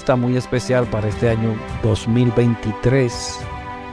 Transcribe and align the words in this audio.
Entrevista 0.00 0.16
muy 0.16 0.36
especial 0.36 0.86
para 0.86 1.08
este 1.08 1.28
año 1.28 1.54
2023 1.82 3.38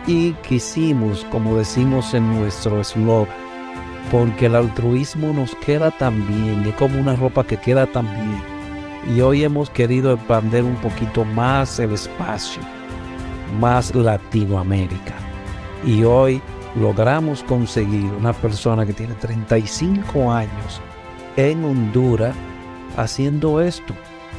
y 0.07 0.31
quisimos, 0.47 1.25
como 1.31 1.57
decimos 1.57 2.13
en 2.13 2.40
nuestro 2.40 2.79
eslogan, 2.79 3.35
porque 4.09 4.45
el 4.45 4.56
altruismo 4.56 5.34
nos 5.34 5.53
queda 5.56 5.91
tan 5.91 6.25
bien, 6.28 6.66
es 6.66 6.75
como 6.75 6.97
una 6.97 7.16
ropa 7.18 7.44
que 7.44 7.57
queda 7.57 7.85
tan 7.88 8.06
bien. 8.06 8.41
Y 9.13 9.19
hoy 9.19 9.44
hemos 9.44 9.69
querido 9.69 10.13
expandir 10.13 10.63
un 10.63 10.78
poquito 10.78 11.25
más 11.25 11.78
el 11.79 11.91
espacio, 11.91 12.62
más 13.59 13.94
Latinoamérica. 13.94 15.16
Y 15.85 16.06
hoy 16.06 16.41
logramos 16.79 17.44
conseguir 17.44 18.09
una 18.18 18.31
persona 18.31 18.85
que 18.85 18.94
tiene 18.94 19.13
35 19.16 20.31
años 20.31 20.81
en 21.35 21.66
Honduras 21.66 22.35
haciendo 22.95 23.59
esto, 23.59 23.94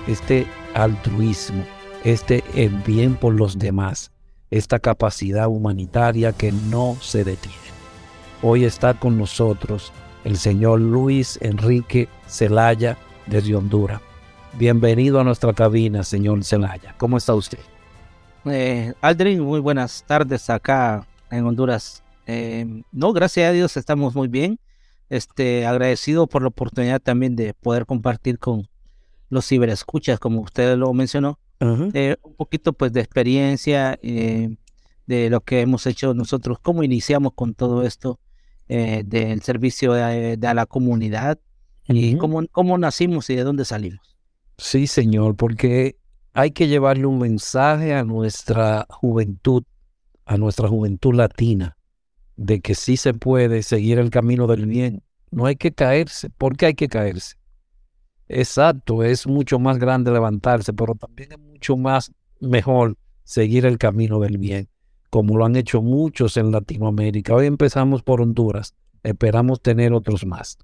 este 0.06 0.46
altruismo, 0.78 1.64
este 2.04 2.44
el 2.54 2.70
bien 2.70 3.16
por 3.16 3.34
los 3.34 3.58
demás, 3.58 4.12
esta 4.50 4.78
capacidad 4.78 5.48
humanitaria 5.48 6.32
que 6.32 6.52
no 6.52 6.96
se 7.00 7.24
detiene. 7.24 7.56
Hoy 8.42 8.64
está 8.64 8.94
con 8.94 9.18
nosotros 9.18 9.92
el 10.24 10.36
señor 10.36 10.80
Luis 10.80 11.38
Enrique 11.42 12.08
Celaya 12.28 12.96
desde 13.26 13.56
Honduras. 13.56 14.00
Bienvenido 14.54 15.20
a 15.20 15.24
nuestra 15.24 15.52
cabina, 15.52 16.04
señor 16.04 16.44
Celaya. 16.44 16.94
¿Cómo 16.96 17.16
está 17.16 17.34
usted? 17.34 17.58
Eh, 18.44 18.94
Aldrin, 19.00 19.40
muy 19.40 19.60
buenas 19.60 20.04
tardes 20.06 20.48
acá 20.48 21.06
en 21.30 21.44
Honduras. 21.44 22.04
Eh, 22.26 22.82
no, 22.92 23.12
gracias 23.12 23.48
a 23.48 23.52
Dios 23.52 23.76
estamos 23.76 24.14
muy 24.14 24.28
bien. 24.28 24.60
Este, 25.10 25.66
agradecido 25.66 26.26
por 26.26 26.42
la 26.42 26.48
oportunidad 26.48 27.00
también 27.00 27.34
de 27.34 27.54
poder 27.54 27.84
compartir 27.84 28.38
con, 28.38 28.68
los 29.30 29.46
ciberescuchas, 29.46 30.18
como 30.18 30.40
usted 30.40 30.76
lo 30.76 30.92
mencionó, 30.92 31.38
eh, 31.60 32.16
un 32.22 32.34
poquito 32.34 32.72
pues 32.72 32.92
de 32.92 33.00
experiencia 33.00 33.98
eh, 34.02 34.56
de 35.06 35.30
lo 35.30 35.40
que 35.40 35.60
hemos 35.60 35.86
hecho 35.86 36.14
nosotros, 36.14 36.58
cómo 36.60 36.82
iniciamos 36.82 37.32
con 37.34 37.54
todo 37.54 37.82
esto 37.82 38.20
eh, 38.68 39.02
del 39.04 39.42
servicio 39.42 39.92
de, 39.92 40.36
la 40.38 40.66
comunidad 40.66 41.38
y 41.88 42.16
cómo, 42.16 42.46
cómo 42.52 42.78
nacimos 42.78 43.28
y 43.30 43.36
de 43.36 43.44
dónde 43.44 43.64
salimos. 43.64 44.16
Sí, 44.58 44.86
señor, 44.86 45.36
porque 45.36 45.96
hay 46.34 46.50
que 46.50 46.68
llevarle 46.68 47.06
un 47.06 47.18
mensaje 47.18 47.94
a 47.94 48.04
nuestra 48.04 48.86
juventud, 48.90 49.64
a 50.26 50.36
nuestra 50.36 50.68
juventud 50.68 51.14
latina, 51.14 51.76
de 52.36 52.60
que 52.60 52.74
sí 52.74 52.96
se 52.96 53.14
puede 53.14 53.62
seguir 53.62 53.98
el 53.98 54.10
camino 54.10 54.46
del 54.46 54.66
bien. 54.66 55.02
No 55.30 55.46
hay 55.46 55.56
que 55.56 55.72
caerse. 55.72 56.30
¿Por 56.30 56.56
qué 56.56 56.66
hay 56.66 56.74
que 56.74 56.88
caerse? 56.88 57.37
Exacto, 58.28 59.02
es 59.02 59.26
mucho 59.26 59.58
más 59.58 59.78
grande 59.78 60.10
levantarse, 60.10 60.72
pero 60.74 60.94
también 60.94 61.32
es 61.32 61.38
mucho 61.38 61.76
más 61.76 62.12
mejor 62.40 62.96
seguir 63.24 63.64
el 63.64 63.78
camino 63.78 64.20
del 64.20 64.36
bien, 64.36 64.68
como 65.08 65.38
lo 65.38 65.46
han 65.46 65.56
hecho 65.56 65.80
muchos 65.80 66.36
en 66.36 66.52
Latinoamérica. 66.52 67.34
Hoy 67.34 67.46
empezamos 67.46 68.02
por 68.02 68.20
Honduras, 68.20 68.74
esperamos 69.02 69.62
tener 69.62 69.94
otros 69.94 70.26
más. 70.26 70.58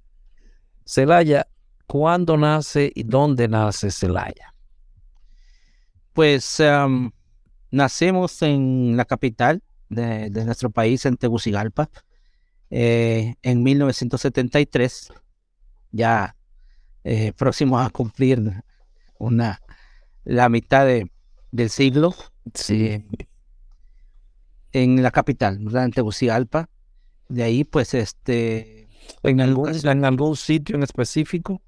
Celaya, 0.85 1.47
¿cuándo 1.87 2.37
nace 2.37 2.91
y 2.93 3.03
dónde 3.03 3.47
nace 3.47 3.89
Celaya? 3.89 4.53
Pues 6.13 6.61
nacemos 7.71 8.41
en 8.43 8.95
la 8.95 9.05
capital 9.05 9.63
de, 9.89 10.29
nuestro 10.29 10.69
país, 10.69 11.05
en 11.05 11.17
Tegucigalpa, 11.17 11.89
eh, 12.69 13.35
en 13.41 13.63
1973. 13.63 15.11
Ya 15.91 16.34
eh, 17.05 17.33
próximos 17.33 17.85
a 17.85 17.89
cumplir 17.91 18.41
una, 19.19 19.61
la 20.23 20.49
mitad 20.49 20.85
de, 20.85 21.11
del 21.51 21.69
siglo. 21.69 22.15
Sí. 22.53 23.05
en 24.71 25.01
la 25.01 25.11
capital, 25.11 25.59
¿verdad? 25.59 25.85
En 25.85 25.91
Tegucigalpa. 25.91 26.69
De 27.29 27.43
ahí, 27.43 27.63
pues, 27.63 27.93
este... 27.93 28.87
¿En 29.21 29.39
algún, 29.39 29.69
¿En 29.73 30.05
algún 30.05 30.35
sitio 30.35 30.75
en 30.75 30.83
específico? 30.83 31.61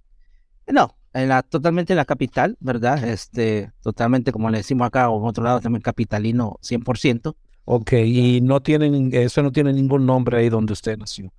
No, 0.67 0.97
en 1.13 1.29
la, 1.29 1.43
totalmente 1.43 1.93
en 1.93 1.97
la 1.97 2.05
capital, 2.05 2.57
¿verdad? 2.59 3.03
Este, 3.03 3.71
totalmente, 3.81 4.31
como 4.31 4.49
le 4.49 4.57
decimos 4.57 4.87
acá, 4.87 5.09
o 5.09 5.19
en 5.21 5.27
otro 5.27 5.43
lado 5.43 5.61
también 5.61 5.81
capitalino 5.81 6.57
100%. 6.61 7.35
Ok, 7.65 7.93
y 7.93 8.41
no 8.41 8.61
tienen, 8.61 9.13
eso 9.13 9.43
no 9.43 9.51
tiene 9.51 9.71
ningún 9.71 10.05
nombre 10.07 10.39
ahí 10.39 10.49
donde 10.49 10.73
usted 10.73 10.97
nació. 10.97 11.31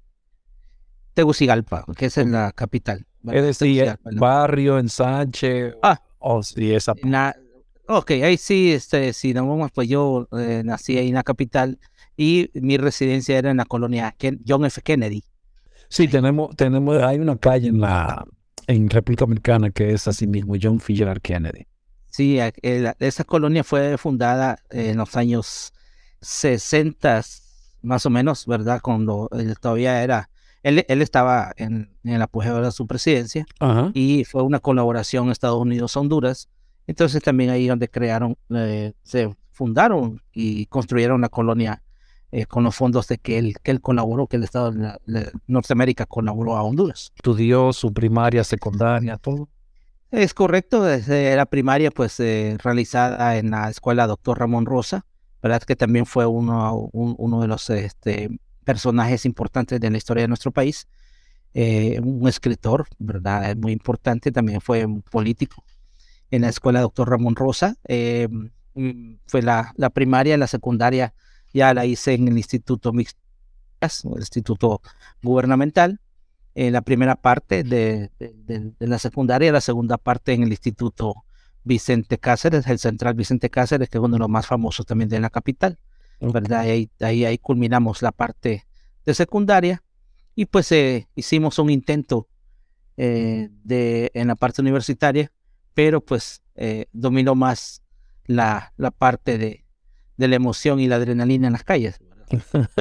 Tegucigalpa, 1.14 1.84
que 1.96 2.06
es 2.06 2.18
en 2.18 2.30
la 2.30 2.52
capital. 2.52 3.07
Es 3.26 3.42
decir, 3.42 3.98
barrio, 4.12 4.78
ensanche. 4.78 5.74
Ah, 5.82 6.00
o 6.18 6.42
si 6.42 6.72
esa. 6.72 6.94
ok, 7.86 8.10
ahí 8.10 8.36
sí, 8.36 8.72
este, 8.72 9.12
si 9.12 9.34
no 9.34 9.46
vamos, 9.46 9.70
pues 9.72 9.88
yo 9.88 10.28
eh, 10.38 10.62
nací 10.64 10.96
ahí 10.98 11.08
en 11.08 11.14
la 11.14 11.22
capital 11.22 11.78
y 12.16 12.50
mi 12.54 12.76
residencia 12.76 13.38
era 13.38 13.50
en 13.50 13.58
la 13.58 13.64
colonia 13.64 14.14
John 14.46 14.64
F. 14.64 14.80
Kennedy. 14.82 15.24
Sí, 15.88 16.08
tenemos, 16.08 16.54
tenemos, 16.56 17.02
hay 17.02 17.18
una 17.18 17.36
calle 17.36 17.68
en 17.68 17.80
la 17.80 18.26
en 18.66 18.90
República 18.90 19.24
Dominicana 19.24 19.70
que 19.70 19.92
es 19.92 20.06
así 20.06 20.26
mismo, 20.26 20.54
John 20.60 20.76
F. 20.76 20.94
Kennedy. 21.22 21.66
Sí, 22.10 22.38
esa 22.98 23.24
colonia 23.24 23.64
fue 23.64 23.96
fundada 23.98 24.58
en 24.70 24.96
los 24.96 25.16
años 25.16 25.72
60 26.20 27.22
más 27.82 28.06
o 28.06 28.10
menos, 28.10 28.46
¿verdad? 28.46 28.80
Cuando 28.82 29.28
él 29.32 29.54
todavía 29.60 30.02
era, 30.02 30.30
él, 30.68 30.84
él 30.88 31.02
estaba 31.02 31.52
en, 31.56 31.96
en 32.04 32.12
el 32.12 32.22
apogeo 32.22 32.60
de 32.60 32.70
su 32.72 32.86
presidencia 32.86 33.46
y 33.94 34.24
fue 34.24 34.42
una 34.42 34.60
colaboración 34.60 35.30
Estados 35.30 35.60
Unidos-Honduras. 35.60 36.48
Entonces 36.86 37.22
también 37.22 37.50
ahí 37.50 37.66
donde 37.66 37.88
crearon, 37.88 38.36
eh, 38.50 38.92
se 39.02 39.34
fundaron 39.50 40.22
y 40.32 40.66
construyeron 40.66 41.20
la 41.20 41.28
colonia 41.28 41.82
eh, 42.30 42.46
con 42.46 42.64
los 42.64 42.76
fondos 42.76 43.08
de 43.08 43.18
que 43.18 43.38
él, 43.38 43.56
que 43.62 43.70
él 43.70 43.80
colaboró, 43.80 44.26
que 44.26 44.36
el 44.36 44.44
Estado 44.44 44.70
de, 44.72 45.32
Norteamérica 45.46 46.06
colaboró 46.06 46.56
a 46.56 46.62
Honduras. 46.62 47.12
¿Estudió 47.16 47.72
su 47.72 47.92
primaria, 47.92 48.44
secundaria, 48.44 49.16
todo? 49.16 49.48
Es 50.10 50.32
correcto, 50.32 50.82
desde 50.82 51.34
la 51.36 51.46
primaria 51.46 51.90
pues 51.90 52.18
eh, 52.20 52.56
realizada 52.62 53.36
en 53.36 53.50
la 53.50 53.68
escuela 53.68 54.06
Doctor 54.06 54.38
Ramón 54.38 54.66
Rosa, 54.66 55.04
¿verdad? 55.42 55.62
Que 55.62 55.76
también 55.76 56.06
fue 56.06 56.26
uno, 56.26 56.90
uno 56.92 57.40
de 57.40 57.48
los 57.48 57.68
este, 57.70 58.38
personajes 58.68 59.24
importantes 59.24 59.80
de 59.80 59.90
la 59.90 59.96
historia 59.96 60.24
de 60.24 60.28
nuestro 60.28 60.52
país. 60.52 60.86
Eh, 61.54 61.98
un 62.04 62.28
escritor, 62.28 62.86
¿verdad? 62.98 63.56
Muy 63.56 63.72
importante, 63.72 64.30
también 64.30 64.60
fue 64.60 64.84
un 64.84 65.00
político. 65.00 65.64
En 66.30 66.42
la 66.42 66.50
escuela 66.50 66.82
Doctor 66.82 67.08
Ramón 67.08 67.34
Rosa, 67.34 67.76
eh, 67.84 68.28
mm, 68.74 69.14
fue 69.26 69.40
la, 69.40 69.72
la, 69.78 69.88
primaria, 69.88 70.36
la 70.36 70.46
secundaria 70.46 71.14
ya 71.54 71.72
la 71.72 71.86
hice 71.86 72.12
en 72.12 72.28
el 72.28 72.36
Instituto 72.36 72.92
Mixto, 72.92 73.18
el 73.80 74.20
Instituto 74.20 74.82
Gubernamental. 75.22 75.98
En 76.54 76.74
la 76.74 76.82
primera 76.82 77.16
parte 77.16 77.64
de, 77.64 78.10
de, 78.18 78.74
la 78.80 78.98
secundaria, 78.98 79.50
la 79.50 79.62
segunda 79.62 79.96
parte 79.96 80.34
en 80.34 80.42
el 80.42 80.50
Instituto 80.50 81.24
Vicente 81.64 82.18
Cáceres, 82.18 82.66
el 82.66 82.78
Central 82.78 83.14
Vicente 83.14 83.48
Cáceres, 83.48 83.88
que 83.88 83.96
es 83.96 84.04
uno 84.04 84.16
de 84.16 84.18
los 84.18 84.28
más 84.28 84.46
famosos 84.46 84.84
también 84.84 85.08
de 85.08 85.20
la 85.20 85.30
capital, 85.30 85.78
¿verdad? 86.20 86.60
Ahí, 86.60 86.90
ahí, 87.00 87.24
ahí, 87.24 87.38
culminamos 87.38 88.02
la 88.02 88.12
parte 88.12 88.66
de 89.04 89.14
secundaria 89.14 89.82
y 90.34 90.46
pues 90.46 90.70
eh, 90.72 91.08
hicimos 91.14 91.58
un 91.58 91.70
intento 91.70 92.28
eh, 92.96 93.48
de, 93.64 94.10
en 94.14 94.28
la 94.28 94.34
parte 94.34 94.60
universitaria, 94.60 95.32
pero 95.74 96.00
pues 96.00 96.42
eh, 96.56 96.86
dominó 96.92 97.34
más 97.34 97.82
la, 98.26 98.72
la 98.76 98.90
parte 98.90 99.38
de, 99.38 99.64
de 100.16 100.28
la 100.28 100.36
emoción 100.36 100.80
y 100.80 100.88
la 100.88 100.96
adrenalina 100.96 101.46
en 101.46 101.52
las 101.52 101.64
calles. 101.64 102.00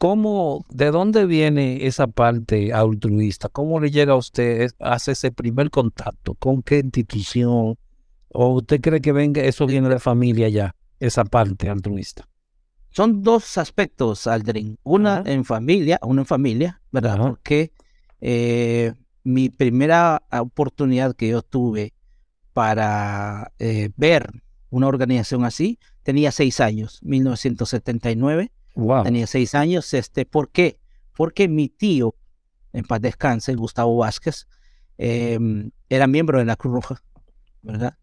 ¿Cómo, 0.00 0.64
de 0.70 0.90
dónde 0.90 1.26
viene 1.26 1.86
esa 1.86 2.06
parte 2.06 2.72
altruista? 2.72 3.50
¿Cómo 3.50 3.80
le 3.80 3.90
llega 3.90 4.14
a 4.14 4.16
usted, 4.16 4.70
hace 4.78 5.12
ese 5.12 5.30
primer 5.30 5.70
contacto? 5.70 6.32
¿Con 6.32 6.62
qué 6.62 6.78
institución? 6.78 7.76
¿O 8.30 8.48
usted 8.54 8.80
cree 8.80 9.02
que 9.02 9.12
venga, 9.12 9.42
eso 9.42 9.66
viene 9.66 9.90
de 9.90 9.98
familia 9.98 10.48
ya, 10.48 10.74
esa 11.00 11.24
parte 11.26 11.68
altruista? 11.68 12.29
Son 12.90 13.22
dos 13.22 13.56
aspectos, 13.58 14.26
Aldrin. 14.26 14.78
Una 14.82 15.22
en 15.26 15.44
familia, 15.44 15.98
una 16.02 16.22
en 16.22 16.26
familia, 16.26 16.82
¿verdad? 16.90 17.18
Porque 17.18 17.72
eh, 18.20 18.92
mi 19.22 19.48
primera 19.48 20.22
oportunidad 20.32 21.14
que 21.14 21.28
yo 21.28 21.42
tuve 21.42 21.94
para 22.52 23.52
eh, 23.58 23.90
ver 23.96 24.42
una 24.70 24.88
organización 24.88 25.44
así, 25.44 25.78
tenía 26.02 26.32
seis 26.32 26.60
años, 26.60 27.00
1979. 27.02 28.50
Wow. 28.74 29.04
Tenía 29.04 29.26
seis 29.26 29.54
años. 29.54 29.92
Este, 29.94 30.24
¿Por 30.24 30.50
qué? 30.50 30.78
Porque 31.16 31.48
mi 31.48 31.68
tío, 31.68 32.14
en 32.72 32.84
paz 32.84 33.00
descanse, 33.00 33.54
Gustavo 33.54 33.96
Vázquez, 33.96 34.46
em, 34.98 35.70
era 35.88 36.06
miembro 36.06 36.38
de 36.38 36.44
la 36.44 36.56
Cruz 36.56 36.74
Roja, 36.74 37.02
¿verdad? 37.62 37.96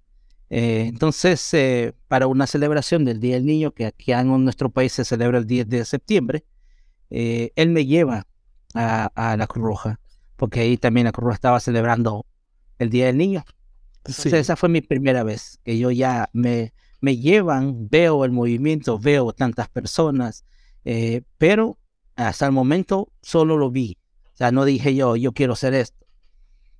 Eh, 0.49 0.85
entonces, 0.87 1.53
eh, 1.53 1.93
para 2.07 2.27
una 2.27 2.47
celebración 2.47 3.03
del 3.05 3.19
Día 3.19 3.35
del 3.35 3.45
Niño, 3.45 3.71
que 3.71 3.85
aquí 3.85 4.11
en 4.13 4.43
nuestro 4.43 4.69
país 4.69 4.93
se 4.93 5.03
celebra 5.03 5.39
el 5.39 5.45
10 5.45 5.67
de 5.67 5.85
septiembre, 5.85 6.45
eh, 7.09 7.51
él 7.55 7.69
me 7.69 7.85
lleva 7.85 8.25
a, 8.73 9.35
la 9.37 9.47
Cruz 9.47 9.65
Roja, 9.65 9.99
porque 10.35 10.61
ahí 10.61 10.77
también 10.77 11.05
la 11.05 11.11
Cruz 11.11 11.25
Roja 11.25 11.35
estaba 11.35 11.59
celebrando 11.59 12.25
el 12.79 12.89
Día 12.89 13.07
del 13.07 13.17
Niño. 13.17 13.43
Entonces, 13.97 14.33
esa 14.33 14.55
fue 14.55 14.69
mi 14.69 14.81
primera 14.81 15.23
vez 15.23 15.59
que 15.63 15.77
yo 15.77 15.91
ya 15.91 16.29
me, 16.31 16.73
me 17.01 17.17
llevan, 17.17 17.89
veo 17.89 18.23
el 18.23 18.31
movimiento, 18.31 18.99
veo 18.99 19.33
tantas 19.33 19.67
personas, 19.67 20.45
pero 21.37 21.77
hasta 22.15 22.45
el 22.45 22.53
momento 22.53 23.11
solo 23.21 23.57
lo 23.57 23.69
vi. 23.69 23.97
O 24.33 24.37
sea, 24.37 24.51
no 24.51 24.63
dije 24.63 24.95
yo, 24.95 25.17
yo 25.17 25.33
quiero 25.33 25.53
hacer 25.53 25.73
esto, 25.73 26.05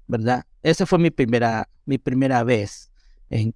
¿verdad? 0.06 0.46
Esa 0.64 0.86
fue 0.86 1.00
mi 1.00 1.10
primera, 1.10 1.68
mi 1.86 1.98
primera 1.98 2.44
vez 2.44 2.92
en, 3.30 3.54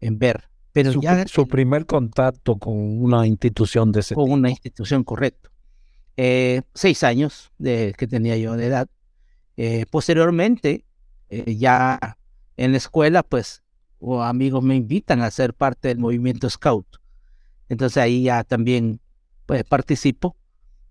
en, 0.00 0.18
ver. 0.18 0.44
Pero 0.72 0.92
su, 0.92 1.00
ya, 1.00 1.26
su 1.26 1.46
primer 1.46 1.86
contacto 1.86 2.56
con 2.56 2.74
una 2.76 3.26
institución 3.26 3.92
de 3.92 4.00
ese 4.00 4.14
Con 4.14 4.30
una 4.30 4.50
institución, 4.50 5.04
correcto. 5.04 5.50
Eh, 6.16 6.62
seis 6.74 7.02
años 7.02 7.52
de, 7.58 7.94
que 7.96 8.06
tenía 8.06 8.36
yo 8.36 8.56
de 8.56 8.66
edad. 8.66 8.88
Eh, 9.56 9.86
posteriormente, 9.90 10.84
eh, 11.30 11.56
ya 11.56 12.18
en 12.56 12.72
la 12.72 12.78
escuela, 12.78 13.22
pues, 13.22 13.62
o 13.98 14.22
amigos 14.22 14.62
me 14.62 14.76
invitan 14.76 15.22
a 15.22 15.30
ser 15.30 15.54
parte 15.54 15.88
del 15.88 15.98
movimiento 15.98 16.48
Scout. 16.50 16.86
Entonces 17.68 17.96
ahí 17.96 18.24
ya 18.24 18.44
también 18.44 19.00
pues, 19.46 19.64
participo 19.64 20.36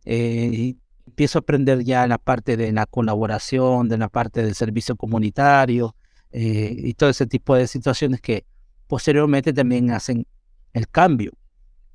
y 0.06 0.78
empiezo 1.06 1.38
a 1.38 1.42
aprender 1.42 1.84
ya 1.84 2.08
la 2.08 2.18
parte 2.18 2.58
de 2.58 2.72
la 2.72 2.86
colaboración, 2.86 3.88
de 3.88 3.98
la 3.98 4.10
parte 4.10 4.44
del 4.44 4.56
servicio 4.56 4.96
comunitario, 4.96 5.96
eh, 6.34 6.76
y 6.76 6.94
todo 6.96 7.10
ese 7.10 7.28
tipo 7.28 7.56
de 7.56 7.68
situaciones 7.68 8.20
que 8.20 8.46
posteriormente 8.88 9.54
también 9.54 9.92
hacen 9.92 10.26
el 10.74 10.90
cambio. 10.90 11.32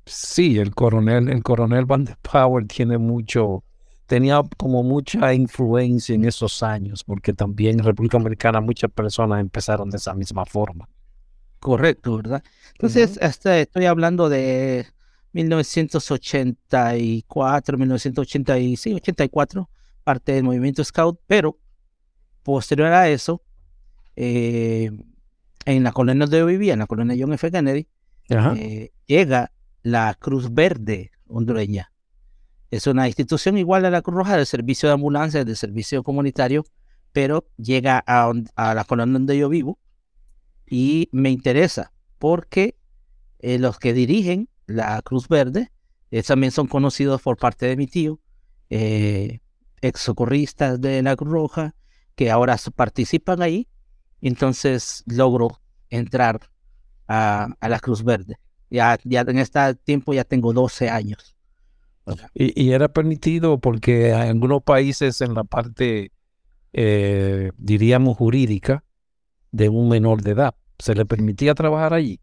Sí, 0.05 0.57
el 0.57 0.73
coronel, 0.73 1.29
el 1.29 1.43
coronel 1.43 1.85
Van 1.85 2.05
der 2.05 2.17
Power 2.17 2.65
tiene 2.65 2.97
mucho, 2.97 3.63
tenía 4.07 4.41
como 4.57 4.81
mucha 4.81 5.33
influencia 5.33 6.15
en 6.15 6.25
esos 6.25 6.63
años, 6.63 7.03
porque 7.03 7.33
también 7.33 7.79
en 7.79 7.85
República 7.85 8.17
Americana 8.17 8.61
muchas 8.61 8.89
personas 8.91 9.41
empezaron 9.41 9.89
de 9.89 9.97
esa 9.97 10.13
misma 10.13 10.45
forma. 10.45 10.87
Correcto, 11.59 12.15
¿verdad? 12.15 12.41
Entonces, 12.71 13.19
este, 13.21 13.61
estoy 13.61 13.85
hablando 13.85 14.29
de 14.29 14.87
1984, 15.33 17.77
1985, 17.77 18.97
84, 18.97 19.69
parte 20.03 20.31
del 20.31 20.45
movimiento 20.45 20.83
Scout, 20.83 21.19
pero 21.27 21.59
posterior 22.43 22.93
a 22.93 23.09
eso, 23.09 23.43
eh, 24.21 24.91
en 25.63 25.83
la 25.85 25.93
colonia 25.93 26.25
donde 26.25 26.39
yo 26.39 26.45
vivía, 26.45 26.73
en 26.73 26.79
la 26.79 26.87
colonia 26.87 27.15
John 27.17 27.31
F. 27.31 27.49
Kennedy, 27.49 27.87
eh, 28.27 28.91
llega 29.05 29.53
la 29.81 30.13
Cruz 30.19 30.53
Verde 30.53 31.11
hondureña. 31.29 31.93
Es 32.69 32.85
una 32.85 33.07
institución 33.07 33.57
igual 33.57 33.85
a 33.85 33.89
la 33.89 34.01
Cruz 34.01 34.17
Roja 34.17 34.35
del 34.35 34.45
servicio 34.45 34.89
de 34.89 34.95
ambulancia, 34.95 35.45
del 35.45 35.55
servicio 35.55 36.03
comunitario, 36.03 36.65
pero 37.13 37.47
llega 37.55 38.03
a, 38.05 38.33
la 38.73 38.83
colonia 38.83 39.13
donde 39.13 39.37
yo 39.37 39.47
vivo 39.47 39.79
y 40.67 41.07
me 41.13 41.29
interesa 41.29 41.93
porque 42.17 42.75
eh, 43.39 43.57
los 43.57 43.79
que 43.79 43.93
dirigen 43.93 44.49
la 44.65 45.01
Cruz 45.01 45.29
Verde 45.29 45.71
también 46.27 46.51
son 46.51 46.67
conocidos 46.67 47.21
por 47.21 47.37
parte 47.37 47.67
de 47.67 47.77
mi 47.77 47.87
tío, 47.87 48.19
ex 48.69 50.01
socorristas 50.01 50.81
de 50.81 51.01
la 51.03 51.15
Cruz 51.15 51.31
Roja, 51.31 51.75
que 52.15 52.29
ahora 52.29 52.57
participan 52.75 53.41
ahí 53.41 53.69
entonces 54.27 55.03
logro 55.07 55.61
entrar 55.89 56.39
a, 57.07 57.49
la 57.61 57.79
Cruz 57.79 58.03
Verde. 58.03 58.37
Ya, 58.69 58.97
ya 59.03 59.21
en 59.21 59.39
este 59.39 59.75
tiempo 59.75 60.13
ya 60.13 60.23
tengo 60.23 60.53
12 60.53 60.89
años. 60.89 61.35
Y, 62.33 62.71
era 62.71 62.87
permitido 62.87 63.59
porque 63.59 64.09
en 64.09 64.15
algunos 64.15 64.63
países 64.63 65.21
en 65.21 65.33
la 65.33 65.43
parte, 65.43 66.11
eh, 66.73 67.51
diríamos, 67.57 68.17
jurídica 68.17 68.83
de 69.51 69.69
un 69.69 69.89
menor 69.89 70.21
de 70.21 70.31
edad, 70.31 70.55
¿Se 70.79 70.95
le 70.95 71.05
permitía 71.05 71.53
trabajar 71.53 71.93
allí? 71.93 72.21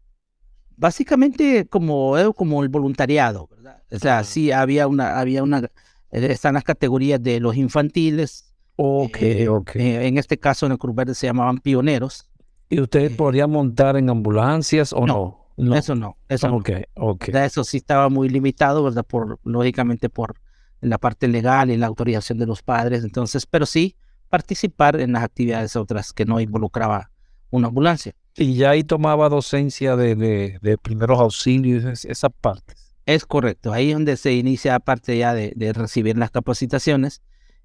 Básicamente 0.75 1.67
como, 1.67 2.15
como 2.35 2.63
el 2.63 2.69
voluntariado, 2.69 3.47
¿verdad? 3.47 3.83
O 3.91 3.99
sea, 3.99 4.23
sí 4.23 4.51
había 4.51 4.87
una, 4.87 5.19
había 5.19 5.43
una, 5.43 5.59
eh, 5.59 6.27
están 6.31 6.55
las 6.55 6.63
categorías 6.63 7.21
de 7.21 7.39
los 7.39 7.55
infantiles. 7.55 8.55
Ok, 8.77 9.17
eh, 9.21 9.47
ok. 9.49 9.71
en 9.75 10.17
este 10.17 10.37
caso 10.37 10.65
en 10.65 10.71
el 10.73 10.77
Cruz 10.77 10.95
Verde 10.95 11.15
se 11.15 11.27
llamaban 11.27 11.57
pioneros. 11.57 12.29
¿Y 12.69 12.79
usted 12.79 13.11
eh, 13.11 13.15
podría 13.15 13.47
montar 13.47 13.97
en 13.97 14.09
ambulancias 14.09 14.93
o 14.93 15.05
no? 15.05 15.45
no. 15.57 15.75
Eso 15.75 15.95
no, 15.95 16.17
eso 16.29 16.47
no. 16.49 16.57
Ok, 16.57 16.69
ok. 16.95 17.25
¿verdad? 17.27 17.45
Eso 17.45 17.63
sí 17.63 17.77
estaba 17.77 18.09
muy 18.09 18.29
limitado, 18.29 18.83
¿verdad? 18.83 19.05
Por, 19.05 19.39
lógicamente 19.43 20.09
por 20.09 20.35
la 20.81 20.97
parte 20.99 21.27
legal 21.27 21.71
y 21.71 21.77
la 21.77 21.87
autorización 21.87 22.37
de 22.37 22.45
los 22.45 22.61
padres. 22.61 23.03
Entonces, 23.03 23.45
pero 23.47 23.65
sí 23.65 23.95
participar 24.29 24.99
en 24.99 25.13
las 25.13 25.23
actividades 25.23 25.75
otras 25.75 26.13
que 26.13 26.25
no 26.25 26.39
involucraba 26.39 27.09
una 27.49 27.69
ambulancia. 27.69 28.13
Y 28.35 28.53
ya 28.55 28.71
ahí 28.71 28.83
tomaba 28.83 29.29
docencia 29.29 29.95
de, 29.95 30.15
de, 30.15 30.59
de 30.61 30.77
primeros 30.77 31.19
auxilios, 31.19 31.85
es- 31.85 32.05
esas 32.05 32.29
partes. 32.39 32.93
Es 33.07 33.25
correcto, 33.25 33.71
ahí 33.71 33.87
es 33.89 33.93
donde 33.95 34.17
se 34.17 34.33
inicia, 34.33 34.75
aparte 34.75 35.17
ya 35.17 35.33
de, 35.33 35.53
de 35.55 35.71
recibir 35.73 36.17
las 36.17 36.29
capacitaciones, 36.29 37.21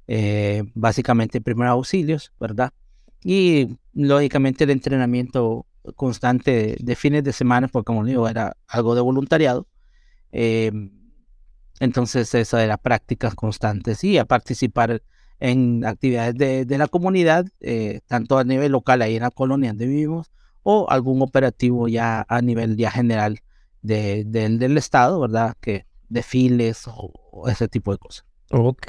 eh, 0.08 0.64
básicamente 0.74 1.40
primeros 1.40 1.72
auxilios, 1.72 2.32
¿verdad? 2.40 2.72
Y 3.24 3.78
lógicamente 3.94 4.64
el 4.64 4.70
entrenamiento 4.70 5.66
constante 5.96 6.76
de, 6.80 6.96
fines 6.96 7.24
de 7.24 7.32
semana, 7.32 7.68
porque 7.68 7.86
como 7.86 8.04
digo, 8.04 8.28
era 8.28 8.56
algo 8.68 8.94
de 8.94 9.00
voluntariado. 9.02 9.66
eh, 10.32 10.72
entonces 11.80 12.34
eso 12.34 12.58
era 12.58 12.76
prácticas 12.78 13.34
constantes 13.34 14.04
y 14.04 14.18
a 14.18 14.24
participar 14.24 15.02
en 15.40 15.84
actividades 15.84 16.34
de, 16.36 16.64
de 16.64 16.78
la 16.78 16.86
comunidad, 16.86 17.46
eh, 17.60 18.00
tanto 18.06 18.38
a 18.38 18.44
nivel 18.44 18.72
local 18.72 19.02
ahí 19.02 19.16
en 19.16 19.22
la 19.22 19.30
colonia 19.30 19.70
donde 19.70 19.86
vivimos, 19.86 20.30
o 20.62 20.86
algún 20.90 21.20
operativo 21.22 21.88
ya 21.88 22.24
a 22.28 22.40
nivel 22.42 22.76
ya 22.76 22.90
general 22.92 23.40
de, 23.82 24.22
del- 24.24 24.58
del 24.60 24.78
Estado, 24.78 25.18
¿verdad? 25.20 25.56
Que 25.60 25.86
desfiles 26.08 26.86
o, 26.86 27.12
o 27.32 27.48
ese 27.48 27.66
tipo 27.68 27.90
de 27.92 27.98
cosas. 27.98 28.24
Ok. 28.52 28.86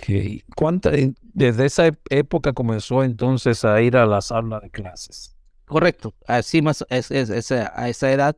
¿Cuánta, 0.55 0.91
desde 1.21 1.65
esa 1.65 1.87
época 2.09 2.53
comenzó 2.53 3.03
entonces 3.03 3.63
a 3.65 3.81
ir 3.81 3.95
a 3.97 4.05
las 4.05 4.31
aulas 4.31 4.61
de 4.61 4.69
clases? 4.69 5.35
Correcto, 5.65 6.13
así 6.27 6.61
más 6.61 6.85
es, 6.89 7.09
es- 7.11 7.29
es 7.29 7.51
a 7.51 7.87
esa 7.89 8.11
edad, 8.11 8.35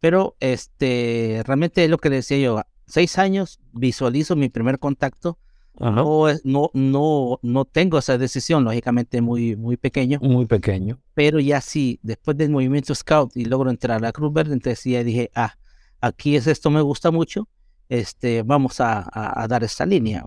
pero 0.00 0.36
este 0.40 1.42
realmente 1.46 1.82
es 1.84 1.90
lo 1.90 1.98
que 1.98 2.10
decía 2.10 2.38
yo, 2.38 2.62
seis 2.86 3.18
años 3.18 3.58
visualizo 3.72 4.36
mi 4.36 4.48
primer 4.50 4.78
contacto, 4.78 5.38
Ajá. 5.80 6.02
no, 6.44 6.70
no, 6.74 7.38
no 7.42 7.64
tengo 7.64 7.98
esa 7.98 8.18
decisión, 8.18 8.62
lógicamente 8.64 9.20
muy, 9.22 9.56
muy 9.56 9.76
pequeño, 9.78 10.18
Muy 10.20 10.44
pequeño. 10.46 11.00
pero 11.14 11.40
ya 11.40 11.60
sí, 11.62 11.98
después 12.02 12.36
del 12.36 12.50
movimiento 12.50 12.94
Scout 12.94 13.34
y 13.36 13.46
logro 13.46 13.70
entrar 13.70 13.96
a 13.96 14.00
la 14.00 14.12
Cruz 14.12 14.32
Verde, 14.32 14.52
entonces 14.52 14.84
ya 14.84 15.02
dije, 15.02 15.30
ah, 15.34 15.56
aquí 16.00 16.36
es 16.36 16.46
esto, 16.46 16.70
me 16.70 16.82
gusta 16.82 17.10
mucho, 17.10 17.48
este, 17.88 18.42
vamos 18.42 18.80
a, 18.80 18.98
a- 19.00 19.42
a 19.42 19.48
dar 19.48 19.64
esta 19.64 19.86
línea. 19.86 20.24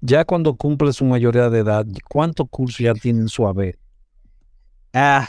Ya 0.00 0.24
cuando 0.24 0.54
cumple 0.56 0.92
su 0.92 1.04
mayoría 1.04 1.50
de 1.50 1.60
edad, 1.60 1.86
¿cuántos 2.08 2.48
cursos 2.48 2.78
ya 2.78 2.94
tienen 2.94 3.28
su 3.28 3.46
haber? 3.46 3.78
Ah, 4.92 5.28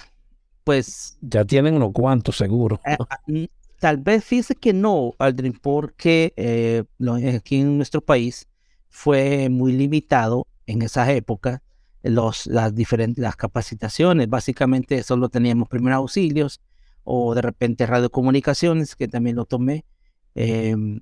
pues 0.63 1.17
Ya 1.21 1.45
tienen 1.45 1.75
unos 1.75 1.91
cuantos 1.93 2.37
seguro. 2.37 2.79
Eh, 2.85 2.97
ah, 3.09 3.19
mm, 3.27 3.45
tal 3.79 3.97
vez 3.97 4.23
fíjese 4.23 4.55
que 4.55 4.73
no, 4.73 5.13
Aldrin, 5.19 5.53
porque 5.53 6.33
eh, 6.35 6.83
lo- 6.97 7.15
aquí 7.15 7.57
en 7.57 7.77
nuestro 7.77 8.01
país 8.01 8.47
fue 8.89 9.49
muy 9.49 9.73
limitado 9.73 10.47
en 10.65 10.81
esa 10.81 11.11
época 11.11 11.61
los, 12.03 12.47
las 12.47 12.73
diferentes 12.75 13.21
las 13.21 13.35
capacitaciones. 13.35 14.29
Básicamente 14.29 15.03
solo 15.03 15.29
teníamos 15.29 15.67
primeros 15.69 15.97
auxilios 15.97 16.61
o 17.03 17.33
de 17.35 17.41
repente 17.41 17.85
radiocomunicaciones, 17.85 18.95
que 18.95 19.07
también 19.07 19.35
lo 19.35 19.45
tomé. 19.45 19.85
Em, 20.35 20.99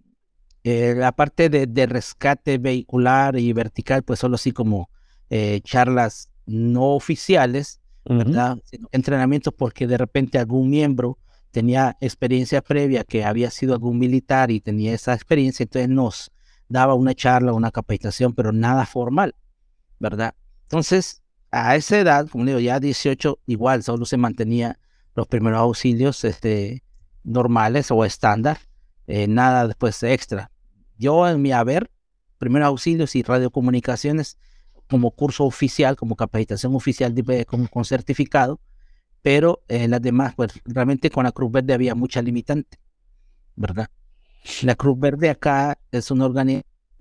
eh, 0.67 0.95
la 0.98 1.12
parte 1.12 1.48
de, 1.48 1.67
de 1.67 1.86
rescate 1.86 2.57
vehicular 2.57 3.38
y 3.38 3.53
vertical, 3.53 4.01
pues 4.01 4.17
solo 4.17 4.34
así 4.34 4.51
como 4.51 4.89
eh, 5.29 5.62
charlas 5.63 6.31
no 6.48 6.95
oficiales, 6.95 7.81
Ujú. 8.05 8.17
¿verdad? 8.17 8.57
Entrenamientos 8.91 9.53
porque 9.55 9.86
de 9.86 10.00
repente 10.00 10.39
algún 10.39 10.72
miembro 10.72 11.19
tenía 11.51 11.95
experiencia 12.01 12.63
previa, 12.63 13.03
que 13.03 13.24
había 13.24 13.51
sido 13.51 13.75
algún 13.75 14.00
militar 14.00 14.50
y 14.50 14.60
tenía 14.60 14.95
esa 14.95 15.13
experiencia, 15.13 15.62
entonces 15.65 15.88
nos 15.88 16.31
daba 16.67 16.95
una 16.95 17.13
charla, 17.13 17.53
una 17.53 17.69
capacitación, 17.69 18.34
pero 18.34 18.51
nada 18.51 18.88
formal, 18.88 19.36
¿verdad? 20.00 20.34
Entonces, 20.63 21.22
a 21.51 21.75
esa 21.75 22.00
edad, 22.00 22.27
como 22.27 22.43
digo, 22.43 22.57
ya 22.57 22.79
18, 22.79 23.38
igual 23.45 23.84
solo 23.84 24.05
se 24.05 24.17
mantenía 24.17 24.79
los 25.13 25.27
primeros 25.27 25.60
auxilios 25.60 26.24
este, 26.24 26.84
normales 27.24 27.91
o 27.91 28.03
estándar, 28.03 28.57
eh, 29.05 29.27
nada 29.27 29.67
después 29.67 30.01
extra. 30.01 30.50
Yo 30.97 31.27
en 31.27 31.41
mi 31.41 31.51
haber, 31.51 31.91
primeros 32.37 32.67
auxilios 32.67 33.15
y 33.15 33.23
radiocomunicaciones, 33.23 34.37
como 34.89 35.11
curso 35.11 35.45
oficial, 35.45 35.95
como 35.95 36.15
capacitación 36.15 36.75
oficial 36.75 37.13
de- 37.13 37.45
con, 37.45 37.85
certificado, 37.85 38.59
pero 39.21 39.63
en 39.67 39.91
las 39.91 40.01
demás, 40.01 40.35
pues 40.35 40.51
realmente 40.65 41.09
con 41.09 41.23
la 41.23 41.31
Cruz 41.31 41.51
Verde 41.51 41.73
había 41.73 41.95
mucha 41.95 42.21
limitante, 42.21 42.79
¿verdad? 43.55 43.89
La 44.61 44.75
Cruz 44.75 44.99
Verde 44.99 45.29
acá 45.29 45.79
es 45.91 46.11
una 46.11 46.25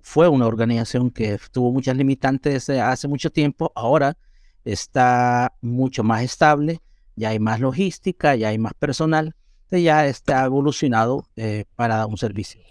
fue 0.01 0.27
una 0.27 0.47
organización 0.47 1.09
que 1.11 1.39
tuvo 1.51 1.71
muchas 1.71 1.97
limitantes 1.97 2.69
eh, 2.69 2.81
hace 2.81 3.07
mucho 3.07 3.31
tiempo, 3.31 3.71
ahora 3.75 4.17
está 4.63 5.53
mucho 5.61 6.03
más 6.03 6.23
estable, 6.23 6.81
ya 7.15 7.29
hay 7.29 7.39
más 7.39 7.59
logística, 7.59 8.35
ya 8.35 8.49
hay 8.49 8.57
más 8.57 8.73
personal, 8.75 9.35
ya 9.71 10.07
está 10.07 10.45
evolucionado 10.45 11.27
eh, 11.35 11.65
para 11.75 12.05
un 12.05 12.17
servicio. 12.17 12.61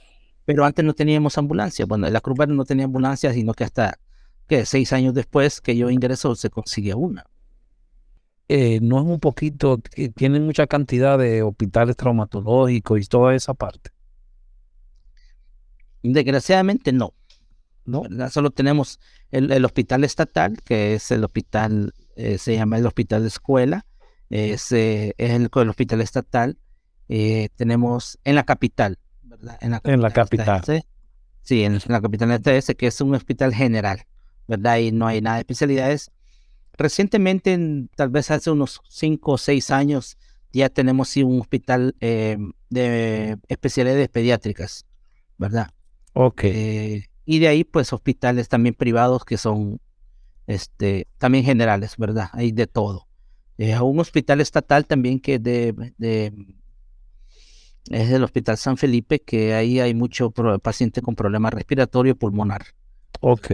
Pero 0.45 0.65
antes 0.65 0.85
no 0.85 0.93
teníamos 0.93 1.39
ambulancia, 1.39 1.87
bueno, 1.87 2.09
la 2.11 2.21
Cruz 2.21 2.37
Verde 2.37 2.55
no 2.55 2.65
tenía 2.65 2.85
ambulancia, 2.85 3.33
sino 3.33 3.55
que 3.55 3.65
hasta 3.65 3.99
que 4.47 4.67
seis 4.67 4.93
años 4.93 5.15
después 5.15 5.61
que 5.61 5.77
yo 5.77 5.91
ingreso 5.91 6.35
se 6.35 6.51
consigue 6.51 6.95
una. 6.95 7.25
Eh, 8.49 8.79
no 8.83 8.99
es 8.99 9.05
un 9.05 9.21
poquito, 9.21 9.81
tienen 10.15 10.45
mucha 10.45 10.67
cantidad 10.67 11.19
de 11.19 11.43
hospitales 11.43 11.97
traumatológicos 11.97 13.01
y 13.01 13.07
toda 13.07 13.35
esa 13.35 13.55
parte. 13.55 13.91
Desgraciadamente 16.03 16.93
no. 16.93 17.15
¿No? 17.87 18.03
¿verdad? 18.03 18.31
Solo 18.31 18.51
tenemos 18.51 18.99
el, 19.31 19.51
el 19.51 19.65
hospital 19.65 20.05
estatal, 20.05 20.59
que 20.63 20.95
es 20.95 21.11
el 21.11 21.25
hospital, 21.25 21.95
eh, 22.17 22.39
se 22.39 22.55
llama 22.55 22.79
el 22.79 22.87
hospital 22.87 23.23
de 23.23 23.29
escuela, 23.29 23.87
es, 24.31 24.73
eh, 24.73 25.15
es 25.17 25.31
el, 25.31 25.51
el 25.55 25.69
hospital 25.69 26.01
estatal. 26.03 26.59
tenemos 27.09 28.19
en 28.25 28.35
la 28.35 28.45
capital, 28.45 28.99
En 29.61 29.71
la 29.73 29.81
En 29.85 30.01
la 30.01 30.09
está 30.09 30.23
capital. 30.25 30.85
Sí, 31.43 31.63
en 31.65 31.79
la 31.89 32.01
capital 32.01 32.41
ese, 32.47 32.75
que 32.75 32.87
es 32.87 33.01
un 33.01 33.15
hospital 33.15 33.55
general, 33.55 34.05
¿verdad? 34.49 34.79
Y 34.79 34.93
no 34.93 35.07
hay 35.07 35.21
nada 35.21 35.37
de 35.37 35.41
especialidades. 35.41 36.11
Recientemente, 36.77 37.53
en- 37.53 37.89
tal 37.95 38.09
vez 38.09 38.31
hace 38.31 38.51
unos 38.51 38.81
cinco 38.89 39.33
o 39.33 39.39
seis 39.39 39.71
años, 39.71 40.17
ya 40.53 40.69
tenemos 40.69 41.09
sí, 41.09 41.23
un 41.23 41.41
hospital 41.41 41.95
eh, 42.01 42.39
de 42.71 43.37
especialidades 43.49 44.09
pediátricas, 44.09 44.87
¿verdad? 45.39 45.71
Ok. 46.15 46.45
Eh, 46.45 47.05
y 47.27 47.39
de 47.39 47.49
ahí, 47.49 47.65
pues, 47.65 47.93
hospitales 47.93 48.49
también 48.49 48.75
privados 48.75 49.25
que 49.25 49.37
son 49.37 49.81
este, 50.47 51.07
también 51.19 51.45
generales, 51.45 51.97
¿verdad? 51.97 52.29
Hay 52.33 52.53
de 52.53 52.67
todo. 52.67 53.07
Eh, 53.59 53.79
un 53.81 54.01
hospital 54.01 54.41
estatal 54.41 54.87
también 54.87 55.21
que 55.21 55.39
de, 55.39 55.93
de- 55.99 56.33
es 57.91 58.11
el 58.11 58.25
Hospital 58.25 58.57
San 58.57 58.77
Felipe, 58.77 59.21
que 59.21 59.55
ahí 59.55 59.81
hay 59.81 59.95
mucho 59.95 60.31
paciente 60.63 61.03
con 61.03 61.15
problemas 61.15 61.53
respiratorio 61.55 62.17
pulmonar. 62.17 62.63
Ok. 63.21 63.51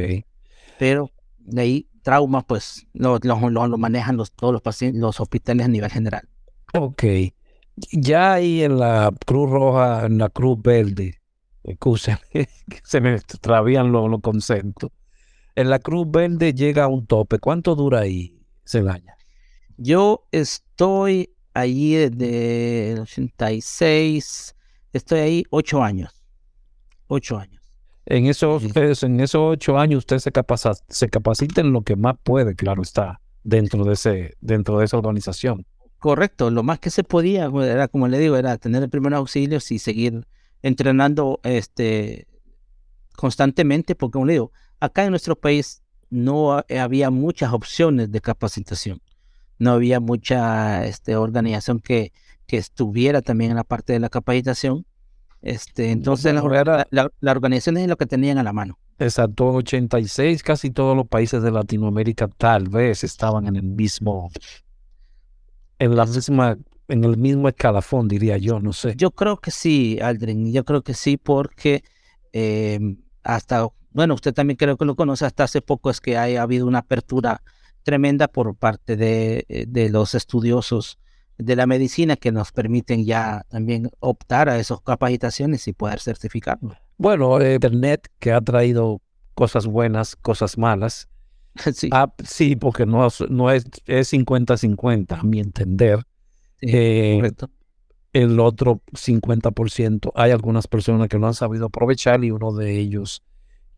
Pero 0.78 1.10
de 1.38 1.62
ahí, 1.62 1.88
traumas, 2.02 2.44
pues, 2.44 2.87
lo, 2.92 3.18
lo- 3.22 3.50
lo- 3.50 3.78
manejan 3.78 4.16
los, 4.16 4.32
todos 4.32 4.52
los 4.52 4.62
pacientes, 4.62 5.00
los 5.00 5.20
hospitales 5.20 5.66
a 5.66 5.68
nivel 5.68 5.90
general. 5.90 6.28
Ok. 6.75 7.04
Ya 7.92 8.34
ahí 8.34 8.62
en 8.62 8.78
la 8.78 9.12
Cruz 9.26 9.50
Roja, 9.50 10.06
en 10.06 10.18
la 10.18 10.28
Cruz 10.28 10.60
Verde, 10.62 11.20
escúchame, 11.64 12.20
se 12.84 13.00
me 13.00 13.14
extravían 13.14 13.90
los, 13.92 14.10
los 14.10 14.20
conceptos. 14.20 14.90
En 15.56 15.68
la 15.70 15.78
Cruz 15.78 16.06
Verde 16.10 16.54
llega 16.54 16.84
a 16.84 16.88
un 16.88 17.06
tope. 17.06 17.38
¿Cuánto 17.38 17.75
dura 17.75 18.00
ahí, 18.00 18.38
Celaya? 18.64 19.16
Yo 19.76 20.26
estoy 20.30 21.30
allí 21.54 21.95
desde 21.95 22.92
el 22.92 22.99
86, 23.00 24.54
estoy 24.92 25.19
ahí 25.21 25.45
ocho 25.50 25.83
años. 25.83 26.12
Ocho 27.07 27.38
años. 27.38 27.61
En 28.07 28.26
esos, 28.26 28.62
Sí. 28.62 28.71
en 29.07 29.21
esos 29.21 29.40
ocho 29.42 29.78
años 29.78 29.99
usted 29.99 30.19
se 30.19 30.33
capacita, 30.33 30.75
se 30.88 31.09
capacita 31.09 31.61
en 31.61 31.73
lo 31.73 31.83
que 31.83 31.97
más 31.97 32.16
puede, 32.23 32.54
claro 32.54 32.83
está, 32.83 33.21
dentro 33.45 33.85
de 33.85 33.92
ese, 33.95 34.37
dentro 34.40 34.78
de 34.78 34.85
esa 34.87 34.99
organización. 34.99 35.66
Correcto, 35.99 36.50
lo 36.50 36.62
más 36.62 36.78
que 36.78 36.90
se 36.90 37.04
podía, 37.04 37.50
pues, 37.50 37.69
era 37.69 37.87
como 37.88 38.09
le 38.09 38.19
digo, 38.19 38.37
era 38.37 38.57
tener 38.57 38.83
el 38.83 38.88
primer 38.90 39.12
auxilio 39.14 39.59
y 39.69 39.78
seguir 39.78 40.26
entrenando 40.62 41.40
este 41.42 42.26
constantemente, 43.16 43.95
porque 43.95 44.12
como 44.12 44.26
le 44.26 44.33
digo, 44.35 44.52
acá 44.80 45.04
en 45.04 45.11
nuestro 45.11 45.37
país 45.37 45.83
no 46.09 46.54
ha- 46.54 46.64
había 46.83 47.11
muchas 47.11 47.52
opciones 47.52 48.11
de 48.11 48.21
capacitación, 48.21 49.00
no 49.61 49.73
había 49.73 50.00
mucha 50.00 50.85
este, 50.87 51.14
organización 51.14 51.81
que, 51.81 52.12
que 52.47 52.57
estuviera 52.57 53.21
también 53.23 53.52
en 53.52 53.59
la 53.59 53.64
parte 53.64 53.93
de 53.93 54.00
la 54.00 54.09
capacitación. 54.09 54.87
Este, 55.43 55.90
entonces, 55.90 56.35
la, 56.35 56.87
la, 57.21 57.31
organización 57.31 57.76
es 57.76 57.87
lo 57.87 57.97
que 57.97 58.07
tenían 58.07 58.38
a 58.38 58.43
la 58.43 58.52
mano. 58.52 58.79
Exacto, 58.99 59.52
86, 59.52 60.43
casi 60.43 60.71
todos 60.71 60.97
los 60.97 61.07
países 61.07 61.43
de 61.43 61.50
Latinoamérica 61.50 62.29
tal 62.29 62.69
vez 62.69 63.05
estaban 63.05 63.47
en 63.47 63.57
el 63.57 63.62
mismo, 63.62 64.31
en 65.79 65.95
la 65.95 66.07
misma, 66.07 66.59
en 66.88 67.05
el 67.05 67.17
mismo 67.17 67.49
escalafón, 67.49 68.09
diría 68.09 68.38
yo, 68.38 68.61
no 68.61 68.73
sé. 68.73 68.95
Yo 68.97 69.11
creo 69.11 69.37
que 69.38 69.50
sí, 69.50 69.99
Aldrin, 70.00 70.52
yo 70.52 70.64
creo 70.64 70.83
que 70.83 70.95
sí, 70.95 71.19
porque 71.19 71.85
em, 72.33 72.97
hasta, 73.23 73.69
bueno, 73.93 74.14
usted 74.14 74.33
también 74.33 74.57
creo 74.57 74.79
que 74.79 74.87
lo 74.87 74.97
conoce, 74.97 75.26
hasta 75.26 75.45
hace 75.45 75.61
poco 75.61 75.90
es 75.90 76.00
que 76.00 76.17
ha 76.17 76.43
habido 76.43 76.67
una 76.67 76.79
apertura 76.81 77.43
tremenda 77.82 78.28
por 78.28 78.54
parte 78.54 78.96
de, 78.96 79.44
eh, 79.49 79.64
de 79.68 79.90
los 79.90 80.14
estudiosos 80.14 80.99
de 81.38 81.56
la 81.56 81.66
medicina 81.66 82.16
que 82.16 82.32
nos 82.32 82.52
permiten 82.52 83.04
ya 83.04 83.44
también 83.49 83.90
optar 84.00 84.49
a 84.49 84.58
esas 84.58 84.80
capacitaciones 84.82 85.66
y 85.68 85.72
poder 85.72 86.00
certificarlo. 86.00 86.76
Bueno, 86.99 87.40
eh, 87.40 87.54
Internet 87.54 88.08
que 88.18 88.32
ha 88.32 88.40
traído 88.40 89.00
cosas 89.34 89.66
buenas, 89.66 90.16
cosas 90.16 90.58
malas. 90.58 91.08
sí. 91.75 91.88
Ah, 91.92 92.12
sí, 92.25 92.56
porque 92.56 92.84
no, 92.84 93.08
no 93.28 93.50
es 93.50 93.64
50-50, 93.87 95.18
a 95.18 95.22
mi 95.22 95.40
entender. 95.40 96.04
Eh, 96.60 97.32
el 98.12 98.40
otro 98.40 98.82
50%, 98.92 100.12
hay 100.14 100.32
algunas 100.32 100.66
personas 100.66 101.08
que 101.08 101.18
no 101.18 101.28
han 101.28 101.34
sabido 101.34 101.66
aprovechar 101.66 102.22
y 102.25 102.32
uno 102.32 102.52
de 102.52 102.78
ellos 102.78 103.22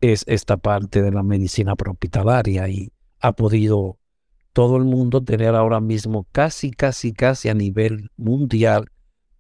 es 0.01 0.25
esta 0.27 0.57
parte 0.57 1.01
de 1.01 1.13
la 1.13 1.23
medicina 1.23 1.77
prehospitalaria 1.77 2.69
y 2.69 2.91
ha 3.23 3.33
podido 3.33 3.99
todo 4.53 4.77
el 4.77 4.85
mundo 4.85 5.23
tener 5.23 5.55
ahora 5.55 5.81
mismo 5.81 6.27
casi, 6.33 6.71
casi, 6.71 7.13
casi 7.13 7.49
a 7.49 7.55
nivel 7.55 8.11
mundial 8.17 8.91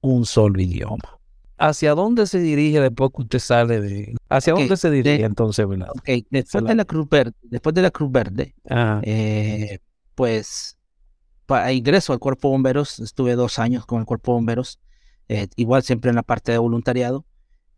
un 0.00 0.24
solo 0.24 0.60
idioma. 0.60 1.18
¿Hacia 1.58 1.94
dónde 1.94 2.26
se 2.26 2.40
dirige 2.40 2.80
después 2.80 3.10
que 3.14 3.22
usted 3.22 3.38
sale 3.38 3.80
de... 3.80 4.14
¿Hacia 4.28 4.54
dónde 4.54 4.76
se 4.76 4.90
dirige 4.90 5.24
entonces, 5.24 5.68
verdad? 5.68 5.88
después 6.30 6.64
de 6.64 6.74
la 6.74 6.84
Cruz 6.84 7.08
Verde, 7.08 7.34
después 7.42 7.74
de 7.74 7.82
la 7.82 7.90
Cruz 7.90 8.10
Verde, 8.10 8.54
eh, 9.02 9.78
pues 10.14 10.78
para 11.46 11.72
ingreso 11.72 12.12
al 12.12 12.18
Cuerpo 12.18 12.48
de 12.48 12.52
Bomberos, 12.52 12.98
estuve 13.00 13.34
dos 13.34 13.58
años 13.58 13.84
con 13.84 14.00
el 14.00 14.06
Cuerpo 14.06 14.32
de 14.32 14.36
Bomberos, 14.36 14.80
eh, 15.28 15.48
igual 15.56 15.82
siempre 15.82 16.08
en 16.08 16.16
la 16.16 16.22
parte 16.22 16.50
de 16.52 16.58
voluntariado, 16.58 17.26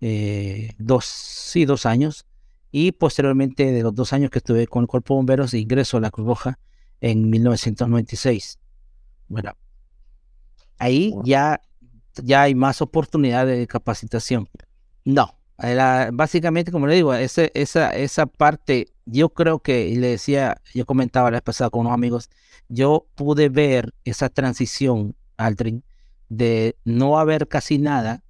eh, 0.00 0.70
dos, 0.78 1.04
sí, 1.04 1.64
dos 1.64 1.84
años, 1.84 2.26
y 2.76 2.90
posteriormente 2.90 3.70
de 3.70 3.84
los 3.84 3.94
dos 3.94 4.12
años 4.12 4.30
que 4.30 4.40
estuve 4.40 4.66
con 4.66 4.82
el 4.82 4.88
Cuerpo 4.88 5.14
de 5.14 5.18
Bomberos, 5.18 5.54
ingreso 5.54 5.96
a 5.96 6.00
la 6.00 6.10
Cruz 6.10 6.26
Roja, 6.26 6.58
en 7.00 7.30
1996. 7.30 8.58
Bueno, 9.28 9.52
ahí 10.78 11.14
ya, 11.22 11.60
ya 12.16 12.42
hay 12.42 12.56
más 12.56 12.82
oportunidades 12.82 13.60
de 13.60 13.68
capacitación. 13.68 14.48
No, 15.04 15.38
básicamente, 16.14 16.72
como 16.72 16.88
le 16.88 16.96
digo, 16.96 17.14
ese, 17.14 17.52
esa, 17.54 17.90
esa 17.90 18.26
parte, 18.26 18.88
yo 19.06 19.28
creo 19.28 19.60
que, 19.60 19.86
y 19.86 19.94
le 19.94 20.08
decía, 20.08 20.60
yo 20.74 20.84
comentaba 20.84 21.30
la 21.30 21.36
vez 21.36 21.42
pasada 21.42 21.70
con 21.70 21.82
unos 21.82 21.94
amigos, 21.94 22.28
yo 22.68 23.06
pude 23.14 23.50
ver 23.50 23.94
esa 24.02 24.30
transición, 24.30 25.14
Aldrin, 25.36 25.84
de 26.28 26.76
no 26.84 27.20
haber 27.20 27.46
casi 27.46 27.78
nada 27.78 28.24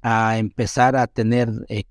a 0.00 0.38
empezar 0.38 0.96
a 0.96 1.06
tener 1.06 1.48
eh, 1.68 1.84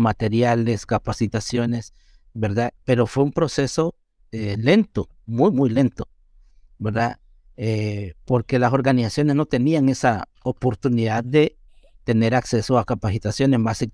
materiales, 0.00 0.86
capacitaciones, 0.86 1.94
¿verdad? 2.34 2.72
Pero 2.84 3.06
fue 3.06 3.24
un 3.24 3.32
proceso 3.32 3.94
eh, 4.32 4.56
lento, 4.58 5.08
muy, 5.26 5.50
muy 5.50 5.70
lento, 5.70 6.08
¿verdad? 6.78 7.18
Eh, 7.56 8.14
porque 8.24 8.58
las 8.58 8.72
organizaciones 8.72 9.36
no 9.36 9.46
tenían 9.46 9.88
esa 9.88 10.28
oportunidad 10.42 11.22
de 11.22 11.56
tener 12.04 12.34
acceso 12.34 12.78
a 12.78 12.84
capacitaciones 12.84 13.60
más, 13.60 13.84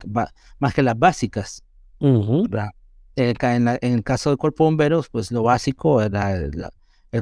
más 0.59 0.75
que 0.75 0.83
las 0.83 0.99
básicas. 0.99 1.65
¿verdad? 1.99 2.71
En, 3.17 3.69
el 3.81 4.05
caso 4.05 4.31
del 4.31 4.37
cuerpo 4.37 4.65
de 4.65 4.71
bomberos, 4.71 5.09
pues 5.09 5.33
lo 5.33 5.43
básico 5.43 6.03
era 6.03 6.37
el, 6.37 6.67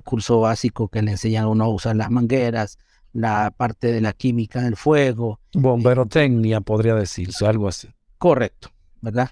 curso 0.02 0.40
básico 0.40 0.88
que 0.88 1.02
le 1.02 1.12
enseñan 1.12 1.44
a 1.44 1.48
uno 1.48 1.64
a 1.64 1.68
usar 1.68 1.94
las 1.94 2.10
mangueras, 2.10 2.78
la 3.12 3.52
parte 3.56 3.92
de 3.92 4.00
la 4.00 4.12
química 4.12 4.60
del 4.60 4.76
fuego. 4.76 5.38
Bomberotecnia, 5.52 6.60
podría 6.60 6.96
decirse, 6.96 7.46
algo 7.46 7.68
así. 7.68 7.88
Correcto, 8.18 8.70
¿verdad? 9.04 9.30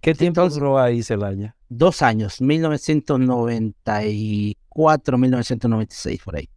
¿Qué 0.00 0.14
tiempo 0.14 0.48
duró 0.50 0.78
ahí, 0.78 1.02
Celaya? 1.02 1.56
Dos 1.68 2.02
años, 2.02 2.40
1994, 2.42 5.18
1996, 5.18 6.20
por 6.22 6.36
ahí, 6.36 6.50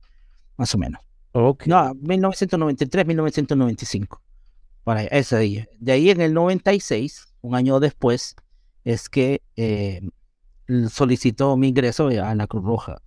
más 0.58 0.76
o 0.76 0.78
menos. 0.78 1.02
Okay. 1.32 1.70
No, 1.70 1.94
1993, 1.94 3.06
1995, 3.06 4.22
por 4.84 4.98
ahí, 4.98 5.08
ese 5.12 5.40
día. 5.40 5.66
De 5.80 5.94
ahí 5.94 6.10
en 6.10 6.20
el 6.20 6.34
96, 6.34 7.36
un 7.42 7.56
año 7.56 7.80
después, 7.80 8.36
es 8.84 9.08
que 9.08 9.42
eh, 9.56 10.02
solicitó 10.90 11.56
mi 11.56 11.70
ingreso 11.70 12.08
a 12.08 12.36
la 12.36 12.48
Cruz 12.48 12.66
Roja. 12.66 13.02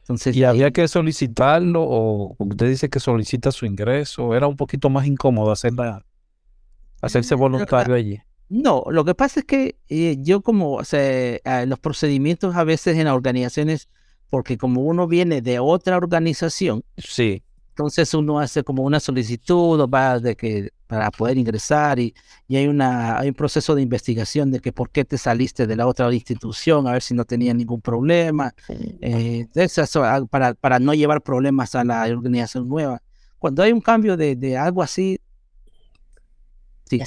Entonces, 0.00 0.36
¿Y 0.36 0.44
había 0.44 0.70
que 0.70 0.86
solicitarlo 0.86 1.82
o 1.82 2.36
usted 2.38 2.68
dice 2.68 2.90
que 2.90 3.00
solicita 3.00 3.50
su 3.52 3.64
ingreso? 3.64 4.34
¿Era 4.34 4.46
un 4.46 4.56
poquito 4.56 4.90
más 4.90 5.06
incómodo 5.06 5.50
hacerla, 5.50 6.04
hacerse 7.04 7.34
voluntario 7.34 7.94
allí? 7.94 8.20
No, 8.48 8.84
lo 8.90 9.04
que 9.04 9.14
pasa 9.14 9.40
es 9.40 9.46
que 9.46 9.76
eh, 9.88 10.16
yo 10.20 10.42
como, 10.42 10.74
o 10.74 10.84
sea, 10.84 11.66
los 11.66 11.78
procedimientos 11.78 12.54
a 12.54 12.64
veces 12.64 12.96
en 12.98 13.06
las 13.06 13.14
organizaciones, 13.14 13.88
porque 14.30 14.58
como 14.58 14.82
uno 14.82 15.06
viene 15.06 15.40
de 15.40 15.58
otra 15.58 15.96
organización, 15.96 16.84
sí. 16.96 17.42
entonces 17.70 18.12
uno 18.14 18.38
hace 18.38 18.62
como 18.62 18.82
una 18.82 19.00
solicitud 19.00 19.80
va 19.88 20.18
de 20.18 20.36
que 20.36 20.70
para 20.86 21.10
poder 21.10 21.38
ingresar 21.38 21.98
y, 21.98 22.14
y, 22.46 22.56
hay 22.56 22.68
una 22.68 23.18
hay 23.18 23.28
un 23.28 23.34
proceso 23.34 23.74
de 23.74 23.82
investigación 23.82 24.50
de 24.52 24.60
que 24.60 24.72
por 24.72 24.90
qué 24.90 25.04
te 25.04 25.18
saliste 25.18 25.66
de 25.66 25.74
la 25.74 25.86
otra 25.86 26.12
institución 26.12 26.86
a 26.86 26.92
ver 26.92 27.02
si 27.02 27.14
no 27.14 27.24
tenía 27.24 27.54
ningún 27.54 27.80
problema 27.80 28.54
eh, 29.00 29.46
ah, 29.96 30.20
para, 30.30 30.54
para 30.54 30.78
no 30.78 30.94
llevar 30.94 31.22
problemas 31.22 31.74
a 31.74 31.82
la 31.82 32.04
organización 32.04 32.68
nueva 32.68 33.02
cuando 33.38 33.62
hay 33.62 33.72
un 33.72 33.80
cambio 33.80 34.16
de, 34.16 34.36
de 34.36 34.56
algo 34.56 34.82
así 34.82 35.18
sí, 36.84 37.00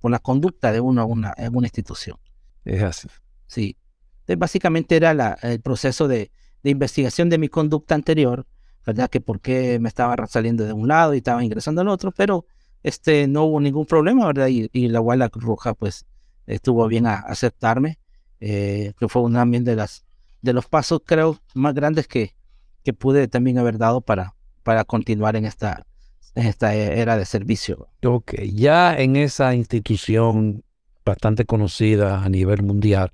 por 0.00 0.10
la 0.10 0.18
conducta 0.18 0.72
de 0.72 0.80
uno 0.80 1.08
en 1.36 1.56
una 1.56 1.66
institución. 1.66 2.18
Es 2.64 2.82
así. 2.82 3.08
Sí. 3.46 3.76
Entonces, 4.20 4.38
básicamente 4.38 4.96
era 4.96 5.14
la, 5.14 5.38
el 5.42 5.60
proceso 5.60 6.08
de, 6.08 6.30
de, 6.62 6.70
investigación 6.70 7.28
de 7.30 7.38
mi 7.38 7.48
conducta 7.48 7.94
anterior, 7.94 8.46
¿verdad? 8.86 9.10
Que 9.10 9.20
por 9.20 9.40
qué 9.40 9.78
me 9.78 9.88
estaba 9.88 10.16
saliendo 10.26 10.64
de 10.64 10.72
un 10.72 10.88
lado 10.88 11.14
y 11.14 11.18
estaba 11.18 11.42
ingresando 11.42 11.80
al 11.80 11.88
otro, 11.88 12.12
pero 12.12 12.46
este, 12.82 13.26
no 13.26 13.44
hubo 13.44 13.60
ningún 13.60 13.86
problema, 13.86 14.26
¿verdad? 14.26 14.48
Y, 14.48 14.68
y 14.72 14.88
la 14.88 15.00
Guardia 15.00 15.30
Roja, 15.32 15.74
pues, 15.74 16.06
estuvo 16.46 16.86
bien 16.86 17.06
a 17.06 17.14
aceptarme, 17.14 17.98
eh, 18.40 18.92
que 18.98 19.08
fue 19.08 19.22
una 19.22 19.40
también 19.40 19.64
de, 19.64 19.76
las, 19.76 20.04
de 20.42 20.52
los 20.52 20.66
pasos, 20.66 21.02
creo, 21.04 21.38
más 21.54 21.74
grandes 21.74 22.08
que, 22.08 22.34
que 22.82 22.92
pude 22.92 23.28
también 23.28 23.58
haber 23.58 23.78
dado 23.78 24.00
para, 24.00 24.34
para 24.62 24.84
continuar 24.84 25.36
en 25.36 25.44
esta, 25.44 25.86
esta 26.34 26.74
era 26.74 27.16
de 27.16 27.24
servicio. 27.24 27.88
Ok, 28.04 28.34
ya 28.52 28.96
en 28.96 29.16
esa 29.16 29.54
institución 29.54 30.64
bastante 31.04 31.44
conocida 31.44 32.22
a 32.22 32.28
nivel 32.28 32.62
mundial, 32.62 33.12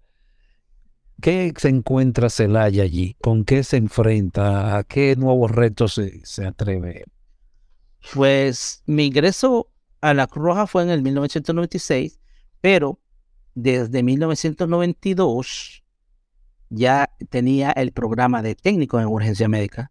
¿qué 1.21 1.53
se 1.57 1.69
encuentra 1.69 2.31
Celaya 2.31 2.83
allí? 2.83 3.17
¿Con 3.23 3.45
qué 3.45 3.65
se 3.65 3.77
enfrenta? 3.79 4.77
¿A 4.77 4.85
qué 4.85 5.17
nuevos 5.17 5.51
retos 5.51 5.95
se, 5.95 6.25
se 6.25 6.47
atreve? 6.47 7.05
Pues 8.15 8.83
mi 8.87 9.07
ingreso 9.07 9.73
a 10.01 10.15
la 10.15 10.27
Cruz 10.27 10.45
Roja 10.45 10.67
fue 10.67 10.83
en 10.83 10.91
el 10.91 11.03
1996, 11.03 12.21
pero 12.61 13.01
desde 13.55 14.03
1992 14.03 15.83
ya 16.69 17.11
tenía 17.31 17.71
el 17.73 17.93
programa 17.93 18.43
de 18.43 18.55
técnico 18.55 19.01
en 19.01 19.07
urgencia 19.07 19.49
médica 19.49 19.91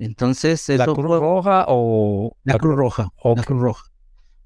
entonces, 0.00 0.66
¿La 0.70 0.86
Cruz 0.86 1.20
Roja 1.20 1.66
o...? 1.68 2.34
La, 2.44 2.56
Cruz 2.56 2.74
Roja. 2.74 3.12
La 3.22 3.42
Cruz 3.42 3.60
Roja. 3.60 3.92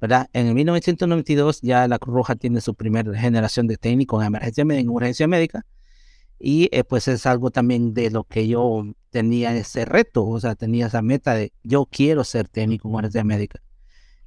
¿Verdad? 0.01 0.29
En 0.33 0.49
el 0.49 0.55
1992 0.55 1.61
ya 1.63 1.87
la 1.87 2.01
Cruz 2.01 2.15
Roja 2.15 2.35
tiene 2.35 2.61
su 2.61 2.75
primera 2.75 3.17
generación 3.17 3.69
de 3.69 3.77
técnicos 3.77 4.21
en 4.21 4.27
emergencia 4.27 4.65
en 4.69 4.89
urgencia 4.89 5.29
médica. 5.29 5.65
Y 6.41 6.69
eh, 6.73 6.83
pues 6.83 7.07
es 7.07 7.25
algo 7.25 7.53
también 7.53 7.95
de 7.95 8.11
lo 8.11 8.25
que 8.25 8.49
yo 8.49 8.85
tenía 9.11 9.55
ese 9.55 9.85
reto, 9.85 10.27
o 10.27 10.41
sea, 10.41 10.57
tenía 10.57 10.89
esa 10.89 11.03
meta 11.03 11.35
de 11.35 11.53
yo 11.63 11.87
quiero 11.87 12.25
ser 12.25 12.49
técnico 12.49 12.89
en 12.89 12.97
urgencia 12.97 13.23
médica. 13.23 13.63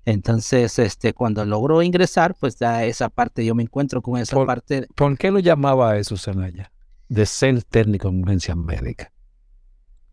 Entonces, 0.05 0.79
este, 0.79 1.13
cuando 1.13 1.43
logro 1.43 1.81
ingresar, 1.81 2.35
pues 2.39 2.57
ya 2.57 2.85
esa 2.85 3.09
parte, 3.09 3.45
yo 3.45 3.53
me 3.53 3.63
encuentro 3.63 4.01
con 4.01 4.17
esa 4.17 4.45
parte. 4.45 4.87
¿Por 4.95 5.17
qué 5.17 5.29
lo 5.29 5.39
llamaba 5.39 5.97
eso, 5.97 6.15
Senaya? 6.15 6.71
De 7.09 7.25
ser 7.25 7.61
técnico 7.63 8.07
en 8.07 8.21
urgencia 8.21 8.55
médica. 8.55 9.11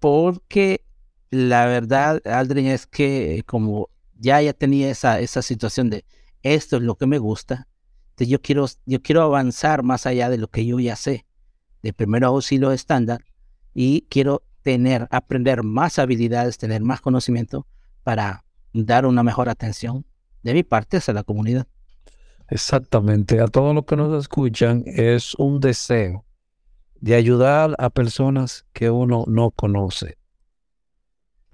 Porque 0.01 0.85
la 1.31 1.67
verdad, 1.67 2.21
Aldrin, 2.27 2.67
es 2.67 2.87
que 2.87 3.43
como 3.47 3.91
ya 4.17 4.41
ya 4.41 4.53
tenía 4.53 4.91
esa, 4.91 5.21
esa 5.21 5.43
situación 5.43 5.91
de 5.91 6.05
esto 6.43 6.77
es 6.77 6.83
lo 6.83 6.97
que 6.97 7.07
me 7.07 7.19
gusta, 7.19 7.69
yo 8.17 8.41
quiero, 8.41 8.67
yo 8.87 9.03
quiero 9.03 9.23
avanzar 9.23 9.83
más 9.83 10.07
allá 10.07 10.31
de 10.31 10.39
lo 10.39 10.49
que 10.49 10.65
yo 10.65 10.79
ya 10.79 10.97
sé, 10.97 11.27
de 11.83 11.93
primero 11.93 12.29
auxilio 12.29 12.73
estándar, 12.73 13.25
y 13.75 14.03
quiero 14.09 14.45
tener, 14.63 15.09
aprender 15.11 15.63
más 15.63 15.99
habilidades, 15.99 16.59
tener 16.59 16.83
más 16.83 17.01
conocimiento 17.01 17.67
para 18.03 18.45
dar 18.73 19.07
una 19.07 19.23
mejor 19.23 19.49
atención 19.49 20.07
de 20.43 20.55
mi 20.55 20.63
parte 20.63 20.99
hacia 20.99 21.15
la 21.15 21.25
comunidad. 21.25 21.67
Exactamente, 22.49 23.41
a 23.41 23.47
todos 23.47 23.75
los 23.75 23.85
que 23.85 23.97
nos 23.97 24.21
escuchan 24.21 24.85
es 24.87 25.35
un 25.37 25.61
deseo 25.61 26.25
de 27.01 27.15
ayudar 27.15 27.75
a 27.79 27.91
personas 27.91 28.67
que 28.73 28.91
uno 28.91 29.25
no 29.27 29.51
conoce, 29.51 30.19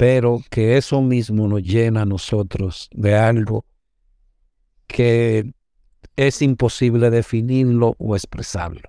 pero 0.01 0.41
que 0.49 0.79
eso 0.79 1.03
mismo 1.03 1.47
nos 1.47 1.63
llena 1.63 2.01
a 2.01 2.07
nosotros 2.07 2.89
de 2.91 3.17
algo 3.17 3.67
que 4.87 5.53
es 6.17 6.41
imposible 6.41 7.11
definirlo 7.11 7.97
o 7.99 8.17
expresarlo. 8.17 8.89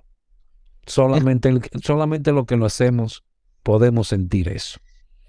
Solamente, 0.86 1.52
solamente 1.82 2.32
lo 2.32 2.46
que 2.46 2.56
lo 2.56 2.64
hacemos 2.64 3.24
podemos 3.62 4.08
sentir 4.08 4.48
eso. 4.48 4.80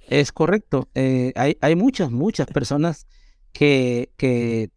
Es 0.07 0.31
correcto. 0.31 0.87
Eh, 0.95 1.33
hay, 1.35 1.57
hay 1.59 1.75
muchas, 1.75 2.11
muchas 2.11 2.47
personas 2.47 3.05
que, 3.51 4.13
que 4.15 4.69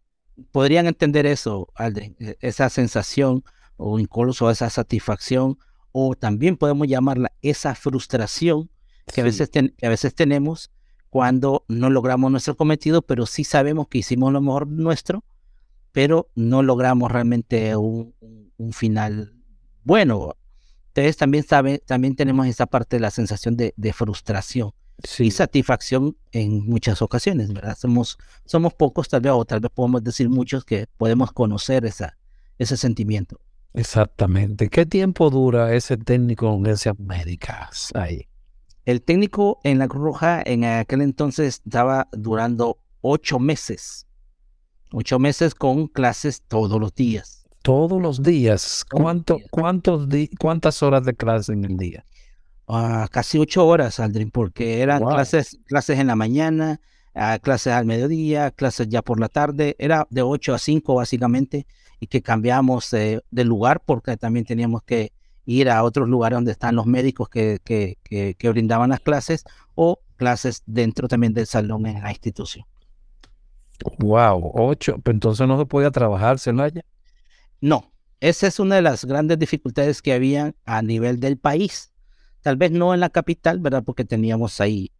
podrían 0.51 0.87
entender 0.87 1.25
eso, 1.25 1.69
Aldrin, 1.75 2.17
e, 2.19 2.35
esa 2.41 2.67
sensación 2.67 3.45
o 3.77 3.97
incluso 3.97 4.51
esa 4.51 4.69
satisfacción, 4.69 5.57
o 5.93 6.15
también 6.15 6.57
podemos 6.57 6.85
llamarla 6.85 7.31
esa 7.41 7.75
frustración 7.75 8.69
que, 9.05 9.21
a, 9.21 9.23
veces 9.23 9.49
a 9.81 9.87
veces 9.87 10.13
tenemos 10.13 10.69
cuando 11.09 11.65
no 11.67 11.89
logramos 11.89 12.31
nuestro 12.31 12.55
cometido, 12.55 13.01
pero 13.01 13.25
sí 13.25 13.43
sabemos 13.43 13.87
que 13.87 13.99
hicimos 13.99 14.33
lo 14.33 14.41
mejor 14.41 14.67
nuestro, 14.67 15.23
pero 15.91 16.29
no 16.35 16.63
logramos 16.63 17.11
realmente 17.11 17.75
un, 17.75 18.13
un 18.57 18.73
final 18.73 19.33
bueno. 19.83 20.35
Entonces 20.87 21.17
también, 21.17 21.43
sabe, 21.43 21.79
también 21.79 22.15
tenemos 22.15 22.47
esa 22.47 22.65
parte 22.65 22.97
de 22.97 23.01
la 23.01 23.11
sensación 23.11 23.55
de, 23.55 23.73
de 23.77 23.93
frustración 23.93 24.73
y 25.19 25.31
satisfacción 25.31 26.17
en 26.31 26.65
muchas 26.65 27.01
ocasiones, 27.01 27.53
¿verdad? 27.53 27.77
Somos, 27.77 28.17
somos 28.45 28.73
pocos 28.73 29.07
tal 29.07 29.21
vez, 29.21 29.31
o 29.31 29.45
tal 29.45 29.59
vez 29.59 29.71
podemos 29.73 30.03
decir 30.03 30.27
muchos 30.27 30.65
que 30.65 30.87
podemos 30.97 31.31
conocer 31.31 31.85
esa, 31.85 32.17
ese 32.57 32.77
sentimiento. 32.77 33.39
Exactamente. 33.73 34.69
¿Qué 34.69 34.85
tiempo 34.85 35.29
dura 35.29 35.73
ese 35.75 35.97
técnico 35.97 36.47
en 36.47 36.61
urgencias 36.61 36.97
médicas 36.97 37.91
ahí? 37.93 38.27
El 38.87 39.01
técnico 39.01 39.59
en 39.65 39.79
la 39.79 39.89
Cruz 39.89 40.01
Roja 40.01 40.41
en 40.45 40.63
aquel 40.63 41.01
entonces 41.01 41.61
estaba 41.65 42.07
durando 42.13 42.77
ocho 43.01 43.37
meses. 43.37 44.07
Ocho 44.93 45.19
meses 45.19 45.53
con 45.53 45.87
clases 45.87 46.41
todos 46.47 46.79
los 46.79 46.95
días. 46.95 47.45
Todos 47.63 48.01
los 48.01 48.23
días. 48.23 48.85
¿Cuánto, 48.89 49.39
Cuántos 49.51 50.07
¿Cuántas 50.39 50.81
horas 50.83 51.03
de 51.03 51.13
clase 51.13 51.51
en 51.51 51.65
el 51.65 51.75
día? 51.75 52.05
casi 53.11 53.37
ocho 53.37 53.67
horas, 53.67 53.99
Aldrin, 53.99 54.31
porque 54.31 54.79
eran 54.79 55.03
clases, 55.03 55.59
clases 55.65 55.99
en 55.99 56.07
la 56.07 56.15
mañana, 56.15 56.79
clases 57.41 57.73
al 57.73 57.85
mediodía, 57.85 58.51
clases 58.51 58.87
ya 58.87 59.01
por 59.01 59.19
la 59.19 59.27
tarde, 59.27 59.75
era 59.79 60.07
de 60.09 60.21
ocho 60.21 60.53
a 60.53 60.59
cinco 60.59 60.95
básicamente, 60.95 61.67
y 61.99 62.07
que 62.07 62.21
cambiamos 62.21 62.91
de 62.91 63.43
lugar 63.43 63.81
porque 63.85 64.15
también 64.15 64.45
teníamos 64.45 64.81
que 64.83 65.11
ir 65.47 65.69
a 65.69 65.83
otros 65.83 66.07
lugares 66.07 66.37
donde 66.37 66.51
están 66.51 66.75
los 66.75 66.85
médicos 66.85 67.29
que, 67.29 67.59
que, 67.63 67.97
que, 68.03 68.49
brindaban 68.49 68.91
las 68.91 68.99
clases 68.99 69.43
o 69.73 69.99
clases 70.15 70.61
dentro 70.67 71.07
también 71.07 71.33
del 71.33 71.47
salón 71.47 71.87
en 71.87 72.03
la 72.03 72.11
institución. 72.11 72.65
Wow, 73.97 74.51
ocho, 74.53 74.99
pero 75.03 75.15
entonces 75.15 75.47
no 75.47 75.57
se 75.57 75.65
podía 75.65 75.89
trabajar, 75.89 76.37
Celaya. 76.37 76.83
No, 77.61 77.91
esa 78.19 78.47
es 78.47 78.59
una 78.59 78.75
de 78.75 78.81
las 78.83 79.05
grandes 79.05 79.39
dificultades 79.39 80.01
que 80.01 80.13
había 80.13 80.53
a 80.65 80.81
nivel 80.81 81.19
del 81.19 81.37
país 81.37 81.91
Tal 82.47 82.55
vez 82.55 82.71
no 82.71 82.93
en 82.93 83.01
la 83.01 83.09
capital, 83.09 83.59
¿verdad? 83.59 83.83
Porque 83.83 84.05
teníamos 84.05 84.61
ahí, 84.61 84.93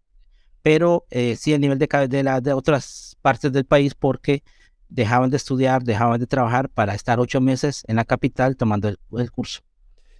pero 0.61 1.05
eh, 1.09 1.37
sí 1.37 1.53
a 1.53 1.57
nivel 1.57 1.79
de, 1.79 1.87
de, 2.09 2.41
de 2.41 2.51
otras 2.51 3.15
partes 3.21 3.53
del 3.53 3.65
país 3.65 3.95
porque 3.95 4.43
dejaban 4.89 5.29
de 5.29 5.37
estudiar, 5.37 5.83
dejaban 5.83 6.19
de 6.19 6.27
trabajar 6.27 6.67
para 6.67 6.93
estar 6.93 7.21
ocho 7.21 7.39
meses 7.39 7.85
en 7.87 7.95
la 7.95 8.03
capital 8.03 8.57
tomando 8.57 8.89
el, 8.89 9.31
curso. 9.31 9.61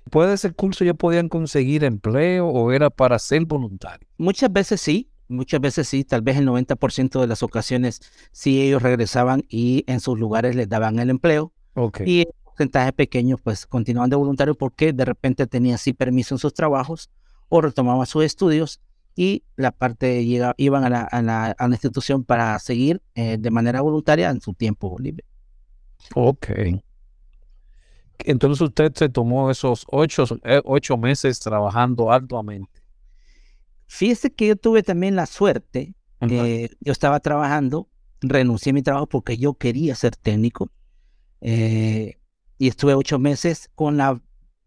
¿Puede 0.07 0.33
ese 0.33 0.51
curso 0.51 0.83
ya 0.83 0.93
podían 0.93 1.29
conseguir 1.29 1.83
empleo 1.83 2.47
o 2.47 2.71
era 2.71 2.89
para 2.89 3.19
ser 3.19 3.45
voluntario? 3.45 4.07
Muchas 4.17 4.51
veces 4.51 4.81
sí, 4.81 5.09
muchas 5.27 5.61
veces 5.61 5.87
sí, 5.87 6.03
tal 6.03 6.21
vez 6.21 6.37
el 6.37 6.47
90% 6.47 7.19
de 7.19 7.27
las 7.27 7.43
ocasiones 7.43 8.01
sí 8.31 8.61
ellos 8.61 8.81
regresaban 8.81 9.43
y 9.49 9.83
en 9.87 9.99
sus 9.99 10.19
lugares 10.19 10.55
les 10.55 10.69
daban 10.69 10.99
el 10.99 11.09
empleo. 11.09 11.53
Okay. 11.73 12.21
Y 12.21 12.25
porcentaje 12.43 12.91
pequeño 12.91 13.37
pues 13.37 13.67
continuaban 13.67 14.09
de 14.09 14.15
voluntario 14.15 14.55
porque 14.55 14.91
de 14.91 15.05
repente 15.05 15.45
tenían 15.45 15.77
sí 15.77 15.93
permiso 15.93 16.33
en 16.33 16.39
sus 16.39 16.53
trabajos 16.53 17.09
o 17.49 17.61
retomaban 17.61 18.05
sus 18.07 18.23
estudios 18.23 18.81
y 19.15 19.43
la 19.55 19.71
parte 19.71 20.25
llega, 20.25 20.53
iban 20.57 20.83
a 20.83 20.89
la, 20.89 21.01
a, 21.01 21.21
la, 21.21 21.45
a 21.51 21.67
la, 21.67 21.73
institución 21.75 22.23
para 22.23 22.57
seguir 22.59 23.01
eh, 23.15 23.37
de 23.39 23.51
manera 23.51 23.81
voluntaria 23.81 24.29
en 24.29 24.41
su 24.41 24.53
tiempo 24.53 24.95
libre. 24.99 25.23
Ok. 26.13 26.49
Entonces 28.19 28.61
usted 28.61 28.93
se 28.95 29.09
tomó 29.09 29.51
esos 29.51 29.85
ocho, 29.89 30.25
eh, 30.43 30.61
ocho 30.65 30.97
meses 30.97 31.39
trabajando 31.39 32.11
arduamente. 32.11 32.81
Fíjese 33.87 34.33
que 34.33 34.47
yo 34.47 34.55
tuve 34.55 34.83
también 34.83 35.15
la 35.15 35.25
suerte, 35.25 35.93
eh, 36.21 36.69
yo 36.81 36.91
estaba 36.91 37.19
trabajando, 37.19 37.89
renuncié 38.21 38.71
a 38.71 38.73
mi 38.73 38.81
trabajo 38.81 39.07
porque 39.07 39.37
yo 39.37 39.53
quería 39.53 39.95
ser 39.95 40.15
técnico 40.15 40.71
y 41.39 42.67
estuve 42.67 42.95
ocho 42.95 43.19
meses 43.19 43.69
con 43.75 43.97
la, 43.97 44.19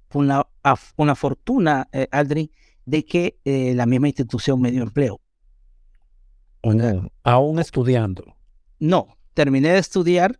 con 0.08 0.28
la, 0.28 0.48
con 0.96 1.08
la 1.08 1.14
fortuna, 1.14 1.88
Aldrin, 2.12 2.50
de 2.90 3.04
que 3.04 3.38
eh, 3.44 3.74
la 3.74 3.86
misma 3.86 4.08
institución 4.08 4.60
me 4.60 4.70
dio 4.70 4.82
empleo. 4.82 5.20
aún 7.22 7.58
estudiando. 7.58 8.36
No, 8.78 9.16
terminé 9.34 9.70
de 9.70 9.78
estudiar 9.78 10.38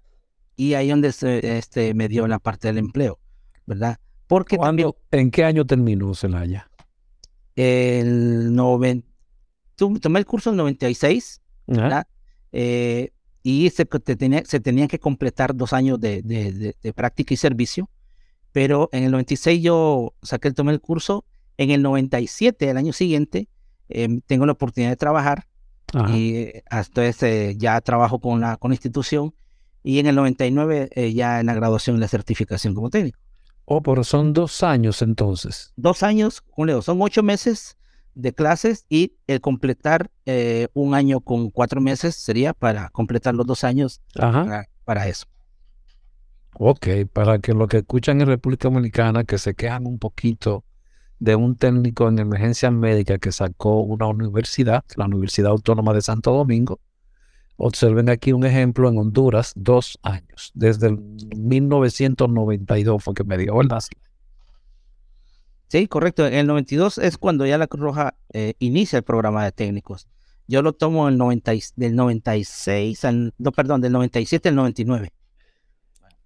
y 0.61 0.75
ahí 0.75 0.91
donde 0.91 1.11
se, 1.13 1.57
este, 1.57 1.95
me 1.95 2.07
dio 2.07 2.29
la 2.29 2.39
parte 2.39 2.69
del 2.69 2.77
empleo, 2.77 3.19
¿verdad? 3.65 3.99
Porque 4.27 4.59
¿En 5.11 5.31
qué 5.31 5.43
año 5.43 5.65
terminó 5.65 6.15
Celaya? 6.15 6.71
El 7.57 8.55
90, 8.55 9.09
tomé 10.03 10.19
el 10.19 10.27
curso 10.27 10.51
en 10.51 10.55
el 10.57 10.59
96, 10.59 11.41
¿verdad? 11.67 12.07
Eh, 12.53 13.11
y 13.43 13.71
se, 13.71 13.87
tenía, 13.87 14.45
se 14.45 14.61
tenían 14.61 14.89
que 14.89 14.99
completar 14.99 15.57
dos 15.57 15.73
años 15.73 15.99
de, 15.99 16.21
de, 16.21 16.77
de, 16.79 16.93
práctica 16.93 17.33
y 17.33 17.39
servicio, 17.39 17.89
pero 18.53 18.91
en 18.93 19.05
el 19.05 19.13
96 19.13 19.63
yo 19.63 20.13
saqué, 20.23 20.53
tomé 20.53 20.73
el 20.73 20.83
curso 20.83 21.25
en 21.57 21.71
el 21.71 21.81
97, 21.81 22.69
el 22.69 22.77
año 22.77 22.93
siguiente, 22.93 23.49
em, 23.89 24.21
tengo 24.27 24.45
la 24.45 24.53
oportunidad 24.53 24.91
de 24.91 24.97
trabajar 24.97 25.47
y 26.11 26.53
hasta 26.69 27.09
eh, 27.09 27.55
ya 27.57 27.81
trabajo 27.81 28.21
con 28.21 28.43
la, 28.43 28.59
con 28.59 28.73
institución 28.73 29.35
y 29.83 29.99
en 29.99 30.07
el 30.07 30.15
99 30.15 30.91
eh, 30.93 31.13
ya 31.13 31.41
en 31.41 31.47
la 31.47 31.55
graduación 31.55 31.97
y 31.97 32.01
la 32.01 32.09
certificación 32.09 32.75
como 32.75 32.91
técnico. 32.91 33.19
Oh, 33.65 33.83
pero 33.83 34.03
son 34.03 34.33
dos 34.33 34.63
años 34.63 35.01
entonces. 35.01 35.73
Dos 35.77 36.03
años, 36.03 36.43
Leo, 36.57 36.83
son 36.83 37.01
ocho 37.01 37.23
meses 37.23 37.77
de 38.15 38.33
clases 38.33 38.85
y 38.89 39.15
el 39.27 39.41
completar 39.41 40.11
eh, 40.27 40.69
un 40.75 40.95
año 40.95 41.21
con 41.21 41.51
cuatro 41.51 41.81
meses 41.81 42.17
sería 42.17 42.53
para 42.53 42.89
completar 42.91 43.35
los 43.35 43.47
dos 43.47 43.65
años 43.65 44.01
Para, 44.85 45.07
eso. 45.07 45.27
Ok, 46.55 46.89
para 47.13 47.39
que 47.39 47.55
lo 47.55 47.69
que 47.69 47.79
escuchan 47.79 48.21
en 48.21 48.27
República 48.27 48.69
Dominicana, 48.69 49.23
que 49.23 49.39
se 49.39 49.55
quejan 49.55 49.87
un 49.87 50.01
poquito 50.01 50.65
de 51.21 51.37
un 51.37 51.55
técnico 51.55 52.09
en 52.09 52.19
emergencia 52.19 52.73
médica 52.73 53.19
que 53.19 53.31
sacó 53.31 53.81
una 53.83 54.09
universidad, 54.09 54.85
la 54.97 55.05
Universidad 55.05 55.53
Autónoma 55.53 55.95
de 55.95 56.03
Santo 56.03 56.33
Domingo. 56.33 56.81
Observen 57.63 58.09
aquí 58.09 58.33
un 58.33 58.47
ejemplo 58.47 58.89
en 58.89 58.97
Honduras, 58.97 59.53
dos 59.55 59.99
años, 60.01 60.51
desde 60.55 60.87
el 60.87 60.99
1992 61.37 63.05
fue 63.05 63.13
que 63.13 63.23
me 63.23 63.37
dio, 63.37 63.55
¿verdad? 63.55 63.81
Sí, 65.69 65.87
correcto. 65.87 66.27
En 66.27 66.33
el 66.33 66.47
92 66.47 66.97
es 66.97 67.19
cuando 67.19 67.45
ya 67.45 67.59
la 67.59 67.67
Cruz 67.67 67.83
Roja 67.83 68.15
eh, 68.33 68.55
inicia 68.61 68.97
el 68.97 69.03
programa 69.03 69.45
de 69.45 69.53
técnicos. 69.53 70.09
Yo 70.49 70.63
lo 70.63 70.73
tomo 70.73 71.07
el 71.07 71.19
90, 71.19 71.53
del 71.77 71.97
96, 71.97 73.03
no, 73.37 73.53
perdón, 73.53 73.83
del 73.83 73.93
97 73.93 74.49
al 74.49 74.55
99. 74.55 75.13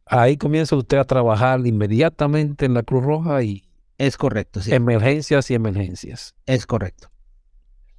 Ahí 0.07 0.37
comienza 0.37 0.77
usted 0.77 0.99
a 0.99 1.05
trabajar 1.05 1.67
inmediatamente 1.67 2.65
en 2.65 2.75
la 2.75 2.85
Cruz 2.85 3.03
Roja 3.03 3.43
y 3.43 3.65
es 3.99 4.17
correcto, 4.17 4.63
sí. 4.63 4.73
Emergencias 4.73 5.51
y 5.51 5.55
emergencias. 5.55 6.37
Es 6.47 6.65
correcto. 6.65 7.09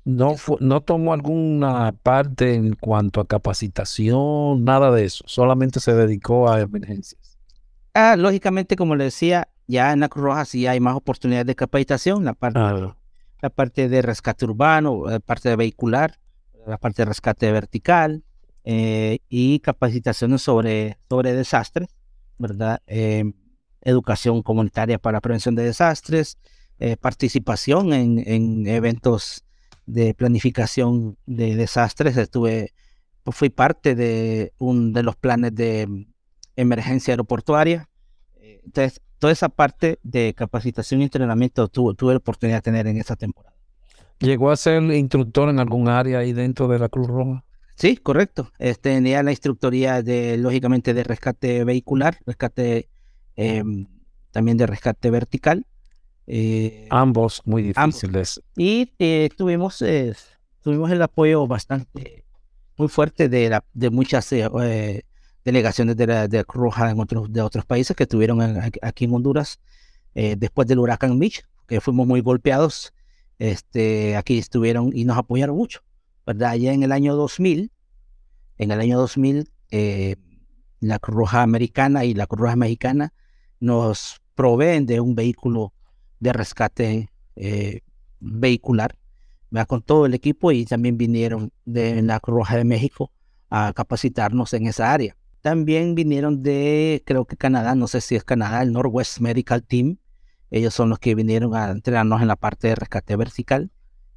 No, 0.05 0.35
no 0.59 0.81
tomó 0.81 1.13
alguna 1.13 1.91
parte 2.03 2.53
en 2.53 2.75
cuanto 2.75 3.19
a 3.19 3.27
capacitación, 3.27 4.63
nada 4.63 4.91
de 4.91 5.05
eso. 5.05 5.23
Solamente 5.27 5.79
se 5.79 5.93
dedicó 5.95 6.49
a 6.49 6.61
emergencias. 6.61 7.37
Ah, 7.95 8.15
lógicamente, 8.15 8.75
como 8.75 8.95
le 8.95 9.05
decía, 9.05 9.47
ya 9.67 9.93
en 9.93 10.01
la 10.01 10.09
Cruz 10.09 10.25
Roja 10.25 10.45
sí 10.45 10.67
hay 10.67 10.79
más 10.79 10.95
oportunidades 10.95 11.47
de 11.47 11.55
capacitación, 11.55 12.23
la 12.23 12.33
parte, 12.33 12.59
la 13.41 13.49
parte 13.49 13.89
de 13.89 14.01
rescate 14.01 14.45
urbano, 14.45 15.05
la 15.07 15.19
parte 15.19 15.49
de 15.49 15.55
vehicular, 15.55 16.19
la 16.67 16.77
parte 16.77 17.01
de 17.01 17.05
rescate 17.05 17.51
vertical 17.51 18.23
eh, 18.63 19.19
y 19.29 19.59
capacitaciones 19.59 20.41
sobre, 20.41 20.97
sobre 21.09 21.33
desastres, 21.33 21.89
¿verdad? 22.37 22.81
Eh, 22.87 23.31
educación 23.81 24.41
comunitaria 24.41 24.97
para 24.97 25.21
prevención 25.21 25.55
de 25.55 25.63
desastres, 25.63 26.37
eh, 26.79 26.97
participación 26.97 27.93
en, 27.93 28.21
en, 28.27 28.67
eventos 28.67 29.44
de 29.85 30.13
planificación 30.13 31.17
de 31.25 31.55
desastres. 31.55 32.17
Estuve, 32.17 32.73
pues, 33.23 33.37
fui 33.37 33.49
parte 33.49 33.95
de 33.95 34.53
un 34.57 34.93
de 34.93 35.03
los 35.03 35.15
planes 35.15 35.53
de 35.55 36.07
emergencia 36.55 37.13
aeroportuaria. 37.13 37.89
Entonces, 38.39 39.01
toda 39.19 39.33
esa 39.33 39.49
parte 39.49 39.99
de 40.03 40.33
capacitación 40.33 41.01
y 41.01 41.05
entrenamiento 41.05 41.67
tuve, 41.67 41.95
tuve 41.95 42.13
la 42.13 42.17
oportunidad 42.17 42.57
de 42.57 42.61
tener 42.61 42.87
en 42.87 42.97
esa 42.97 43.15
temporada. 43.15 43.55
¿Llegó 44.19 44.49
a 44.49 44.55
ser 44.55 44.81
instructor 44.83 45.49
en 45.49 45.59
algún 45.59 45.89
área 45.89 46.19
ahí 46.19 46.33
dentro 46.33 46.67
de 46.67 46.79
la 46.79 46.89
Cruz 46.89 47.07
Roja? 47.07 47.43
Sí, 47.75 47.97
correcto. 47.97 48.51
Este, 48.57 48.93
tenía 48.93 49.21
la 49.21 49.31
instructoría 49.31 50.01
de, 50.01 50.37
lógicamente, 50.37 50.93
de 50.93 51.03
rescate 51.03 51.63
vehicular, 51.65 52.19
rescate 52.25 52.89
em, 53.35 53.87
también 54.31 54.57
de 54.57 54.65
rescate 54.65 55.09
vertical. 55.09 55.65
Eh, 56.27 56.87
ambos 56.89 57.41
muy 57.45 57.63
difíciles. 57.63 58.41
Y 58.55 58.91
eh, 58.99 59.29
tuvimos, 59.37 59.81
eh, 59.81 60.13
tuvimos 60.61 60.91
el 60.91 61.01
apoyo 61.01 61.45
bastante, 61.47 62.25
muy 62.77 62.87
fuerte 62.87 63.29
de, 63.29 63.49
la, 63.49 63.63
de 63.73 63.89
muchas 63.89 64.33
delegaciones 65.43 65.95
de 65.95 66.07
la, 66.07 66.27
de 66.27 66.43
Roja 66.47 66.89
en 66.89 66.99
otros, 66.99 67.31
de 67.31 67.41
otros 67.41 67.65
países 67.65 67.95
que 67.95 68.03
estuvieron 68.03 68.41
aquí 68.81 69.05
en 69.05 69.13
Honduras 69.13 69.59
después 70.13 70.67
del 70.67 70.79
huracán 70.79 71.17
Mitch, 71.17 71.43
que 71.67 71.81
fuimos 71.81 72.07
muy 72.07 72.21
golpeados. 72.21 72.93
Este, 73.37 74.15
aquí 74.15 74.37
estuvieron 74.37 74.91
y 74.93 75.03
nos 75.03 75.17
apoyaron 75.17 75.57
mucho. 75.57 75.81
¿verdad? 76.25 76.55
Ya 76.55 76.73
en 76.73 76.83
el 76.83 76.91
año 76.91 77.15
2000, 77.15 77.71
en 78.57 78.71
el 78.71 78.79
año 78.79 78.97
2000, 78.97 79.49
eh, 79.71 80.15
la 80.79 80.99
Cruz 80.99 81.15
Roja 81.15 81.41
Americana 81.41 82.05
y 82.05 82.13
la 82.13 82.27
Cruz 82.27 82.41
Roja 82.41 82.55
Mexicana 82.55 83.13
nos 83.59 84.21
proveen 84.33 84.85
de 84.85 84.99
un 84.99 85.15
vehículo 85.15 85.73
de 86.19 86.33
rescate 86.33 87.09
eh, 87.35 87.81
vehicular, 88.19 88.95
¿verdad? 89.49 89.67
con 89.67 89.81
todo 89.81 90.05
el 90.05 90.13
equipo 90.13 90.51
y 90.51 90.65
también 90.65 90.97
vinieron 90.97 91.51
de 91.65 92.01
la 92.01 92.19
Cruz 92.19 92.37
Roja 92.37 92.57
de 92.57 92.63
México 92.63 93.11
a 93.49 93.73
capacitarnos 93.73 94.53
en 94.53 94.67
esa 94.67 94.91
área. 94.91 95.15
También 95.41 95.93
vinieron 95.93 96.41
de, 96.41 97.03
creo 97.05 97.25
que 97.25 97.37
Canadá, 97.37 97.75
no 97.75 97.87
sé 97.87 98.01
si 98.01 98.15
es 98.15 98.23
Canadá, 98.23 98.63
el 98.63 98.71
Northwest 98.71 99.19
Medical 99.19 99.63
Team. 99.63 99.97
Ellos 100.49 100.73
son 100.73 100.89
los 100.89 100.99
que 100.99 101.13
vinieron 101.13 101.55
a 101.55 101.69
entrenarnos 101.69 102.21
en 102.21 102.27
la 102.27 102.35
parte 102.35 102.69
de 102.69 102.75
rescate 102.75 103.15
vertical. 103.15 103.69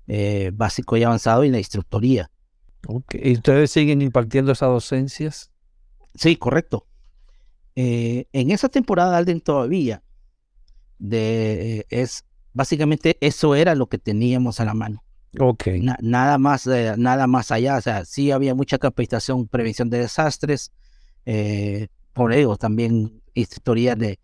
Eh, 0.06 0.52
básico 0.54 0.96
y 0.96 1.02
avanzado 1.02 1.44
y 1.44 1.50
la 1.50 1.58
instructoría. 1.58 2.30
¿Y 3.12 3.34
ustedes 3.34 3.70
siguen 3.70 4.00
impartiendo 4.00 4.52
esas 4.52 4.70
docencias? 4.70 5.50
Sí, 6.14 6.36
correcto. 6.36 6.86
Eh, 7.76 8.26
en 8.32 8.50
esa 8.50 8.70
temporada, 8.70 9.18
Alden, 9.18 9.42
todavía 9.42 10.02
de, 10.98 11.86
es 11.90 12.24
básicamente 12.52 13.16
eso 13.20 13.54
era 13.54 13.74
lo 13.74 13.88
que 13.88 13.98
teníamos 13.98 14.60
a 14.60 14.64
la 14.64 14.74
mano. 14.74 15.04
Ok. 15.38 15.66
nada 16.00 16.38
más, 16.38 16.66
eh, 16.66 16.94
nada 16.96 17.26
más 17.26 17.50
allá. 17.50 17.76
O 17.76 17.80
sea, 17.80 18.04
sí 18.04 18.30
había 18.30 18.54
mucha 18.54 18.78
capacitación, 18.78 19.46
prevención 19.46 19.90
de 19.90 19.98
desastres, 19.98 20.72
por 22.14 22.32
ello 22.32 22.56
también 22.56 23.20
instructoría 23.34 23.94
de, 23.94 24.18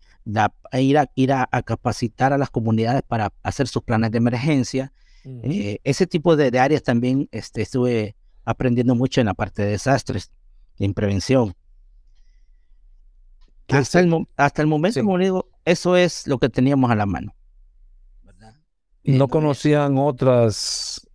ir, 0.73 0.97
a, 0.97 1.11
ir 1.15 1.31
a, 1.31 1.47
capacitar 1.63 2.33
a 2.33 2.37
las 2.37 2.49
comunidades 2.49 3.03
para 3.07 3.31
hacer 3.43 3.67
sus 3.67 3.83
planes 3.83 4.11
de 4.11 4.17
emergencia 4.17 4.91
eh, 5.25 5.79
ese 5.83 6.05
tipo 6.05 6.35
de, 6.35 6.57
áreas 6.59 6.83
también 6.83 7.27
este, 7.31 7.61
estuve 7.63 8.15
aprendiendo 8.43 8.93
mucho 8.93 9.21
en 9.21 9.27
la 9.27 9.33
parte 9.33 9.63
de 9.63 9.71
desastres, 9.71 10.31
en 10.77 10.93
prevención. 10.93 11.55
Hasta 13.67 13.99
el, 13.99 14.27
hasta 14.37 14.61
el, 14.61 14.67
momento, 14.67 14.99
como 15.01 15.17
digo, 15.17 15.49
eso 15.65 15.95
es 15.95 16.27
lo 16.27 16.37
que 16.37 16.49
teníamos 16.49 16.91
a 16.91 16.95
la 16.95 17.05
mano. 17.05 17.33
¿No 19.03 19.27
conocían 19.27 19.97
otras, 19.97 21.07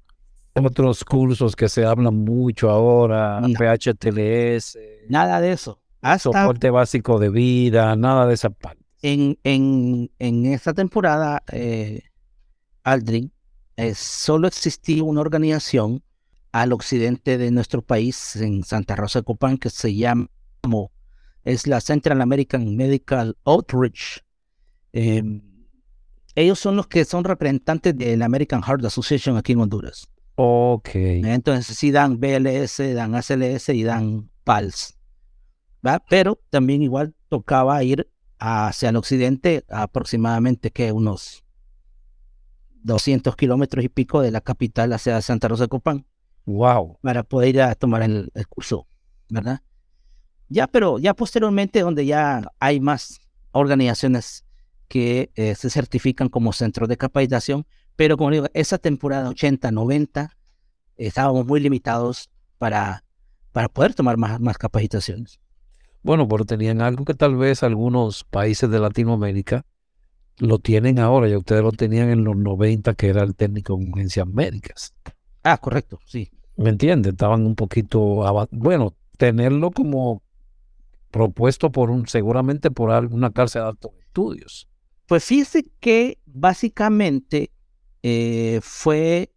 otros 0.54 1.04
cursos 1.04 1.56
que 1.56 1.68
se 1.68 1.84
hablan 1.84 2.24
mucho 2.24 2.70
ahora? 2.70 3.40
PHTLS. 3.40 4.78
Nada 5.08 5.40
de 5.40 5.52
eso. 5.52 5.80
soporte 6.18 6.70
básico 6.70 7.18
de 7.18 7.30
vida, 7.30 7.96
nada 7.96 8.26
de 8.26 8.34
esa 8.34 8.50
parte. 8.50 8.84
En, 9.02 9.38
en, 9.44 10.10
en 10.18 10.46
esta 10.46 10.74
temporada, 10.74 11.42
eh, 11.50 12.02
Aldrin, 12.84 13.32
eh, 13.76 13.94
solo 13.94 14.46
existía 14.46 15.02
una 15.02 15.22
organización 15.22 16.02
al 16.52 16.72
occidente 16.72 17.38
de 17.38 17.50
nuestro 17.50 17.82
país, 17.82 18.36
en 18.36 18.62
Santa 18.62 18.96
Rosa 18.96 19.20
de 19.20 19.24
Copán, 19.24 19.56
que 19.56 19.70
se 19.70 19.94
llama, 19.94 20.28
es 21.44 21.66
la 21.66 21.80
Central 21.80 22.20
American 22.20 22.76
Medical 22.76 23.36
Outreach. 23.44 24.24
Em, 24.92 25.42
ellos 26.34 26.58
son 26.58 26.76
los 26.76 26.86
que 26.86 27.04
son 27.04 27.24
representantes 27.24 27.96
de 27.96 28.16
la 28.16 28.26
American 28.26 28.62
Heart 28.62 28.84
Association 28.84 29.36
aquí 29.36 29.52
en 29.52 29.60
Honduras. 29.60 30.08
Ok. 30.36 30.90
Entonces 30.94 31.76
sí 31.76 31.90
dan 31.90 32.18
BLS, 32.18 32.94
dan 32.94 33.14
ACLS 33.14 33.68
y 33.70 33.82
dan 33.82 34.30
PALS. 34.44 34.96
¿va? 35.86 36.02
Pero 36.08 36.40
también 36.50 36.82
igual 36.82 37.14
tocaba 37.28 37.82
ir 37.82 38.10
hacia 38.38 38.88
el 38.88 38.96
occidente 38.96 39.64
aproximadamente 39.68 40.70
que 40.70 40.92
unos 40.92 41.44
200 42.82 43.36
kilómetros 43.36 43.84
y 43.84 43.88
pico 43.88 44.22
de 44.22 44.30
la 44.30 44.40
capital 44.40 44.92
hacia 44.92 45.20
Santa 45.20 45.48
Rosa 45.48 45.64
de 45.64 45.68
Copán. 45.68 46.06
Wow. 46.46 46.98
Para 47.02 47.22
poder 47.22 47.50
ir 47.50 47.62
a 47.62 47.74
tomar 47.74 48.02
el, 48.02 48.32
curso, 48.48 48.86
¿verdad? 49.28 49.60
Ya, 50.50 50.66
pero 50.66 50.98
ya 50.98 51.14
posteriormente, 51.14 51.80
donde 51.80 52.04
ya 52.04 52.42
hay 52.58 52.80
más 52.80 53.20
organizaciones 53.52 54.44
que 54.88 55.30
eh, 55.36 55.54
se 55.54 55.70
certifican 55.70 56.28
como 56.28 56.52
centros 56.52 56.88
de 56.88 56.96
capacitación, 56.96 57.64
pero 57.94 58.16
como 58.16 58.32
digo, 58.32 58.46
esa 58.52 58.76
temporada 58.76 59.30
80, 59.30 59.70
90, 59.70 60.36
estábamos 60.96 61.46
muy 61.46 61.60
limitados 61.60 62.30
para, 62.58 63.04
para 63.52 63.68
poder 63.68 63.94
tomar 63.94 64.16
más, 64.16 64.40
más 64.40 64.58
capacitaciones. 64.58 65.38
Bueno, 66.02 66.26
pero 66.26 66.44
tenían 66.44 66.80
algo 66.80 67.04
que 67.04 67.14
tal 67.14 67.36
vez 67.36 67.62
algunos 67.62 68.24
países 68.24 68.68
de 68.68 68.80
Latinoamérica 68.80 69.64
lo 70.38 70.58
tienen 70.58 70.98
ahora, 70.98 71.28
ya 71.28 71.38
ustedes 71.38 71.62
lo 71.62 71.70
tenían 71.70 72.08
en 72.08 72.24
los 72.24 72.36
90, 72.36 72.94
que 72.94 73.08
era 73.08 73.22
el 73.22 73.36
técnico 73.36 73.74
en 73.74 73.90
urgencias 73.90 74.26
médicas. 74.26 74.94
Ah, 75.44 75.58
correcto, 75.58 76.00
sí. 76.06 76.32
¿Me 76.56 76.70
entiendes? 76.70 77.12
Estaban 77.12 77.46
un 77.46 77.54
poquito, 77.54 78.24
bueno, 78.50 78.94
tenerlo 79.16 79.70
como 79.70 80.22
propuesto 81.10 81.70
por 81.72 81.90
un, 81.90 82.06
seguramente 82.06 82.70
por 82.70 82.90
alguna 82.90 83.30
cárcel 83.30 83.62
de 83.62 83.68
altos 83.68 83.92
estudios. 84.00 84.68
Pues 85.06 85.24
fíjese 85.24 85.66
que 85.80 86.18
básicamente 86.26 87.50
eh, 88.02 88.60
fue, 88.62 89.32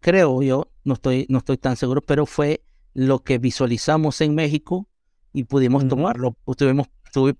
creo 0.00 0.42
yo, 0.42 0.70
no 0.84 0.94
estoy, 0.94 1.26
no 1.28 1.38
estoy 1.38 1.58
tan 1.58 1.76
seguro, 1.76 2.00
pero 2.00 2.26
fue 2.26 2.62
lo 2.94 3.20
que 3.22 3.38
visualizamos 3.38 4.20
en 4.20 4.34
México 4.34 4.88
y 5.32 5.44
pudimos 5.44 5.86
tomarlo, 5.86 6.36
tuvimos, 6.56 6.88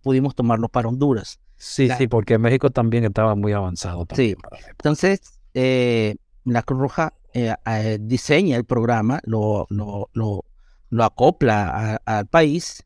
pudimos 0.03 0.35
tomarlo 0.35 0.69
para 0.69 0.89
Honduras. 0.89 1.41
Sí, 1.57 1.89
sí, 1.99 2.09
porque 2.09 2.39
México 2.39 2.71
también 2.71 3.05
estaba 3.05 3.35
muy 3.35 3.53
avanzado. 3.53 4.07
sí, 4.15 4.35
entonces 4.69 5.21
eh, 5.53 6.17
la 6.45 6.63
Cruz 6.63 6.81
Roja 6.81 7.13
eh, 7.35 7.55
eh, 7.67 7.99
diseña 8.01 8.57
el 8.57 8.65
programa, 8.65 9.21
lo, 9.25 9.67
lo, 9.69 10.09
lo, 10.15 11.05
acopla 11.05 12.01
al 12.05 12.27
país 12.27 12.85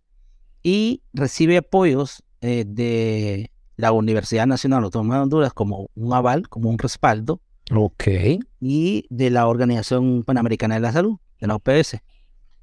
y 0.65 1.03
recibe 1.13 1.59
apoyos 1.59 2.25
de 2.41 3.53
la 3.77 3.93
Universidad 3.93 4.49
Nacional 4.49 4.83
Autónoma 4.83 5.17
de 5.17 5.23
Honduras 5.23 5.53
como 5.53 5.91
un 5.95 6.13
aval, 6.13 6.49
como 6.49 6.69
un 6.71 6.79
respaldo. 6.79 7.41
Ok. 7.73 8.09
Y 8.61 9.07
de 9.11 9.31
la 9.31 9.47
Organización 9.47 10.25
Panamericana 10.25 10.75
de 10.75 10.81
la 10.81 10.93
Salud, 10.93 11.19
de 11.41 11.47
la 11.47 11.55
OPS, 11.55 11.99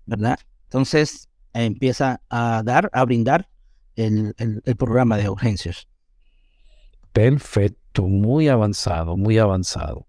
¿verdad? 0.06 0.38
Entonces 0.64 1.30
empieza 1.54 2.22
a 2.30 2.62
dar, 2.66 2.90
a 2.94 3.06
brindar 3.06 3.50
el 3.96 4.76
programa 4.78 5.18
de 5.18 5.30
urgencias. 5.30 5.88
Perfecto, 7.14 8.08
muy 8.08 8.48
avanzado, 8.48 9.18
muy 9.18 9.38
avanzado. 9.38 10.08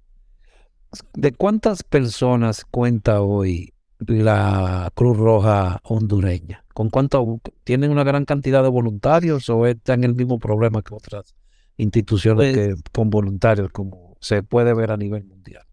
¿De 1.14 1.32
cuántas 1.32 1.82
personas 1.82 2.64
cuenta 2.64 3.22
hoy 3.22 3.74
la 3.98 4.90
Cruz 4.94 5.16
Roja 5.16 5.80
hondureña? 5.84 6.61
¿Con 6.72 6.90
cuánto 6.90 7.40
tienen 7.64 7.90
una 7.90 8.04
gran 8.04 8.24
cantidad 8.24 8.62
de 8.62 8.68
voluntarios 8.68 9.48
o 9.48 9.66
están 9.66 10.04
en 10.04 10.10
el 10.10 10.16
mismo 10.16 10.38
problema 10.38 10.82
que 10.82 10.94
otras 10.94 11.34
instituciones 11.76 12.54
pues 12.54 12.74
que, 12.74 12.82
con 12.92 13.10
voluntarios 13.10 13.70
como 13.72 14.16
se 14.20 14.42
puede 14.42 14.74
ver 14.74 14.90
a 14.90 14.96
nivel 14.96 15.24
mundial? 15.24 15.64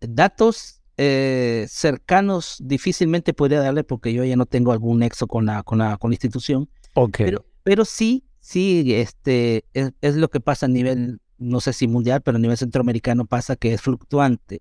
Datos 0.00 0.82
eh, 0.96 1.66
cercanos 1.68 2.58
difícilmente 2.60 3.34
podría 3.34 3.60
darle 3.60 3.84
porque 3.84 4.12
yo 4.12 4.24
ya 4.24 4.36
no 4.36 4.46
tengo 4.46 4.72
algún 4.72 5.00
nexo 5.00 5.26
con 5.26 5.46
la, 5.46 5.62
con 5.62 5.78
la, 5.78 5.96
con 5.96 6.10
la 6.10 6.14
institución. 6.14 6.68
Okay. 6.94 7.26
Pero, 7.26 7.44
pero 7.62 7.84
sí 7.84 8.24
sí, 8.44 8.94
este, 8.94 9.64
es, 9.72 10.16
lo 10.16 10.28
que 10.28 10.38
pasa 10.38 10.66
a 10.66 10.68
nivel, 10.68 11.20
no 11.38 11.60
sé 11.60 11.72
si 11.72 11.88
mundial, 11.88 12.20
pero 12.20 12.36
a 12.36 12.40
nivel 12.40 12.58
centroamericano 12.58 13.24
pasa 13.24 13.56
que 13.56 13.72
es 13.72 13.80
fluctuante. 13.80 14.60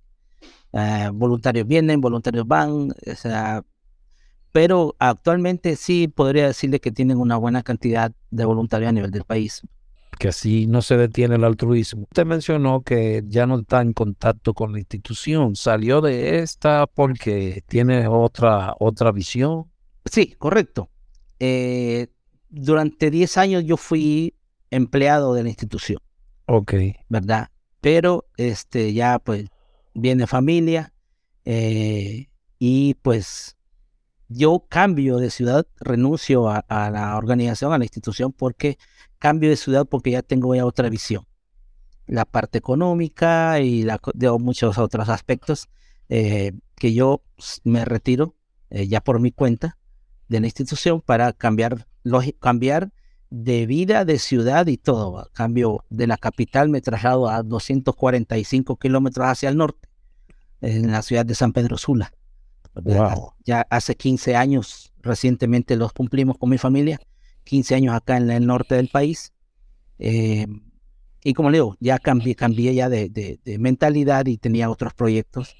Ah, 0.71 1.11
voluntarios 1.13 1.67
vienen, 1.67 1.99
voluntarios 1.99 2.47
van, 2.47 2.91
o 2.91 3.15
sea, 3.17 3.61
pero 4.53 4.95
actualmente 4.99 5.75
sí 5.75 6.07
podría 6.07 6.47
decirle 6.47 6.79
que 6.79 6.91
tienen 6.91 7.17
una 7.17 7.37
buena 7.37 7.63
cantidad 7.63 8.13
de 8.29 8.45
voluntarios 8.45 8.89
a 8.89 8.93
nivel 8.93 9.11
del 9.11 9.25
país. 9.25 9.61
que 10.19 10.27
así 10.27 10.67
no 10.67 10.83
se 10.83 10.95
detiene 10.95 11.35
el 11.35 11.43
altruismo. 11.43 12.03
Usted 12.03 12.25
mencionó 12.25 12.81
que 12.81 13.23
ya 13.27 13.47
no 13.47 13.59
está 13.59 13.81
en 13.81 13.93
contacto 13.93 14.53
con 14.53 14.71
la 14.71 14.77
institución. 14.77 15.55
¿Salió 15.55 16.01
de 16.01 16.37
esta 16.37 16.85
porque 16.85 17.63
tiene 17.67 18.07
otra, 18.07 18.75
otra 18.79 19.11
visión? 19.11 19.71
Sí, 20.05 20.35
correcto. 20.37 20.87
Eh, 21.39 22.09
durante 22.49 23.09
10 23.09 23.37
años 23.37 23.63
yo 23.65 23.75
fui 23.75 24.35
empleado 24.69 25.33
de 25.33 25.41
la 25.41 25.49
institución. 25.49 25.97
Ok. 26.45 26.75
¿Verdad? 27.09 27.49
Pero 27.81 28.27
este, 28.37 28.93
ya 28.93 29.17
pues 29.17 29.47
viene 29.95 30.27
familia 30.27 30.93
eh, 31.43 32.27
y 32.59 32.93
pues 33.01 33.57
yo 34.29 34.65
cambio 34.69 35.17
de 35.17 35.29
ciudad, 35.29 35.67
renuncio 35.79 36.49
a, 36.49 36.63
la 36.67 37.17
organización, 37.17 37.73
a 37.73 37.77
la 37.77 37.85
institución, 37.85 38.31
porque 38.31 38.77
cambio 39.19 39.49
de 39.49 39.57
ciudad 39.57 39.85
porque 39.85 40.11
ya 40.11 40.21
tengo 40.21 40.55
ya 40.55 40.65
otra 40.65 40.89
visión. 40.89 41.25
La 42.07 42.25
parte 42.25 42.57
económica 42.57 43.59
y 43.59 43.85
de 44.13 44.31
muchos 44.31 44.77
otros 44.77 45.09
aspectos 45.09 45.69
eh, 46.09 46.51
que 46.75 46.93
yo 46.93 47.23
me 47.63 47.85
retiro 47.85 48.35
eh, 48.69 48.87
ya 48.87 49.01
por 49.01 49.19
mi 49.19 49.31
cuenta 49.31 49.77
de 50.27 50.39
la 50.39 50.47
institución 50.47 51.01
para 51.01 51.31
cambiar, 51.33 51.87
cambiar 52.39 52.91
de 53.29 53.65
vida, 53.65 54.05
de 54.05 54.19
ciudad 54.19 54.67
y 54.67 54.77
todo. 54.77 55.29
Cambio 55.33 55.85
de 55.89 56.07
la 56.07 56.17
capital, 56.17 56.69
me 56.69 56.81
traslado 56.81 57.29
a 57.29 57.41
245 57.41 58.77
kilómetros 58.77 59.27
hacia 59.27 59.49
el 59.49 59.57
norte, 59.57 59.89
en 60.61 60.91
la 60.91 61.01
ciudad 61.01 61.25
de 61.25 61.35
San 61.35 61.53
Pedro 61.53 61.77
Sula. 61.77 62.13
Ya 63.45 63.67
hace 63.69 63.95
15 63.95 64.35
años, 64.35 64.93
recientemente 65.01 65.75
los 65.75 65.93
cumplimos 65.93 66.37
con 66.37 66.49
mi 66.49 66.57
familia, 66.57 66.99
15 67.43 67.75
años 67.75 67.95
acá 67.95 68.17
en 68.17 68.31
el 68.31 68.45
norte 68.45 68.75
del 68.75 68.89
país. 68.89 69.33
Eh, 69.99 70.47
y 71.23 71.33
como 71.33 71.49
le 71.49 71.57
digo, 71.57 71.77
ya 71.79 71.99
cambié, 71.99 72.35
cambié 72.35 72.73
ya 72.73 72.89
de, 72.89 73.39
mentalidad 73.59 74.25
y 74.25 74.37
tenía 74.37 74.69
otros 74.69 74.93
proyectos 74.93 75.55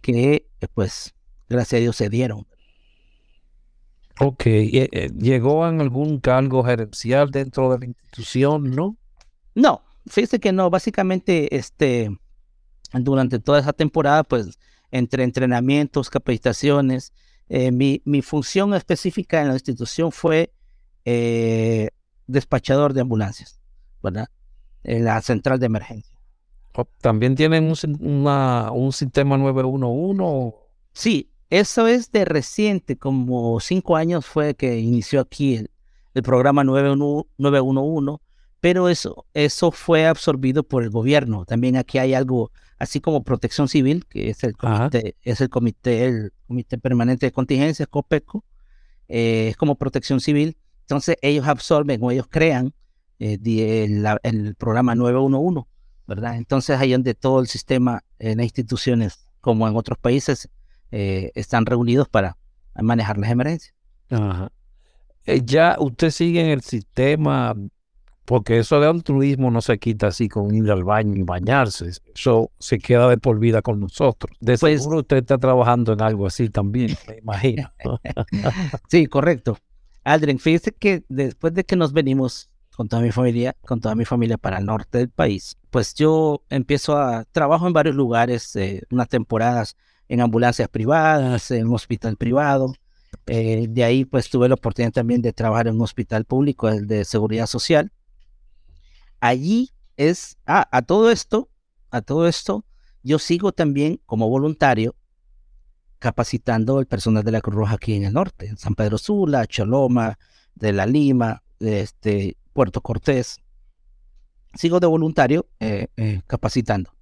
que, 0.00 0.48
pues, 0.74 1.14
gracias 1.48 1.78
a 1.78 1.82
Dios 1.82 1.96
se 1.96 2.08
dieron. 2.08 2.46
Ok, 4.20 4.42
eh, 4.46 5.10
¿llegó 5.18 5.68
en 5.68 5.80
algún 5.80 6.20
cargo 6.20 6.62
gerencial 6.64 7.30
dentro 7.30 7.72
de 7.72 7.78
la 7.78 7.86
institución, 7.86 8.70
no? 8.70 8.96
No, 9.54 9.82
fíjese 10.06 10.38
que 10.38 10.52
no, 10.52 10.70
básicamente, 10.70 11.56
este, 11.56 12.10
durante 12.92 13.38
toda 13.38 13.60
esa 13.60 13.72
temporada, 13.72 14.22
pues, 14.22 14.58
entre 14.92 15.24
entrenamientos, 15.24 16.10
capacitaciones, 16.10 17.12
eh, 17.48 17.72
mi, 17.72 18.00
mi, 18.04 18.22
función 18.22 18.72
específica 18.74 19.40
en 19.42 19.48
la 19.48 19.54
institución 19.54 20.12
fue 20.12 20.52
eh, 21.04 21.90
despachador 22.26 22.92
de 22.92 23.00
ambulancias, 23.00 23.60
¿verdad? 24.02 24.28
En 24.84 25.04
la 25.04 25.20
central 25.22 25.58
de 25.58 25.66
emergencia. 25.66 26.16
Oh, 26.74 26.86
¿También 27.00 27.34
tienen 27.34 27.64
un, 27.64 28.26
un 28.26 28.92
sistema 28.92 29.36
911? 29.36 30.56
Sí, 30.92 31.30
eso 31.50 31.86
es 31.86 32.10
de 32.12 32.24
reciente, 32.24 32.96
como 32.96 33.60
cinco 33.60 33.96
años 33.96 34.24
fue 34.24 34.54
que 34.54 34.78
inició 34.78 35.20
aquí 35.20 35.56
el, 36.14 36.22
programa 36.22 36.64
911, 36.64 38.22
pero 38.60 38.88
eso, 38.88 39.26
eso 39.34 39.70
fue 39.70 40.06
absorbido 40.06 40.62
por 40.62 40.82
el 40.82 40.90
gobierno. 40.90 41.44
También 41.44 41.76
aquí 41.76 41.98
hay 41.98 42.14
algo 42.14 42.52
así 42.82 43.00
como 43.00 43.22
Protección 43.22 43.68
Civil, 43.68 44.06
que 44.06 44.28
es 44.30 44.42
el 44.42 44.56
comité, 44.56 45.14
es 45.22 45.40
el 45.40 45.48
comité, 45.48 46.04
el 46.04 46.32
comité 46.48 46.78
permanente 46.78 47.26
de 47.26 47.32
contingencia, 47.32 47.86
COPECO, 47.86 48.44
eh, 49.06 49.48
es 49.50 49.56
como 49.56 49.76
Protección 49.76 50.20
Civil. 50.20 50.56
Entonces 50.80 51.16
ellos 51.22 51.46
absorben 51.46 52.02
o 52.02 52.10
ellos 52.10 52.26
crean 52.28 52.74
eh, 53.20 53.38
el, 54.24 54.54
programa 54.56 54.96
911, 54.96 55.64
¿verdad? 56.08 56.36
Entonces 56.36 56.80
ahí 56.80 56.90
donde 56.90 57.14
todo 57.14 57.38
el 57.38 57.46
sistema 57.46 58.02
en 58.18 58.40
instituciones, 58.40 59.28
como 59.40 59.68
en 59.68 59.76
otros 59.76 59.96
países, 59.96 60.48
eh, 60.90 61.30
están 61.36 61.66
reunidos 61.66 62.08
para 62.08 62.36
manejar 62.74 63.16
las 63.16 63.30
emergencias. 63.30 63.76
Ajá. 64.10 64.50
Ya 65.24 65.76
usted 65.78 66.10
sigue 66.10 66.40
en 66.40 66.48
el 66.48 66.62
sistema, 66.62 67.54
porque 68.24 68.58
eso 68.58 68.80
de 68.80 68.86
altruismo 68.86 69.50
no 69.50 69.60
se 69.60 69.78
quita 69.78 70.08
así 70.08 70.28
con 70.28 70.54
ir 70.54 70.70
al 70.70 70.84
baño 70.84 71.16
y 71.16 71.22
bañarse, 71.22 71.90
eso 72.14 72.50
se 72.58 72.78
queda 72.78 73.08
de 73.08 73.18
por 73.18 73.38
vida 73.38 73.62
con 73.62 73.80
nosotros. 73.80 74.36
De 74.40 74.56
pues 74.58 74.82
seguro 74.82 75.00
usted 75.00 75.18
está 75.18 75.38
trabajando 75.38 75.92
en 75.92 76.02
algo 76.02 76.26
así 76.26 76.48
también, 76.48 76.96
me 77.08 77.18
imagino. 77.18 77.70
sí, 78.88 79.06
correcto. 79.06 79.58
Aldrin, 80.04 80.38
fíjese 80.38 80.72
que 80.72 81.04
después 81.08 81.54
de 81.54 81.64
que 81.64 81.76
nos 81.76 81.92
venimos 81.92 82.48
con 82.74 82.88
toda 82.88 83.02
mi 83.02 83.12
familia, 83.12 83.54
con 83.62 83.80
toda 83.80 83.94
mi 83.94 84.04
familia 84.04 84.38
para 84.38 84.58
el 84.58 84.66
norte 84.66 84.98
del 84.98 85.10
país, 85.10 85.56
pues 85.70 85.94
yo 85.94 86.42
empiezo 86.48 86.96
a 86.96 87.24
trabajo 87.24 87.66
en 87.66 87.72
varios 87.72 87.94
lugares, 87.94 88.54
eh, 88.56 88.82
unas 88.90 89.08
temporadas 89.08 89.76
en 90.08 90.20
ambulancias 90.20 90.68
privadas, 90.68 91.50
en 91.50 91.68
un 91.68 91.74
hospital 91.74 92.16
privado. 92.16 92.74
Eh, 93.26 93.66
de 93.68 93.84
ahí 93.84 94.04
pues 94.04 94.30
tuve 94.30 94.48
la 94.48 94.54
oportunidad 94.54 94.92
también 94.92 95.22
de 95.22 95.32
trabajar 95.32 95.68
en 95.68 95.76
un 95.76 95.82
hospital 95.82 96.24
público, 96.24 96.68
el 96.68 96.86
de 96.86 97.04
seguridad 97.04 97.46
social. 97.46 97.92
Allí 99.22 99.70
es, 99.96 100.36
ah, 100.46 100.68
a 100.72 100.82
todo 100.82 101.12
esto, 101.12 101.48
a 101.92 102.00
todo 102.02 102.26
esto, 102.26 102.64
yo 103.04 103.20
sigo 103.20 103.52
también 103.52 104.00
como 104.04 104.28
voluntario 104.28 104.96
capacitando 106.00 106.80
el 106.80 106.86
personal 106.86 107.22
de 107.22 107.30
la 107.30 107.40
Cruz 107.40 107.54
Roja 107.54 107.76
aquí 107.76 107.94
en 107.94 108.02
el 108.02 108.14
norte, 108.14 108.48
en 108.48 108.56
San 108.56 108.74
Pedro 108.74 108.98
Sula, 108.98 109.46
Choloma, 109.46 110.18
de 110.56 110.72
La 110.72 110.86
Lima, 110.86 111.40
este, 111.60 112.36
Puerto 112.52 112.80
Cortés. 112.80 113.38
Sigo 114.54 114.80
de 114.80 114.88
voluntario 114.88 115.46
eh, 115.60 115.86
eh, 115.96 116.22
capacitando. 116.26 116.92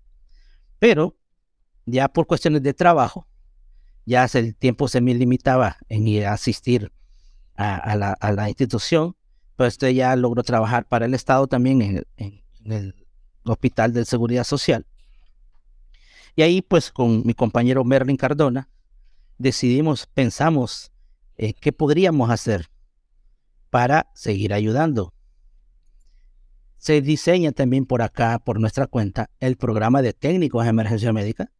Pero 0.78 1.16
ya 1.86 2.06
por 2.08 2.26
cuestiones 2.26 2.62
de 2.62 2.74
trabajo, 2.74 3.26
ya 4.04 4.26
el 4.34 4.54
tiempo 4.56 4.88
se 4.88 5.00
me 5.00 5.14
limitaba 5.14 5.78
en 5.88 6.06
ir 6.06 6.26
a 6.26 6.34
asistir 6.34 6.92
a, 7.56 7.96
la, 7.96 8.48
institución, 8.48 9.16
pues 9.60 9.74
usted 9.74 9.90
ya 9.90 10.16
logró 10.16 10.42
trabajar 10.42 10.88
para 10.88 11.04
el 11.04 11.12
Estado 11.12 11.46
también 11.46 12.06
en, 12.16 12.42
el 12.64 12.94
Hospital 13.44 13.92
de 13.92 14.06
Seguridad 14.06 14.44
Social. 14.44 14.86
Y 16.34 16.40
ahí 16.40 16.62
pues 16.62 16.90
con 16.90 17.26
mi 17.26 17.34
compañero 17.34 17.84
Merlin 17.84 18.16
Cardona 18.16 18.70
decidimos, 19.36 20.06
pensamos 20.06 20.92
eh, 21.36 21.52
qué 21.52 21.72
podríamos 21.74 22.30
hacer 22.30 22.70
para 23.68 24.10
seguir 24.14 24.54
ayudando. 24.54 25.12
Se 26.78 27.02
diseña 27.02 27.52
también 27.52 27.84
por 27.84 28.00
acá, 28.00 28.38
por 28.38 28.58
nuestra 28.58 28.86
cuenta, 28.86 29.28
el 29.40 29.58
programa 29.58 30.00
de 30.00 30.14
técnicos 30.14 30.64
de 30.64 30.70
emergencia 30.70 31.12
médica, 31.12 31.52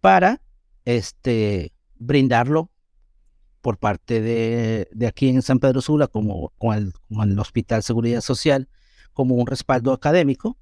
para 0.00 0.40
este, 0.84 1.72
brindarlo 1.96 2.70
por 3.62 3.78
parte 3.78 4.20
de, 4.20 5.06
aquí 5.06 5.28
en 5.28 5.40
San 5.40 5.60
Pedro 5.60 5.80
Sula, 5.80 6.08
como 6.08 6.52
con 6.58 6.92
el, 7.18 7.38
Hospital 7.38 7.82
Seguridad 7.82 8.20
Social, 8.20 8.68
como 9.14 9.36
un 9.36 9.46
respaldo 9.46 9.92
académico 9.92 10.58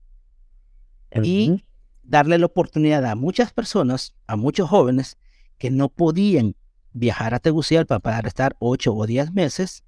y 1.23 1.65
darle 2.03 2.39
la 2.39 2.47
oportunidad 2.47 3.05
a 3.07 3.15
muchas 3.17 3.53
personas, 3.53 4.15
a 4.27 4.37
muchos 4.37 4.69
jóvenes 4.69 5.17
que 5.59 5.71
no 5.71 5.89
podían 5.89 6.55
viajar 6.93 7.35
a 7.35 7.41
Tegucigalpa 7.41 7.99
para 8.01 8.29
estar 8.29 8.57
ocho 8.59 8.95
o 8.95 9.07
diez 9.07 9.33
meses 9.33 9.83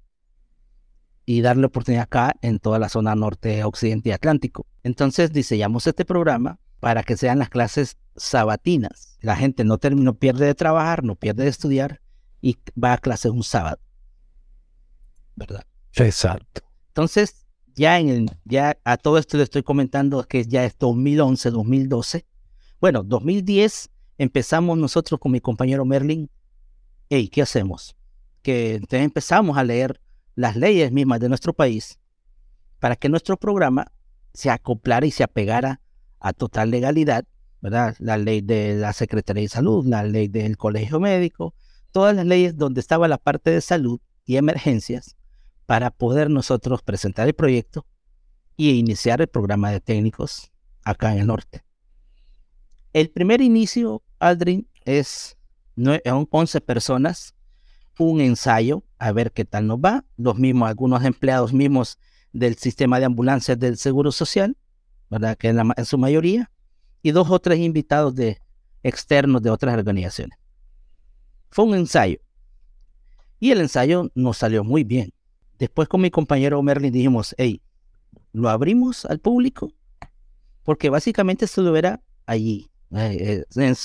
y 1.25 1.41
darle 1.41 1.67
oportunidad 1.67 2.03
acá 2.03 2.35
en 2.41 2.59
toda 2.59 2.79
la 2.79 2.89
zona 2.89 3.15
norte, 3.15 3.63
occidente 3.63 4.09
y 4.09 4.11
atlántico. 4.11 4.65
Entonces 4.83 5.31
diseñamos 5.31 5.87
este 5.87 6.03
programa 6.03 6.59
para 6.79 7.03
que 7.03 7.15
sean 7.15 7.39
las 7.39 7.49
clases 7.49 7.97
sabatinas. 8.15 9.17
La 9.21 9.35
gente 9.35 9.63
no, 9.63 9.77
termina, 9.77 10.13
pierde 10.13 10.45
de 10.45 10.55
trabajar, 10.55 11.03
no 11.03 11.15
pierde 11.15 11.43
de 11.43 11.49
estudiar 11.49 12.01
y 12.43 12.59
va 12.81 12.93
a 12.93 12.97
clase 12.97 13.29
un 13.29 13.41
sábado. 13.41 13.79
¿Verdad? 15.35 15.65
Exacto. 15.95 16.61
Entonces, 16.89 17.47
ya, 17.73 17.97
en 17.99 18.27
ya 18.43 18.77
a 18.83 18.97
todo 18.97 19.17
esto 19.17 19.37
le 19.37 19.43
estoy 19.43 19.63
comentando 19.63 20.21
que 20.27 20.43
ya 20.43 20.65
es 20.65 20.77
2011, 20.77 21.49
2012. 21.49 22.25
Bueno, 22.81 23.01
2010 23.01 23.89
empezamos 24.17 24.77
nosotros 24.77 25.19
con 25.21 25.31
mi 25.31 25.39
compañero 25.39 25.85
Merlin. 25.85 26.29
Hey, 27.09 27.29
¿qué 27.29 27.41
hacemos? 27.41 27.95
Que 28.41 28.75
entonces 28.75 29.05
empezamos 29.05 29.57
a 29.57 29.63
leer 29.63 30.01
las 30.35 30.57
leyes 30.57 30.91
mismas 30.91 31.21
de 31.21 31.29
nuestro 31.29 31.53
país 31.53 31.97
para 32.79 32.97
que 32.97 33.07
nuestro 33.07 33.37
programa 33.37 33.89
se 34.33 34.49
acoplara 34.49 35.05
y 35.05 35.11
se 35.11 35.23
apegara 35.23 35.79
a 36.19 36.33
total 36.33 36.71
legalidad 36.71 37.25
¿verdad? 37.63 37.95
La 37.99 38.17
ley 38.17 38.41
de 38.41 38.75
la 38.75 38.91
Secretaría 38.91 39.43
de 39.43 39.47
Salud, 39.47 39.87
la 39.87 40.03
ley 40.03 40.27
del 40.27 40.57
Colegio 40.57 40.99
Médico, 40.99 41.55
todas 41.93 42.13
las 42.13 42.25
leyes 42.25 42.57
donde 42.57 42.81
estaba 42.81 43.07
la 43.07 43.17
parte 43.17 43.51
de 43.51 43.61
salud 43.61 44.01
y 44.25 44.35
emergencias 44.35 45.15
para 45.65 45.91
poder 45.91 46.29
nosotros 46.29 46.81
presentar 46.81 47.27
el 47.27 47.33
proyecto 47.33 47.85
y 48.57 48.71
iniciar 48.71 49.21
el 49.21 49.27
programa 49.27 49.71
de 49.71 49.79
técnicos 49.79 50.51
acá 50.83 51.13
en 51.13 51.19
el 51.19 51.27
norte. 51.27 51.63
El 52.91 53.09
primer 53.09 53.41
inicio, 53.41 54.03
Aldrin, 54.19 54.67
es 54.83 55.37
11 55.75 56.61
personas, 56.61 57.35
un 57.97 58.21
ensayo, 58.21 58.83
a 58.99 59.11
ver 59.11 59.31
qué 59.31 59.45
tal 59.45 59.67
nos 59.67 59.77
va. 59.77 60.03
Los 60.17 60.37
mismos, 60.37 60.69
algunos 60.69 61.03
empleados 61.03 61.53
mismos 61.53 61.97
del 62.33 62.57
sistema 62.57 62.99
de 62.99 63.05
ambulancias 63.05 63.57
del 63.57 63.77
Seguro 63.77 64.11
Social, 64.11 64.57
¿verdad? 65.09 65.37
Que 65.37 65.49
en, 65.49 65.85
su 65.85 65.97
mayoría, 65.97 66.51
y 67.01 67.11
dos 67.11 67.29
o 67.29 67.39
tres 67.39 67.59
invitados 67.59 68.15
de 68.15 68.39
externos 68.81 69.41
de 69.41 69.49
otras 69.51 69.75
organizaciones. 69.75 70.37
Fue 71.53 71.65
un 71.65 71.75
ensayo. 71.75 72.17
Y 73.39 73.51
el 73.51 73.61
ensayo 73.61 74.09
nos 74.15 74.37
salió 74.37 74.63
muy 74.63 74.83
bien. 74.83 75.13
Después 75.59 75.87
con 75.87 76.01
mi 76.01 76.09
compañero 76.09 76.61
Merlin 76.63 76.91
dijimos, 76.91 77.35
hey, 77.37 77.61
¿lo 78.31 78.49
abrimos 78.49 79.05
al 79.05 79.19
público? 79.19 79.71
Porque 80.63 80.89
básicamente 80.89 81.45
esto 81.45 81.75
era 81.75 82.01
allí, 82.25 82.71
eh, 82.95 83.45
eh, 83.53 83.75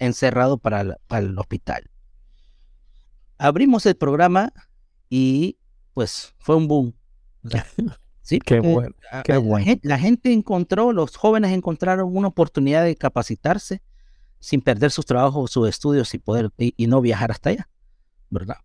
encerrado 0.00 0.58
para 0.58 0.82
el, 0.82 1.38
hospital. 1.38 1.90
Abrimos 3.38 3.86
el 3.86 3.96
programa 3.96 4.52
y 5.08 5.56
pues 5.94 6.34
fue 6.38 6.56
un 6.56 6.68
boom. 6.68 6.94
Sí, 8.26 8.38
qué 8.38 8.58
bueno, 8.58 8.94
qué 9.22 9.36
bueno. 9.36 9.78
La, 9.82 9.98
gente, 9.98 10.32
encontró, 10.32 10.94
los 10.94 11.14
jóvenes 11.14 11.52
encontraron 11.52 12.16
una 12.16 12.28
oportunidad 12.28 12.82
de 12.82 12.96
capacitarse 12.96 13.82
sin 14.44 14.60
perder 14.60 14.90
sus 14.90 15.06
trabajos, 15.06 15.50
sus 15.50 15.66
estudios 15.66 16.12
y 16.12 16.18
poder 16.18 16.50
y, 16.58 16.86
no 16.86 17.00
viajar 17.00 17.30
hasta 17.30 17.48
allá, 17.48 17.68
¿verdad? 18.28 18.58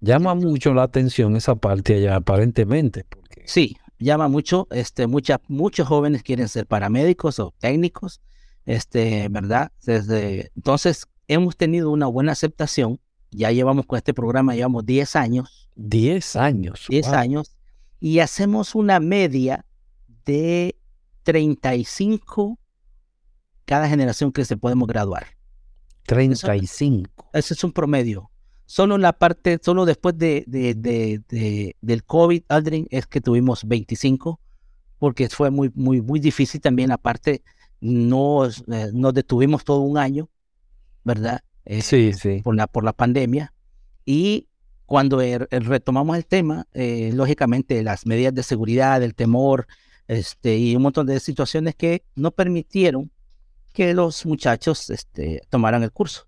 Llama 0.00 0.34
mucho 0.34 0.74
la 0.74 0.82
atención 0.82 1.36
esa 1.36 1.54
parte 1.54 1.94
allá, 1.94 2.16
aparentemente. 2.16 3.06
Porque... 3.08 3.44
Sí, 3.46 3.78
llama 3.98 4.28
mucho, 4.28 4.68
este, 4.70 5.06
mucha, 5.06 5.40
muchos 5.48 5.88
jóvenes 5.88 6.22
quieren 6.22 6.48
ser 6.48 6.66
paramédicos 6.66 7.38
o 7.38 7.54
técnicos, 7.58 8.20
este, 8.66 9.28
¿verdad? 9.30 9.72
Desde, 9.86 10.52
entonces, 10.54 11.06
hemos 11.28 11.56
tenido 11.56 11.90
una 11.90 12.06
buena 12.06 12.32
aceptación, 12.32 13.00
ya 13.30 13.50
llevamos 13.52 13.86
con 13.86 13.96
este 13.96 14.12
programa, 14.12 14.54
llevamos 14.54 14.84
10 14.84 15.16
años. 15.16 15.70
10 15.76 16.36
años. 16.36 16.86
10 16.90 17.08
años, 17.08 17.56
y 18.00 18.18
hacemos 18.18 18.74
una 18.74 19.00
media 19.00 19.64
de 20.26 20.76
35 21.22 22.58
cada 23.68 23.86
generación 23.86 24.32
que 24.32 24.46
se 24.46 24.56
podemos 24.56 24.88
graduar. 24.88 25.26
35. 26.06 27.28
Ese 27.34 27.52
es 27.52 27.62
un 27.62 27.70
promedio. 27.70 28.30
Solo 28.64 28.96
la 28.96 29.12
parte, 29.12 29.60
solo 29.62 29.84
después 29.84 30.16
de, 30.16 30.44
de, 30.46 31.76
del 31.78 32.04
COVID, 32.04 32.44
Aldrin, 32.48 32.86
es 32.90 33.06
que 33.06 33.20
tuvimos 33.20 33.68
25, 33.68 34.40
porque 34.98 35.28
fue 35.28 35.50
muy, 35.50 35.70
muy, 35.74 36.00
muy 36.00 36.18
difícil 36.18 36.62
también. 36.62 36.90
Aparte, 36.90 37.42
no, 37.82 38.46
eh, 38.46 38.90
nos 38.94 39.12
detuvimos 39.12 39.64
todo 39.64 39.80
un 39.80 39.98
año, 39.98 40.30
¿verdad? 41.04 41.40
Eh, 41.66 41.82
sí, 41.82 42.14
sí. 42.14 42.40
Por 42.42 42.56
la, 42.56 42.68
por 42.68 42.84
la 42.84 42.94
pandemia. 42.94 43.52
Y 44.06 44.48
cuando 44.86 45.20
er, 45.20 45.46
er, 45.50 45.64
retomamos 45.64 46.16
el 46.16 46.24
tema, 46.24 46.66
eh, 46.72 47.10
lógicamente 47.12 47.82
las 47.82 48.06
medidas 48.06 48.32
de 48.32 48.44
seguridad, 48.44 49.02
el 49.02 49.14
temor, 49.14 49.66
este, 50.06 50.56
y 50.56 50.74
un 50.74 50.84
montón 50.84 51.06
de 51.06 51.20
situaciones 51.20 51.74
que 51.74 52.02
no 52.14 52.30
permitieron 52.30 53.10
que 53.78 53.94
los 53.94 54.26
muchachos 54.26 54.90
este, 54.90 55.40
tomaran 55.50 55.84
el 55.84 55.92
curso, 55.92 56.26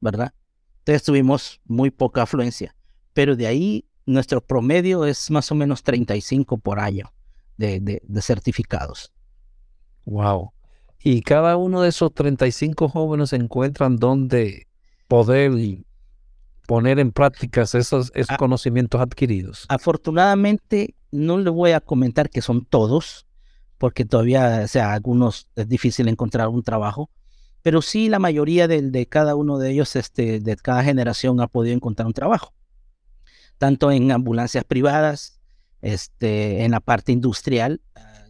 ¿verdad? 0.00 0.34
Entonces 0.78 1.04
tuvimos 1.04 1.60
muy 1.64 1.92
poca 1.92 2.22
afluencia, 2.22 2.74
pero 3.12 3.36
de 3.36 3.46
ahí 3.46 3.84
nuestro 4.06 4.40
promedio 4.40 5.04
es 5.04 5.30
más 5.30 5.52
o 5.52 5.54
menos 5.54 5.84
35 5.84 6.58
por 6.58 6.80
año 6.80 7.12
de, 7.56 7.78
de 8.02 8.22
certificados. 8.22 9.12
Wow. 10.04 10.50
Y 10.98 11.22
cada 11.22 11.56
uno 11.56 11.82
de 11.82 11.90
esos 11.90 12.12
35 12.12 12.88
jóvenes 12.88 13.32
encuentran 13.34 13.94
donde 13.94 14.66
poder 15.06 15.52
poner 16.66 16.98
en 16.98 17.12
práctica 17.12 17.62
esos, 17.62 18.10
esos 18.16 18.36
conocimientos 18.36 19.00
adquiridos? 19.00 19.66
Afortunadamente, 19.68 20.96
no 21.12 21.38
le 21.38 21.50
voy 21.50 21.70
a 21.70 21.80
comentar 21.80 22.30
que 22.30 22.42
son 22.42 22.64
todos, 22.64 23.28
porque 23.80 24.04
todavía, 24.04 24.60
o 24.62 24.68
sea, 24.68 24.92
algunos 24.92 25.48
es 25.56 25.66
difícil 25.66 26.06
encontrar 26.08 26.48
un 26.48 26.62
trabajo, 26.62 27.08
pero 27.62 27.80
sí 27.80 28.10
la 28.10 28.18
mayoría 28.18 28.68
de, 28.68 28.82
de 28.82 29.06
cada 29.06 29.34
uno 29.34 29.56
de 29.56 29.70
ellos, 29.70 29.96
este, 29.96 30.38
de 30.38 30.56
cada 30.56 30.84
generación, 30.84 31.40
ha 31.40 31.46
podido 31.46 31.74
encontrar 31.74 32.06
un 32.06 32.12
trabajo, 32.12 32.52
tanto 33.56 33.90
en 33.90 34.12
ambulancias 34.12 34.64
privadas, 34.64 35.40
este, 35.80 36.62
en 36.64 36.72
la 36.72 36.80
parte 36.80 37.10
industrial, 37.10 37.80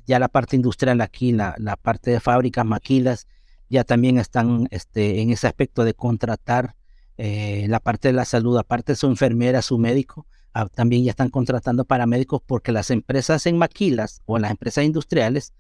ya 0.07 0.21
la 0.21 0.29
parte 0.29 0.55
industrial 0.55 1.01
aquí, 1.01 1.33
la, 1.33 1.57
la 1.59 1.75
parte 1.75 2.13
de 2.13 2.21
fábricas, 2.21 2.65
maquilas, 2.65 3.27
ya 3.69 3.83
también 3.83 4.19
están 4.19 4.69
este, 4.71 5.21
en 5.21 5.31
ese 5.31 5.49
aspecto 5.49 5.83
de 5.83 5.95
contratar 5.95 6.77
eh, 7.19 7.67
la 7.69 7.81
parte 7.81 8.07
de 8.07 8.15
la 8.15 8.25
salud, 8.25 8.57
aparte 8.57 8.95
su 8.95 9.09
enfermera, 9.09 9.63
su 9.63 9.79
médico, 9.79 10.29
ah, 10.55 10.69
también 10.69 11.05
ya 11.05 11.11
están 11.11 11.31
contratando 11.31 11.85
paramédicos 11.85 12.41
porque 12.45 12.73
las 12.73 12.91
empresas 12.91 13.47
en 13.47 13.59
maquilas 13.59 14.23
o 14.27 14.39
las 14.39 14.51
empresas 14.51 14.85
industriales 14.85 15.53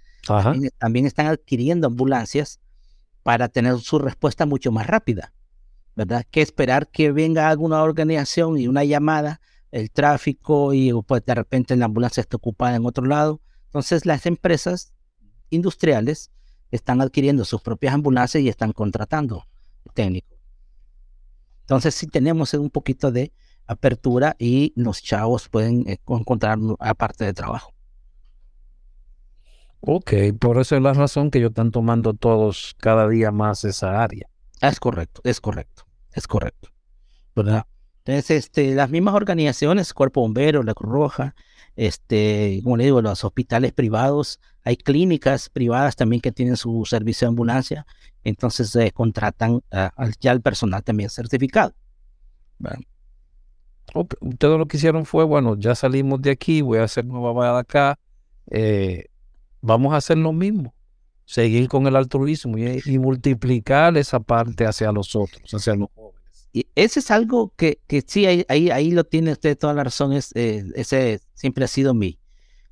también, 0.78 1.06
están 1.06 1.26
adquiriendo 1.26 1.86
ambulancias 1.86 2.60
para 3.22 3.48
tener 3.48 3.78
su 3.80 3.98
respuesta 3.98 4.46
mucho 4.46 4.72
más 4.72 4.86
rápida, 4.86 5.32
¿verdad? 5.96 6.26
Que 6.30 6.42
esperar 6.42 6.88
que 6.88 7.12
venga 7.12 7.48
alguna 7.48 7.82
organización 7.82 8.58
y 8.58 8.68
una 8.68 8.84
llamada, 8.84 9.40
el 9.70 9.90
tráfico 9.90 10.74
y 10.74 10.92
pues 11.06 11.24
de 11.24 11.34
repente 11.34 11.76
la 11.76 11.86
ambulancia 11.86 12.20
esté 12.20 12.36
ocupada 12.36 12.76
en 12.76 12.86
otro 12.86 13.06
lado. 13.06 13.40
Entonces 13.66 14.04
las 14.04 14.26
empresas 14.26 14.92
industriales 15.50 16.30
están 16.70 17.00
adquiriendo 17.00 17.44
sus 17.44 17.62
propias 17.62 17.94
ambulancias 17.94 18.42
y 18.42 18.48
están 18.48 18.72
contratando 18.72 19.46
técnicos. 19.94 20.38
Entonces 21.62 21.94
sí 21.94 22.06
tenemos 22.06 22.52
un 22.54 22.70
poquito 22.70 23.12
de 23.12 23.32
apertura 23.70 24.34
y 24.38 24.72
los 24.76 25.02
chavos 25.02 25.48
pueden 25.48 25.88
eh, 25.88 26.00
encontrar 26.08 26.58
aparte 26.78 27.24
de 27.24 27.32
trabajo. 27.32 27.72
Ok, 29.80 30.12
por 30.38 30.58
eso 30.58 30.76
es 30.76 30.82
la 30.82 30.92
razón 30.92 31.30
que 31.30 31.38
ellos 31.38 31.50
están 31.50 31.70
tomando 31.70 32.12
todos 32.12 32.74
cada 32.78 33.08
día 33.08 33.30
más 33.30 33.64
esa 33.64 34.02
área. 34.02 34.28
Es 34.60 34.78
correcto, 34.78 35.22
es 35.24 35.40
correcto, 35.40 35.84
es 36.12 36.26
correcto. 36.26 36.68
¿Verdad? 37.34 37.64
Entonces, 38.04 38.30
este, 38.30 38.74
las 38.74 38.90
mismas 38.90 39.14
organizaciones, 39.14 39.94
Cuerpo 39.94 40.20
Bombero, 40.20 40.62
La 40.62 40.74
Cruz 40.74 40.92
Roja, 40.92 41.34
este, 41.76 42.60
como 42.64 42.76
le 42.76 42.84
digo, 42.84 43.00
los 43.00 43.24
hospitales 43.24 43.72
privados, 43.72 44.40
hay 44.64 44.76
clínicas 44.76 45.48
privadas 45.48 45.96
también 45.96 46.20
que 46.20 46.32
tienen 46.32 46.56
su 46.56 46.84
servicio 46.84 47.26
de 47.26 47.30
ambulancia, 47.30 47.86
entonces 48.24 48.70
se 48.70 48.90
contratan 48.90 49.62
ya 50.20 50.30
al 50.32 50.42
personal 50.42 50.82
también 50.82 51.08
certificado. 51.08 51.72
Ustedes 53.94 54.58
lo 54.58 54.66
que 54.66 54.76
hicieron 54.76 55.04
fue, 55.04 55.24
bueno, 55.24 55.56
ya 55.58 55.74
salimos 55.74 56.22
de 56.22 56.30
aquí, 56.30 56.62
voy 56.62 56.78
a 56.78 56.84
hacer 56.84 57.04
nueva 57.04 57.32
vaya 57.32 57.58
acá, 57.58 57.98
eh, 58.50 59.06
vamos 59.60 59.92
a 59.92 59.96
hacer 59.96 60.18
lo 60.18 60.32
mismo, 60.32 60.74
seguir 61.24 61.68
con 61.68 61.86
el 61.86 61.96
altruismo 61.96 62.56
y, 62.58 62.98
multiplicar 62.98 63.96
esa 63.96 64.20
parte 64.20 64.66
hacia 64.66 64.92
los 64.92 65.14
otros, 65.16 65.52
hacia 65.52 65.74
los 65.74 65.88
jóvenes. 65.94 66.20
Y 66.52 66.66
ese 66.74 67.00
es 67.00 67.10
algo 67.10 67.52
que, 67.56 67.80
que 67.86 68.02
sí, 68.04 68.26
ahí, 68.26 68.44
ahí, 68.48 68.90
lo 68.90 69.04
tiene 69.04 69.32
usted 69.32 69.56
toda 69.56 69.72
la 69.72 69.84
razón, 69.84 70.12
eh, 70.12 70.64
ese 70.74 71.20
siempre 71.34 71.64
ha 71.64 71.68
sido 71.68 71.94
mi, 71.94 72.18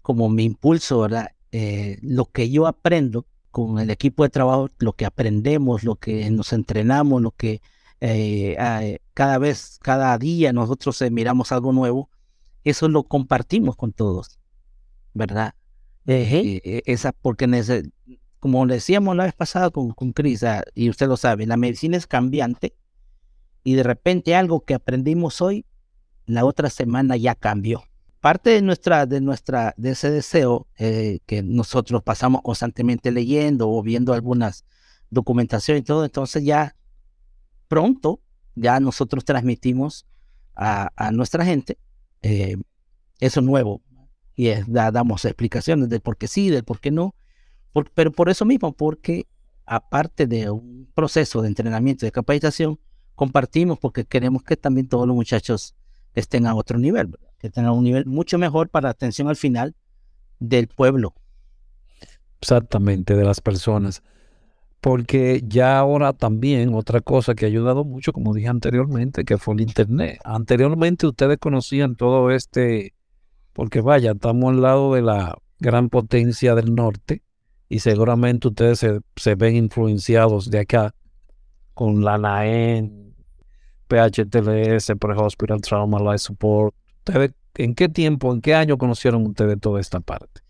como 0.03 0.29
mi 0.29 0.45
impulso, 0.45 1.01
¿verdad? 1.01 1.29
Eh, 1.53 1.99
lo 2.03 2.27
que 2.27 2.51
yo 2.51 2.67
aprendo 2.67 3.27
con 3.51 3.79
el 3.79 3.91
equipo 3.91 4.25
de 4.25 4.31
trabajo, 4.31 4.69
lo 4.79 4.93
que 4.95 5.07
aprendemos, 5.07 5.85
lo 5.85 5.97
que 5.97 6.29
nos 6.31 6.53
entrenamos, 6.53 7.23
lo 7.23 7.31
que 7.31 7.61
cada 9.19 9.39
vez, 9.39 9.81
cada 9.83 10.17
día 10.17 10.53
nosotros 10.53 11.03
eh, 11.03 11.11
miramos 11.11 11.51
algo 11.51 11.73
nuevo, 11.73 12.09
eso 12.63 12.89
lo 12.89 13.03
compartimos 13.03 13.75
con 13.75 13.93
todos, 13.93 14.39
¿verdad? 15.13 15.57
esa, 16.07 17.11
porque 17.11 17.83
como 18.39 18.65
decíamos 18.69 19.17
la 19.17 19.25
vez 19.25 19.35
pasada 19.35 19.71
con, 19.71 19.91
con 19.91 20.13
Cris, 20.13 20.45
ah, 20.45 20.63
y 20.73 20.89
usted 20.89 21.09
lo 21.09 21.17
sabe, 21.17 21.47
la 21.47 21.57
medicina 21.57 21.97
es 21.97 22.07
cambiante 22.07 22.77
y 23.65 23.75
de 23.75 23.83
repente 23.83 24.37
algo 24.37 24.61
que 24.61 24.75
aprendimos 24.75 25.41
hoy, 25.41 25.67
la 26.27 26.45
otra 26.45 26.71
semana 26.71 27.17
ya 27.17 27.35
cambió 27.35 27.83
parte 28.21 28.51
de 28.51 28.63
nuestra, 28.63 29.05
de 29.05 29.21
nuestra, 29.21 29.75
de 29.77 29.91
ese 29.91 30.13
deseo 30.13 30.69
eh, 30.79 31.19
que 31.27 31.43
nosotros 31.43 32.05
pasamos 32.05 32.43
constantemente 32.43 33.11
leyendo 33.11 33.69
o 33.69 33.83
viendo 33.83 34.13
algunas 34.13 34.65
documentaciones 35.11 35.81
y 35.81 35.85
todo, 35.87 36.05
entonces 36.05 36.45
ya 36.45 36.77
pronto 37.67 38.21
ya 38.59 38.81
nosotros 38.81 39.25
transmitimos 39.25 40.07
a, 40.55 41.11
nuestra 41.13 41.45
gente 41.45 41.79
eh, 42.23 42.57
eso 43.21 43.41
nuevo 43.41 43.81
y 44.35 44.51
damos 44.67 45.25
explicaciones 45.25 45.89
del 45.89 46.01
por 46.01 46.17
qué 46.17 46.29
sí, 46.29 46.51
del 46.51 46.65
por 46.65 46.81
qué 46.81 46.91
no, 46.91 47.15
pero 47.95 48.13
por 48.13 48.29
eso 48.29 48.45
mismo, 48.45 48.73
porque 48.73 49.27
aparte 49.67 50.27
de 50.27 50.51
un 50.51 50.89
proceso 50.95 51.43
de 51.43 51.49
entrenamiento 51.49 52.05
y 52.05 52.09
de 52.09 52.13
capacitación, 52.13 52.79
compartimos 53.15 53.79
porque 53.79 54.05
queremos 54.05 54.43
que 54.43 54.57
también 54.57 54.89
todos 54.89 55.07
los 55.07 55.17
muchachos 55.17 55.75
estén 56.15 56.47
a 56.47 56.55
otro 56.55 56.79
nivel 56.79 57.11
que 57.39 57.51
tenga 57.51 57.73
un 57.73 57.85
nivel 57.85 58.07
mucho 58.07 58.39
mejor 58.39 58.69
para 58.69 58.91
atención 58.91 59.29
al 59.29 59.37
final 59.37 59.75
del 60.39 60.69
pueblo. 60.69 61.15
Exactamente, 62.41 63.17
de 63.17 63.25
las 63.25 63.41
personas. 63.41 64.03
Porque 64.81 65.43
ya 65.45 65.79
ahora 65.79 66.13
también 66.13 66.75
otra 66.75 67.01
cosa 67.01 67.35
que 67.35 67.45
ha 67.45 67.49
ayudado 67.49 67.85
mucho, 67.85 68.13
como 68.13 68.33
dije 68.33 68.49
anteriormente, 68.49 69.25
que 69.25 69.37
fue 69.37 69.55
el 69.55 69.63
Internet. 69.63 70.21
Anteriormente 70.25 71.07
ustedes 71.07 71.39
conocían 71.39 71.97
todo 71.97 72.31
este 72.31 72.95
porque 73.59 73.81
vaya, 73.81 74.13
estamos 74.13 74.55
al 74.55 74.63
lado 74.63 74.95
de 74.95 75.03
la 75.03 75.37
gran 75.59 75.89
potencia 75.89 76.55
del 76.55 76.77
norte 76.77 77.25
y 77.69 77.81
seguramente 77.81 78.47
ustedes 78.47 78.79
se, 78.79 79.35
ven 79.35 79.57
influenciados 79.57 80.49
de 80.49 80.61
acá 80.61 80.95
con 81.75 82.05
la 82.05 82.19
NAEN, 82.19 83.17
PHTLS, 83.89 84.93
Pre-Hospital 84.97 85.61
Trauma 85.61 85.99
Life 85.99 86.19
Support. 86.19 86.73
¿En 87.57 87.75
qué 87.75 87.89
tiempo, 87.89 88.33
en 88.33 88.41
qué 88.41 88.55
año 88.55 88.79
conocieron 88.79 89.27
ustedes 89.27 89.59
toda 89.59 89.81
esta 89.81 89.99
parte? 89.99 90.41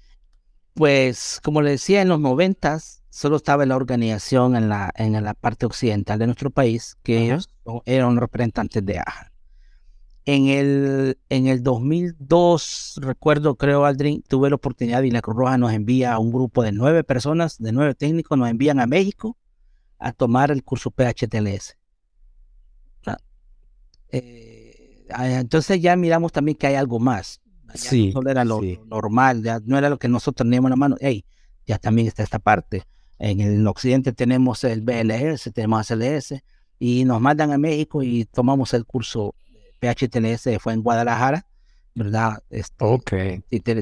Pues, 0.74 1.40
como 1.42 1.62
le 1.62 1.70
decía, 1.70 2.02
en 2.02 2.08
los 2.08 2.20
noventas 2.20 2.97
solo 3.10 3.36
estaba 3.36 3.66
la 3.66 3.76
organización 3.76 4.56
en 4.56 4.68
la, 4.68 4.92
en 4.96 5.12
la 5.12 5.34
parte 5.34 5.66
occidental 5.66 6.18
de 6.18 6.26
nuestro 6.26 6.50
país, 6.50 6.96
que 7.02 7.24
ellos 7.24 7.48
eran 7.84 8.16
representantes 8.16 8.84
de 8.84 8.98
AJA. 8.98 9.32
En 10.24 10.48
el, 10.48 11.18
en 11.30 11.46
el 11.46 11.62
2002, 11.62 13.00
recuerdo, 13.00 13.54
creo, 13.54 13.86
Aldrin, 13.86 14.22
tuve 14.28 14.50
la 14.50 14.56
oportunidad 14.56 15.02
y 15.02 15.10
la 15.10 15.22
Cruz 15.22 15.36
Roja 15.36 15.56
nos 15.56 15.72
envía 15.72 16.12
a 16.12 16.18
un 16.18 16.30
grupo 16.30 16.62
de 16.62 16.72
nueve 16.72 17.02
personas, 17.02 17.56
de 17.58 17.72
nueve 17.72 17.94
técnicos, 17.94 18.36
nos 18.36 18.50
envían 18.50 18.78
a 18.78 18.86
México 18.86 19.38
a 19.98 20.12
tomar 20.12 20.50
el 20.50 20.62
curso 20.62 20.90
PHTLS. 20.90 21.78
Eh, 24.10 25.06
entonces 25.10 25.80
ya 25.80 25.96
miramos 25.96 26.32
también 26.32 26.56
que 26.56 26.66
hay 26.66 26.74
algo 26.74 26.98
más. 26.98 27.40
sí, 27.74 28.12
no 28.14 28.30
era 28.30 28.44
lo, 28.44 28.60
normal, 28.86 29.42
ya 29.42 29.60
no 29.64 29.78
era 29.78 29.88
lo 29.90 29.98
que 29.98 30.08
nosotros 30.08 30.46
teníamos 30.46 30.68
en 30.68 30.70
la 30.70 30.76
mano. 30.76 30.96
Hey, 31.00 31.24
ya 31.66 31.78
también 31.78 32.08
está 32.08 32.22
esta 32.22 32.38
parte. 32.38 32.84
En 33.18 33.40
el 33.40 33.66
occidente 33.66 34.12
tenemos 34.12 34.64
el 34.64 34.82
BLS, 34.82 35.50
tenemos 35.52 35.90
LS, 35.90 36.42
y 36.78 37.04
nos 37.04 37.20
mandan 37.20 37.52
a 37.52 37.58
México 37.58 38.02
y 38.02 38.24
tomamos 38.24 38.74
el 38.74 38.84
curso 38.84 39.34
PHTLS 39.80 40.60
fue 40.60 40.72
en 40.72 40.82
Guadalajara, 40.82 41.46
¿verdad? 41.94 42.42
Este, 42.50 42.84
ok. 42.84 43.12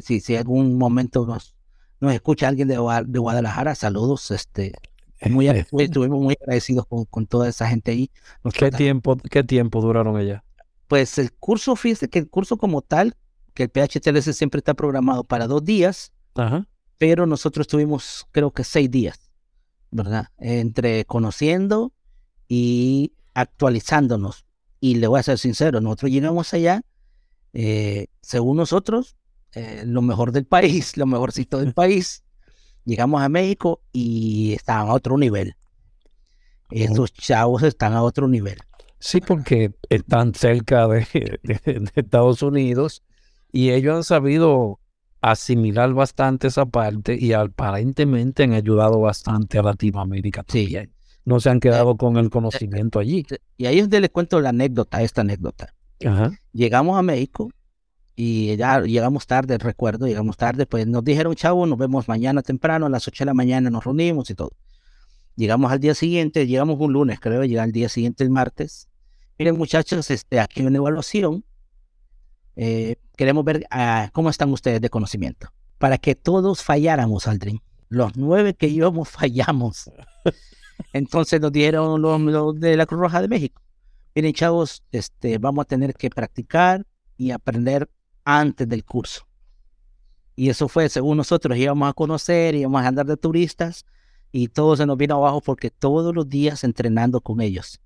Si, 0.03 0.21
si, 0.21 0.37
algún 0.37 0.79
momento 0.79 1.27
nos, 1.27 1.55
nos 2.01 2.13
escucha 2.13 2.49
alguien 2.49 2.69
de, 2.69 2.77
de 3.07 3.19
Guadalajara, 3.19 3.75
saludos. 3.75 4.31
Este, 4.31 4.73
muy, 5.31 5.49
estuvimos 5.49 6.21
muy 6.21 6.37
agradecidos 6.41 6.87
con, 6.87 7.05
con, 7.07 7.27
toda 7.27 7.49
esa 7.49 7.69
gente 7.69 7.93
ahí. 7.93 8.11
¿Qué 8.53 8.71
tiempo, 8.71 9.17
¿Qué 9.17 9.43
tiempo 9.43 9.81
duraron 9.81 10.17
allá? 10.17 10.45
Pues 10.89 11.19
el 11.19 11.33
curso, 11.33 11.77
fíjese 11.77 12.09
que 12.09 12.19
el 12.19 12.29
curso 12.29 12.57
como 12.59 12.83
tal, 12.83 13.17
que 13.55 13.65
el 13.65 13.71
PHTLS 13.71 14.37
siempre 14.37 14.59
está 14.59 14.75
programado 14.75 15.25
para 15.25 15.47
dos 15.47 15.65
días, 15.65 16.13
Ajá. 16.35 16.67
pero 16.99 17.27
nosotros 17.27 17.67
tuvimos 17.67 18.27
creo 18.31 18.53
que 18.53 18.63
seis 18.63 18.91
días, 18.91 19.26
¿verdad? 19.91 20.29
Entre 20.39 21.05
conociendo 21.05 21.93
y 22.49 23.13
actualizándonos. 23.35 24.45
Y 24.81 24.97
le 24.97 25.07
voy 25.07 25.21
a 25.21 25.23
ser 25.23 25.39
sincero, 25.39 25.81
nosotros 25.81 26.11
llegamos 26.11 26.53
allá, 26.55 26.83
eh, 27.53 28.09
según 28.21 28.59
nosotros, 28.59 29.17
eh, 29.55 29.85
lo 29.87 30.03
mejor 30.03 30.33
del 30.33 30.47
país, 30.47 30.97
lo 30.97 31.07
mejorcito 31.07 31.59
del 31.59 31.73
país. 31.73 32.23
Llegamos 32.85 33.23
a 33.23 33.29
México 33.29 33.81
y 33.93 34.53
estaban 34.53 34.89
a 34.89 34.95
otro 34.95 35.19
nivel. 35.19 35.57
Esos 36.71 37.13
chavos 37.13 37.63
están 37.63 37.95
a 37.95 38.03
otro 38.03 38.29
nivel. 38.29 38.59
Sí, 38.99 39.21
porque 39.21 39.75
están 39.89 40.35
cerca 40.35 40.87
de, 40.89 41.07
Estados 41.95 42.43
Unidos 42.43 43.03
y 43.53 43.71
ellos 43.71 43.97
han 43.97 44.05
sabido 44.05 44.81
asimilar 45.31 45.93
bastante 45.93 46.49
esa 46.49 46.67
parte 46.67 47.17
y 47.19 47.33
aparentemente 47.33 48.45
han 48.45 48.53
ayudado 48.53 49.01
bastante 49.01 49.59
a 49.59 49.63
Latinoamérica 49.63 50.43
también 50.43 50.97
no 51.27 51.41
se 51.41 51.51
han 51.51 51.61
quedado 51.61 51.97
con 51.97 52.17
el 52.17 52.31
conocimiento 52.31 53.01
allí. 53.01 53.27
Y 53.59 53.67
ahí 53.67 53.79
es 53.79 53.83
donde 53.83 54.01
les 54.01 54.11
cuento 54.11 54.41
la 54.41 54.51
anécdota, 54.51 55.03
esta 55.03 55.21
anécdota. 55.21 55.75
Llegamos 56.53 56.97
a 56.97 57.03
México 57.03 57.51
y 58.15 58.57
ya 58.57 58.81
llegamos 58.81 59.27
tarde, 59.27 59.59
recuerdo, 59.59 60.07
llegamos 60.07 60.37
tarde, 60.37 60.67
pues 60.67 60.87
nos 60.87 61.05
dijeron, 61.05 61.35
chavo, 61.35 61.67
nos 61.67 61.79
vemos 61.79 62.07
mañana 62.07 62.43
temprano, 62.43 62.87
a 62.87 62.89
las 62.89 63.09
8 63.09 63.25
de 63.25 63.27
la 63.27 63.35
mañana 63.35 63.71
nos 63.71 63.85
reunimos 63.85 64.31
y 64.31 64.35
todo. 64.35 64.53
Llegamos 65.35 65.73
al 65.73 65.81
día 65.81 65.95
siguiente, 65.95 66.47
llegamos 66.47 66.79
un 66.79 66.93
lunes, 66.93 67.19
creo, 67.19 67.45
llega 67.45 67.65
al 67.65 67.73
día 67.73 67.89
siguiente 67.89 68.23
el 68.23 68.31
martes. 68.31 68.89
Miren, 69.37 69.59
muchachos, 69.59 70.11
este, 70.11 70.39
aquí 70.39 70.61
hay 70.61 70.67
una 70.67 70.79
evaluación. 70.79 71.45
Eh, 72.57 72.97
queremos 73.17 73.45
ver 73.45 73.67
ah, 73.71 74.11
cómo 74.13 74.31
están 74.31 74.51
ustedes 74.53 74.81
de 74.81 74.91
conocimiento. 74.91 75.53
Para 75.79 75.99
que 75.99 76.15
todos 76.15 76.63
falláramos, 76.63 77.29
Aldrin. 77.29 77.61
Los 77.89 78.17
nueve 78.17 78.55
que 78.55 78.67
íbamos 78.69 79.09
fallamos. 79.09 79.91
Entonces 80.93 81.41
nos 81.41 81.53
dieron 81.53 82.01
los, 82.03 82.59
de 82.59 82.77
la 82.77 82.87
Cruz 82.87 83.01
Roja 83.01 83.23
de 83.23 83.29
México. 83.29 83.63
Miren, 84.15 84.33
chavos, 84.33 84.83
este, 84.93 85.39
vamos 85.39 85.63
a 85.63 85.67
tener 85.67 85.95
que 85.95 86.09
practicar 86.09 86.87
y 87.19 87.31
aprender 87.31 87.89
antes 88.25 88.69
del 88.69 88.85
curso. 88.85 89.27
Y 90.35 90.51
eso 90.51 90.69
fue, 90.69 90.89
según 90.89 91.17
nosotros, 91.17 91.57
íbamos 91.57 91.89
a 91.89 91.93
conocer, 91.93 92.55
íbamos 92.55 92.83
a 92.83 92.89
andar 92.89 93.07
de 93.07 93.17
turistas 93.17 93.85
y 94.33 94.49
todo 94.49 94.77
se 94.77 94.85
nos 94.85 94.97
vino 94.99 95.17
abajo 95.17 95.41
porque 95.41 95.71
todos 95.71 96.15
los 96.15 96.29
días 96.29 96.65
entrenando 96.65 97.21
con 97.21 97.41
ellos. 97.41 97.81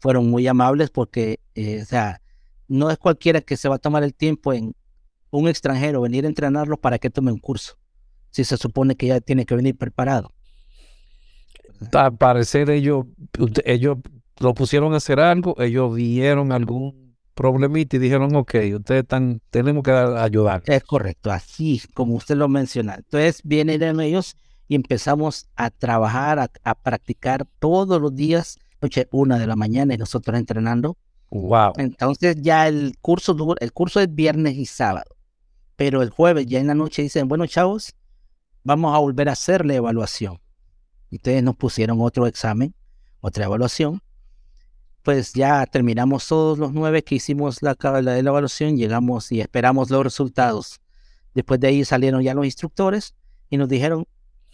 Fueron 0.00 0.28
muy 0.28 0.46
amables 0.46 0.90
porque, 0.90 1.40
eh, 1.54 1.80
o 1.82 1.84
sea, 1.86 2.20
no 2.68 2.90
es 2.90 2.98
cualquiera 2.98 3.40
que 3.40 3.56
se 3.56 3.68
va 3.68 3.76
a 3.76 3.78
tomar 3.78 4.02
el 4.02 4.14
tiempo 4.14 4.52
en 4.52 4.74
un 5.30 5.48
extranjero 5.48 6.00
venir 6.00 6.24
a 6.24 6.28
entrenarlo 6.28 6.76
para 6.76 6.98
que 6.98 7.10
tome 7.10 7.32
un 7.32 7.38
curso. 7.38 7.76
Si 8.30 8.44
se 8.44 8.56
supone 8.56 8.96
que 8.96 9.08
ya 9.08 9.20
tiene 9.20 9.46
que 9.46 9.54
venir 9.54 9.76
preparado 9.76 10.32
al 11.92 12.16
parecer 12.16 12.70
ellos, 12.70 13.06
ellos 13.64 13.98
lo 14.40 14.54
pusieron 14.54 14.94
a 14.94 14.98
hacer 14.98 15.20
algo, 15.20 15.60
ellos 15.60 15.94
vieron 15.94 16.52
algún 16.52 17.16
problemita 17.34 17.96
y 17.96 17.98
dijeron, 17.98 18.34
ok, 18.36 18.54
ustedes 18.76 19.02
están, 19.02 19.40
tenemos 19.50 19.82
que 19.82 19.90
ayudar. 19.90 20.62
Es 20.66 20.84
correcto, 20.84 21.32
así 21.32 21.82
como 21.94 22.14
usted 22.14 22.36
lo 22.36 22.48
menciona. 22.48 22.96
Entonces 22.96 23.40
vienen 23.42 24.00
ellos 24.00 24.36
y 24.68 24.76
empezamos 24.76 25.48
a 25.56 25.70
trabajar, 25.70 26.38
a, 26.38 26.74
practicar 26.74 27.46
todos 27.58 28.00
los 28.00 28.14
días, 28.14 28.58
noche 28.80 29.08
una 29.10 29.38
de 29.38 29.46
la 29.46 29.56
mañana 29.56 29.94
y 29.94 29.98
nosotros 29.98 30.38
entrenando. 30.38 30.96
Wow. 31.34 31.74
Entonces 31.76 32.36
ya 32.40 32.68
el 32.68 32.96
curso, 33.00 33.36
el 33.60 33.72
curso 33.72 34.00
es 34.00 34.14
viernes 34.14 34.56
y 34.56 34.66
sábado, 34.66 35.14
pero 35.76 36.02
el 36.02 36.10
jueves 36.10 36.46
ya 36.46 36.60
en 36.60 36.68
la 36.68 36.74
noche 36.74 37.02
dicen, 37.02 37.28
bueno 37.28 37.46
chavos, 37.46 37.94
vamos 38.62 38.94
a 38.94 38.98
volver 38.98 39.28
a 39.28 39.32
hacer 39.32 39.66
la 39.66 39.74
evaluación 39.74 40.40
ustedes 41.16 41.42
nos 41.42 41.56
pusieron 41.56 42.00
otro 42.00 42.26
examen, 42.26 42.74
otra 43.20 43.44
evaluación. 43.44 44.02
Pues 45.02 45.34
ya 45.34 45.66
terminamos 45.66 46.26
todos 46.26 46.58
los 46.58 46.72
nueve 46.72 47.04
que 47.04 47.16
hicimos 47.16 47.62
la, 47.62 47.76
la, 48.00 48.18
evaluación, 48.18 48.76
llegamos 48.76 49.30
y 49.32 49.40
esperamos 49.40 49.90
los 49.90 50.02
resultados. 50.02 50.80
Después 51.34 51.60
de 51.60 51.68
ahí 51.68 51.84
salieron 51.84 52.22
ya 52.22 52.34
los 52.34 52.46
instructores 52.46 53.14
y 53.50 53.58
nos 53.58 53.68
dijeron, 53.68 54.06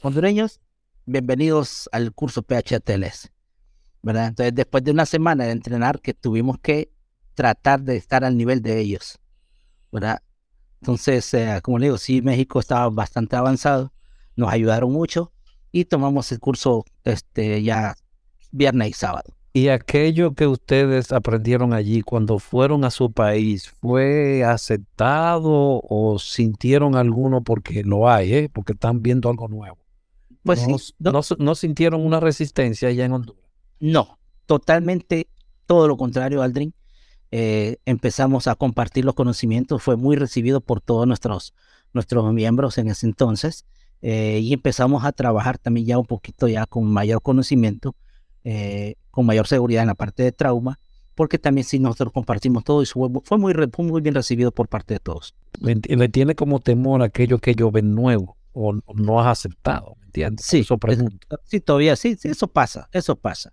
hondureños, 0.03 0.61
bienvenidos 1.07 1.89
al 1.93 2.13
curso 2.13 2.43
PHTLS. 2.43 3.31
¿Verdad? 4.03 4.29
Entonces, 4.29 4.55
después 4.55 4.85
de 4.85 4.91
una 4.91 5.07
semana 5.07 5.45
de 5.45 5.53
entrenar, 5.53 6.01
que 6.01 6.15
tuvimos 6.15 6.59
que 6.59 6.91
tratar 7.35 7.83
de 7.83 7.97
estar 7.97 8.25
al 8.25 8.37
nivel 8.37 8.63
de 8.63 8.81
ellos, 8.81 9.19
¿verdad? 9.93 10.23
Entonces, 10.81 11.33
eh, 11.35 11.61
como 11.63 11.79
le 11.79 11.87
digo, 11.87 11.99
sí, 11.99 12.23
México 12.23 12.61
estaba 12.61 12.89
bastante 12.89 13.37
avanzado, 13.37 13.93
nos 14.37 14.51
ayudaron 14.51 14.93
mucho 14.93 15.33
y 15.73 15.85
tomamos 15.85 16.33
el 16.33 16.41
curso 16.41 16.85
este, 17.05 17.63
ya 17.63 17.95
viernes 18.51 18.91
y 18.91 18.93
sábado. 18.95 19.35
¿Y 19.53 19.69
aquello 19.69 20.35
que 20.35 20.47
ustedes 20.47 21.11
aprendieron 21.11 21.73
allí 21.73 22.03
cuando 22.03 22.39
fueron 22.39 22.85
a 22.85 22.91
su 22.91 23.11
país 23.11 23.69
fue 23.81 24.45
aceptado 24.45 25.81
o 25.83 26.19
sintieron 26.21 26.95
alguno 26.95 27.43
porque 27.43 27.83
lo 27.83 28.09
hay, 28.09 28.33
eh? 28.33 28.51
porque 28.53 28.75
están 28.75 29.03
viendo 29.03 29.29
algo 29.29 29.49
nuevo? 29.49 29.79
Pues 30.45 30.67
no, 30.69 30.79
sí. 30.79 30.95
No, 31.39 31.55
sintieron 31.55 32.07
una 32.07 32.21
resistencia 32.21 32.89
allá 32.89 33.05
en 33.05 33.13
Honduras? 33.13 33.43
No, 33.81 34.19
totalmente 34.47 35.29
todo 35.67 35.89
lo 35.89 35.97
contrario, 35.97 36.43
Aldrin. 36.43 36.75
Eh, 37.33 37.77
empezamos 37.87 38.49
a 38.49 38.55
compartir 38.55 39.05
los 39.05 39.15
conocimientos, 39.15 39.83
fue 39.83 39.97
muy 39.97 40.17
recibido 40.17 40.61
por 40.61 40.81
todos 40.81 41.07
nuestros, 41.07 41.55
nuestros 41.93 42.33
miembros 42.33 42.79
en 42.79 42.89
ese 42.89 43.07
entonces. 43.07 43.65
Eh, 44.03 44.41
y 44.43 44.53
empezamos 44.53 45.05
a 45.05 45.13
trabajar 45.13 45.59
también 45.59 45.87
ya 45.87 45.99
un 45.99 46.07
poquito 46.07 46.49
ya 46.49 46.67
con 46.67 46.87
mayor 46.87 47.23
conocimiento, 47.23 47.95
eh, 48.45 48.95
con 49.11 49.27
mayor 49.27 49.47
seguridad 49.47 49.83
en 49.83 49.89
la 49.89 49.95
parte 49.95 50.23
de 50.23 50.33
trauma, 50.33 50.79
porque 51.15 51.39
también 51.39 51.67
sí 51.67 51.79
nosotros 51.79 52.13
compartimos 52.13 52.65
todo 52.65 52.83
y 52.83 52.87
fue, 52.87 53.39
muy, 53.39 53.55
muy 53.79 54.01
bien 54.01 54.15
recibido 54.15 54.53
por 54.53 54.69
parte 54.69 54.95
de 54.95 55.01
todos. 55.01 55.35
¿Le 55.61 56.09
tiene 56.09 56.35
como 56.35 56.61
temor 56.61 57.03
aquello 57.03 57.39
que 57.39 57.51
ellos 57.51 57.71
ven 57.73 57.95
nuevo 57.95 58.37
o 58.53 58.73
no 58.95 59.21
has 59.21 59.39
aceptado? 59.39 59.97
¿Me 60.01 60.07
entiendes? 60.07 60.47
Sí, 60.47 60.61
eso 60.61 60.79
sí, 61.45 61.61
todavía 61.61 61.95
sí, 61.95 62.17
sí, 62.17 62.29
eso 62.29 62.49
pasa, 62.49 62.89
eso 62.93 63.17
pasa. 63.17 63.53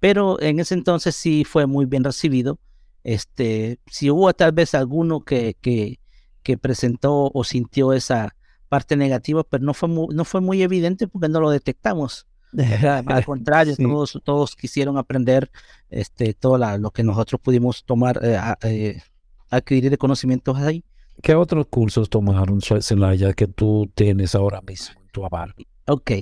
Pero 0.00 0.40
en 0.40 0.60
ese 0.60 0.74
entonces 0.74 1.16
sí 1.16 1.44
fue 1.44 1.66
muy 1.66 1.86
bien 1.86 2.04
recibido. 2.04 2.58
Este, 3.04 3.78
si 3.86 4.10
hubo 4.10 4.32
tal 4.32 4.52
vez 4.52 4.74
alguno 4.74 5.20
que, 5.24 5.56
que, 5.60 5.98
que 6.42 6.58
presentó 6.58 7.30
o 7.32 7.44
sintió 7.44 7.92
esa, 7.92 8.34
parte 8.68 8.96
negativa, 8.96 9.42
pero 9.44 9.64
no 9.64 9.74
fue 9.74 9.88
muy, 9.88 10.14
no 10.14 10.24
fue 10.24 10.40
muy 10.40 10.62
evidente 10.62 11.08
porque 11.08 11.28
no 11.28 11.40
lo 11.40 11.50
detectamos. 11.50 12.26
Al 12.56 13.24
contrario, 13.26 13.76
todos, 13.76 14.20
todos 14.24 14.56
quisieron 14.56 14.96
aprender 14.96 15.50
este, 15.90 16.34
todo 16.34 16.58
lo 16.78 16.90
que 16.90 17.02
nosotros 17.02 17.40
pudimos 17.40 17.84
tomar, 17.84 18.20
eh, 18.22 18.38
eh, 18.62 19.02
adquirir 19.50 19.90
de 19.90 19.98
conocimientos 19.98 20.56
ahí. 20.58 20.84
¿Qué 21.22 21.34
otros 21.34 21.66
cursos 21.68 22.08
tomaron, 22.08 22.60
Celaya, 22.60 23.32
que 23.32 23.48
tú 23.48 23.90
tienes 23.94 24.34
ahora 24.34 24.60
mismo 24.60 25.00
en 25.00 25.08
tu 25.08 25.24
aval? 25.24 25.54
Ok. 25.86 26.12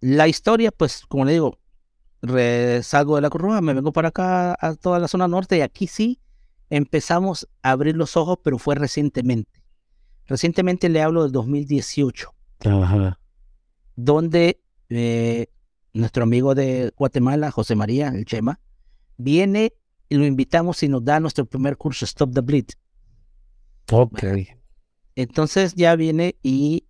La 0.00 0.28
historia, 0.28 0.70
pues, 0.70 1.06
como 1.06 1.24
le 1.24 1.32
digo, 1.32 1.58
salgo 2.82 3.16
de 3.16 3.22
la 3.22 3.30
Cruz 3.30 3.60
me 3.60 3.74
vengo 3.74 3.92
para 3.92 4.08
acá 4.08 4.56
a 4.58 4.74
toda 4.74 4.98
la 4.98 5.08
zona 5.08 5.28
norte 5.28 5.58
y 5.58 5.60
aquí 5.60 5.86
sí 5.86 6.20
empezamos 6.70 7.48
a 7.62 7.72
abrir 7.72 7.96
los 7.96 8.16
ojos, 8.16 8.38
pero 8.42 8.58
fue 8.58 8.74
recientemente. 8.74 9.62
Recientemente 10.26 10.88
le 10.88 11.02
hablo 11.02 11.22
del 11.22 11.32
2018, 11.32 12.34
Ajá. 12.64 13.20
donde 13.94 14.60
eh, 14.88 15.48
nuestro 15.92 16.22
amigo 16.24 16.54
de 16.54 16.92
Guatemala, 16.96 17.50
José 17.50 17.76
María, 17.76 18.08
el 18.08 18.24
Chema, 18.24 18.60
viene 19.16 19.74
y 20.08 20.16
lo 20.16 20.24
invitamos 20.24 20.82
y 20.82 20.88
nos 20.88 21.04
da 21.04 21.20
nuestro 21.20 21.44
primer 21.44 21.76
curso, 21.76 22.04
Stop 22.04 22.32
the 22.32 22.40
Bleed. 22.40 22.66
Ok. 23.92 24.24
Entonces 25.16 25.74
ya 25.74 25.94
viene 25.94 26.36
y, 26.42 26.86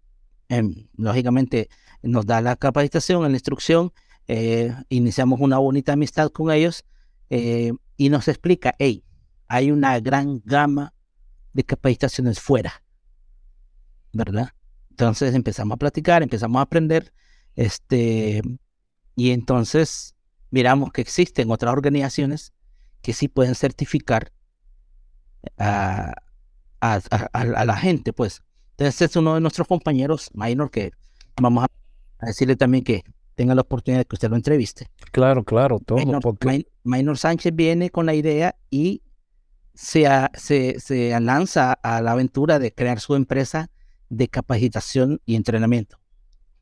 em, 0.49 0.89
lógicamente, 0.97 1.69
nos 2.03 2.25
da 2.27 2.41
la 2.41 2.57
capacitación, 2.57 3.23
la 3.23 3.31
instrucción, 3.31 3.93
eh, 4.29 4.75
iniciamos 4.89 5.41
una 5.41 5.59
bonita 5.59 5.93
amistad 5.93 6.31
con 6.31 6.51
ellos 6.51 6.85
eh, 7.31 7.73
y 7.97 8.09
nos 8.09 8.29
explica, 8.29 8.75
hey, 8.79 9.05
hay 9.49 9.71
una 9.71 9.99
gran 10.01 10.41
gama 10.45 10.95
de 11.53 11.65
capacitaciones 11.65 12.41
fuera, 12.41 12.83
¿verdad? 14.13 14.51
Entonces 14.91 15.35
empezamos 15.35 15.75
a 15.75 15.79
platicar, 15.79 16.23
empezamos 16.23 16.59
a 16.59 16.63
aprender, 16.63 17.13
este, 17.57 18.43
y 19.15 19.31
entonces 19.31 20.15
miramos 20.51 20.93
que 20.93 21.01
existen 21.01 21.51
otras 21.51 21.73
organizaciones 21.73 22.53
que 23.03 23.13
sí 23.13 23.29
pueden 23.29 23.55
certificar 23.55 24.33
a, 25.59 26.15
la 26.81 27.77
gente, 27.77 28.13
pues. 28.13 28.43
Entonces 28.71 29.11
es 29.11 29.17
uno 29.17 29.35
de 29.35 29.41
nuestros 29.41 29.69
compañeros, 29.69 30.31
Minor, 30.35 30.71
que 30.71 30.93
vamos 31.37 31.67
a 32.19 32.27
decirle 32.27 32.57
también 32.57 32.83
que 32.83 33.05
tenga 33.35 33.55
la 33.55 33.63
oportunidad 33.63 34.01
de 34.01 34.05
que 34.05 34.15
usted 34.15 34.31
lo 34.31 34.37
entreviste. 34.37 34.89
Claro, 35.13 35.45
claro, 35.45 35.81
todo. 35.81 35.99
Minor, 36.85 37.19
Sánchez 37.19 37.55
viene 37.55 37.91
con 37.91 38.07
la 38.07 38.15
idea 38.15 38.57
y 38.71 39.03
se, 39.75 40.07
se, 40.35 40.79
se 40.81 41.21
lanza 41.21 41.73
a 41.73 42.01
la 42.01 42.13
aventura 42.13 42.59
de 42.59 42.73
crear 42.73 43.01
su 43.01 43.15
empresa 43.15 43.71
de 44.09 44.29
capacitación 44.29 45.21
y 45.27 45.35
entrenamiento. 45.35 45.99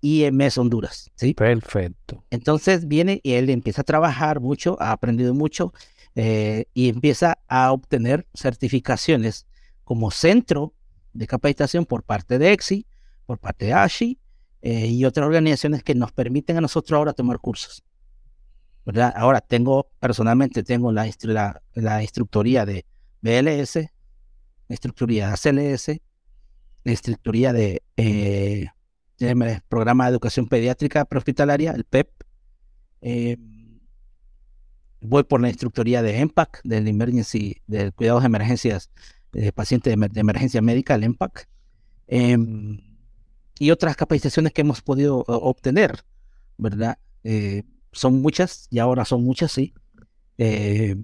IMS 0.01 0.59
Honduras. 0.59 1.11
¿sí? 1.15 1.35
Perfecto. 1.35 2.25
Entonces 2.31 2.89
viene 2.89 3.21
y 3.23 3.33
él 3.33 3.51
empieza 3.51 3.83
a 3.83 3.85
trabajar 3.85 4.41
mucho, 4.41 4.77
ha 4.81 4.93
aprendido 4.93 5.33
mucho 5.33 5.73
eh, 6.15 6.67
y 6.75 6.89
empieza 6.89 7.39
a 7.49 7.73
obtener 7.73 8.27
certificaciones 8.35 9.47
como 9.85 10.11
centro 10.11 10.75
de 11.13 11.27
capacitación 11.27 11.87
por 11.87 12.03
parte 12.03 12.39
de 12.39 12.53
EXI, 12.53 12.87
por 13.27 13.39
parte 13.39 13.67
de 13.67 13.73
ASHI 13.75 14.19
eh, 14.63 14.87
y 14.87 15.05
otras 15.05 15.27
organizaciones 15.27 15.83
que 15.83 15.95
nos 15.95 16.13
permiten 16.13 16.57
a 16.57 16.61
nosotros 16.61 16.97
ahora 16.97 17.13
tomar 17.13 17.39
cursos. 17.39 17.83
¿verdad? 18.85 19.13
Ahora 19.17 19.41
tengo, 19.41 19.91
personalmente 20.01 20.63
tengo 20.63 20.93
la, 20.93 21.09
la, 21.75 22.03
instructoría 22.03 22.67
de 22.67 22.85
BLS, 23.21 23.77
la 23.77 24.75
instructoría 24.75 25.29
de 25.29 25.33
ACLS, 25.35 26.01
la 26.85 26.93
instructoría 26.93 27.53
de 27.53 27.83
eh, 27.97 28.67
Programa 29.69 30.07
de 30.07 30.11
Educación 30.11 30.49
Pediátrica 30.49 31.05
Prehospitalaria, 31.05 31.73
el 31.73 31.85
PEP. 31.85 32.09
E 33.03 33.33
eh, 33.33 33.39
voy 35.01 35.25
por 35.25 35.41
la 35.41 35.49
instructoría 35.49 36.03
de 36.03 36.19
EMPAC, 36.19 36.61
del 36.65 36.89
Emergency, 36.89 37.63
del 37.67 37.93
Cuidados 37.93 38.23
de 38.23 38.27
Emergencias 38.27 38.91
de 39.33 39.53
Pacientes 39.53 39.97
de, 39.99 40.21
Emergencia 40.21 40.61
Médica, 40.61 40.95
el 40.95 41.05
EMPAC. 41.05 41.49
Em, 42.09 42.81
y 43.63 43.71
otras 43.71 43.95
capacitaciones 43.95 44.53
que 44.53 44.63
hemos 44.63 44.83
podido 44.83 45.19
obtener, 45.19 46.05
¿verdad? 46.59 46.99
Eh, 47.23 47.63
son 47.93 48.21
muchas, 48.21 48.67
y 48.71 48.81
ahora 48.81 49.05
son 49.05 49.23
muchas, 49.23 49.53
sí. 49.53 49.73
Eh, 50.37 50.97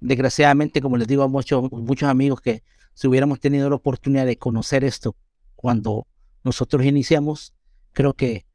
desgraciadamente, 0.00 0.80
como 0.80 0.96
les 0.96 1.08
digo 1.08 1.24
a 1.24 1.28
muchos, 1.28 1.70
muchos 1.70 2.08
amigos, 2.08 2.40
que 2.40 2.62
si 2.94 3.06
hubiéramos 3.06 3.38
tenido 3.38 3.68
la 3.68 3.76
oportunidad 3.76 4.24
de 4.24 4.38
conocer 4.38 4.82
esto 4.82 5.14
cuando 5.56 6.06
nosotros 6.42 6.86
iniciamos, 6.86 7.52
creo 7.92 8.14
que 8.14 8.46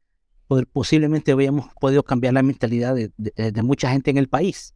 posiblemente 0.72 1.30
habíamos 1.30 1.72
podido 1.80 2.02
cambiar 2.02 2.34
la 2.34 2.42
mentalidad 2.42 2.96
de, 2.96 3.62
mucha 3.62 3.92
gente 3.92 4.10
en 4.10 4.18
el 4.18 4.28
país, 4.28 4.74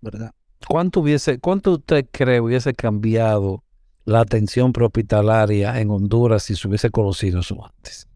¿verdad? 0.00 0.32
¿Cuánto, 0.66 1.00
hubiese, 1.00 1.40
¿Cuánto 1.40 1.72
usted 1.72 2.08
cree 2.10 2.40
hubiese 2.40 2.72
cambiado 2.72 3.64
la 4.08 4.20
atención 4.20 4.72
prehospitalaria 4.72 5.80
en 5.80 5.90
Honduras 5.90 6.42
si 6.44 6.56
se 6.56 6.68
hubiese 6.68 6.90
conocido 6.90 7.40
eso 7.40 7.64
antes? 7.64 8.08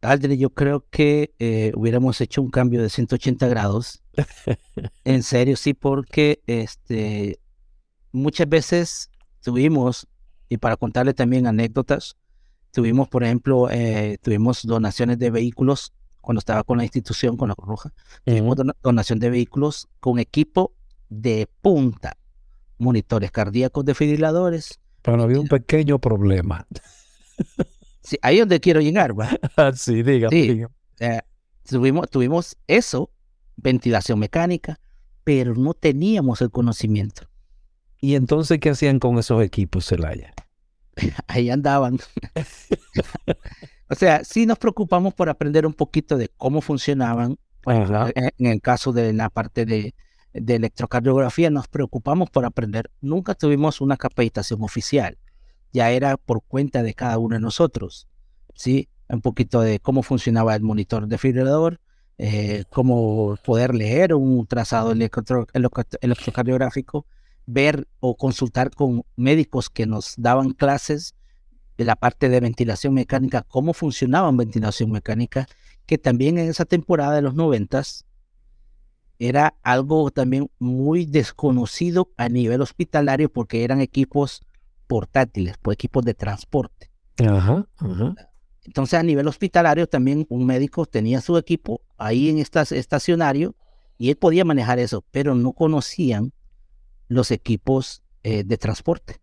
Aldri, 0.00 0.36
yo 0.36 0.50
creo 0.50 0.84
que 0.90 1.34
eh, 1.38 1.72
hubiéramos 1.74 2.20
hecho 2.20 2.42
un 2.42 2.50
cambio 2.50 2.82
de 2.82 2.90
180 2.90 3.48
grados. 3.48 4.02
en 5.04 5.22
serio, 5.22 5.56
sí, 5.56 5.72
porque 5.72 6.42
este, 6.46 7.38
muchas 8.12 8.48
veces 8.48 9.10
tuvimos, 9.42 10.06
y 10.48 10.58
para 10.58 10.76
contarle 10.76 11.14
también 11.14 11.46
anécdotas, 11.46 12.16
Tuvimos, 12.74 13.08
por 13.08 13.22
ejemplo, 13.22 13.70
eh, 13.70 14.18
tuvimos 14.20 14.66
donaciones 14.66 15.16
de 15.20 15.30
vehículos 15.30 15.92
cuando 16.20 16.40
estaba 16.40 16.64
con 16.64 16.78
la 16.78 16.82
institución, 16.82 17.36
con 17.36 17.48
la 17.48 17.54
Cruz 17.54 17.68
Roja. 17.68 17.92
Tuvimos 18.24 18.56
donación 18.82 19.20
de 19.20 19.30
vehículos 19.30 19.88
con 20.00 20.18
equipo 20.18 20.72
de 21.08 21.48
punta, 21.62 22.16
monitores 22.78 23.30
cardíacos, 23.30 23.84
defibriladores. 23.84 24.80
Pero 25.02 25.22
había 25.22 25.40
un 25.40 25.48
pequeño 25.48 25.98
problema. 25.98 26.66
Sí, 28.02 28.18
ahí 28.20 28.36
es 28.36 28.40
donde 28.42 28.60
quiero 28.60 28.80
llegar, 28.80 29.18
¿va? 29.18 29.30
Sí, 29.74 30.02
diga. 30.02 30.28
Sí, 30.28 30.62
eh, 31.00 31.20
tuvimos, 31.66 32.08
tuvimos 32.10 32.56
eso, 32.66 33.10
ventilación 33.56 34.18
mecánica, 34.18 34.78
pero 35.24 35.54
no 35.54 35.74
teníamos 35.74 36.42
el 36.42 36.50
conocimiento. 36.50 37.22
¿Y 38.00 38.14
entonces 38.16 38.58
qué 38.60 38.70
hacían 38.70 38.98
con 38.98 39.18
esos 39.18 39.42
equipos, 39.42 39.86
Celaya? 39.86 40.34
ahí 41.26 41.48
andaban. 41.48 41.98
o 43.88 43.94
sea, 43.94 44.22
sí 44.24 44.44
nos 44.44 44.58
preocupamos 44.58 45.14
por 45.14 45.30
aprender 45.30 45.66
un 45.66 45.72
poquito 45.72 46.18
de 46.18 46.28
cómo 46.36 46.60
funcionaban. 46.60 47.38
en, 47.66 48.46
el 48.46 48.60
caso 48.60 48.92
de 48.92 49.14
la 49.14 49.30
parte 49.30 49.64
de, 49.64 49.94
electrocardiografía, 50.34 51.50
nos 51.50 51.68
preocupamos 51.68 52.30
por 52.30 52.44
aprender. 52.44 52.90
Nunca 53.00 53.34
tuvimos 53.34 53.80
una 53.80 53.96
capacitación 53.96 54.62
oficial. 54.62 55.18
Ya 55.72 55.90
era 55.90 56.16
por 56.16 56.42
cuenta 56.42 56.82
de 56.82 56.94
cada 56.94 57.18
uno 57.18 57.36
de 57.36 57.40
nosotros. 57.40 58.08
¿sí? 58.54 58.88
Un 59.08 59.20
poquito 59.20 59.60
de 59.60 59.80
cómo 59.80 60.02
funcionaba 60.02 60.54
el 60.54 60.62
monitor 60.62 61.06
defibrilador, 61.06 61.80
eh, 62.18 62.64
cómo 62.70 63.36
poder 63.44 63.74
leer 63.74 64.14
un 64.14 64.46
trazado 64.46 64.92
electrocardiográfico, 64.92 67.06
ver 67.46 67.86
o 68.00 68.16
consultar 68.16 68.70
con 68.70 69.04
médicos 69.16 69.70
que 69.70 69.86
nos 69.86 70.14
daban 70.16 70.50
clases 70.50 71.14
de 71.76 71.84
la 71.84 71.96
parte 71.96 72.28
de 72.28 72.40
ventilación 72.40 72.94
mecánica, 72.94 73.42
cómo 73.42 73.74
funcionaba 73.74 74.30
ventilación 74.30 74.92
mecánica, 74.92 75.48
que 75.86 75.98
también 75.98 76.38
en 76.38 76.48
esa 76.48 76.64
temporada 76.64 77.16
de 77.16 77.22
los 77.22 77.34
noventas 77.34 78.06
era 79.18 79.54
algo 79.62 80.10
también 80.10 80.50
muy 80.58 81.06
desconocido 81.06 82.10
a 82.16 82.28
nivel 82.28 82.60
hospitalario 82.60 83.30
porque 83.32 83.64
eran 83.64 83.80
equipos 83.80 84.42
portátiles, 84.86 85.56
pues 85.60 85.74
equipos 85.74 86.04
de 86.04 86.14
transporte. 86.14 86.90
Entonces 88.64 88.98
a 88.98 89.02
nivel 89.02 89.28
hospitalario 89.28 89.86
también 89.86 90.26
un 90.28 90.46
médico 90.46 90.86
tenía 90.86 91.20
su 91.20 91.36
equipo 91.36 91.82
ahí 91.98 92.30
en 92.30 92.38
este 92.38 92.60
estacionario 92.78 93.54
y 93.98 94.10
él 94.10 94.16
podía 94.16 94.44
manejar 94.44 94.78
eso, 94.78 95.04
pero 95.10 95.34
no 95.34 95.52
conocían 95.52 96.32
los 97.08 97.30
equipos 97.30 98.02
eh, 98.22 98.42
de 98.44 98.58
transporte. 98.58 99.20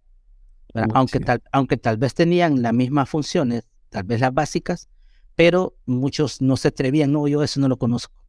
aunque, 0.94 1.20
tal, 1.20 1.42
aunque 1.52 1.78
tal 1.78 1.98
vez 1.98 2.14
tenían 2.14 2.62
las 2.62 2.74
mismas 2.74 3.10
funciones, 3.10 3.68
tal 3.90 4.04
vez 4.04 4.22
las 4.22 4.34
básicas, 4.34 4.90
pero 5.36 5.76
muchos 5.86 6.42
no 6.42 6.56
se 6.56 6.70
atrevían, 6.70 7.12
no, 7.12 7.28
yo 7.28 7.44
eso 7.44 7.60
no 7.60 7.68
lo 7.68 7.78
conozco. 7.78 8.21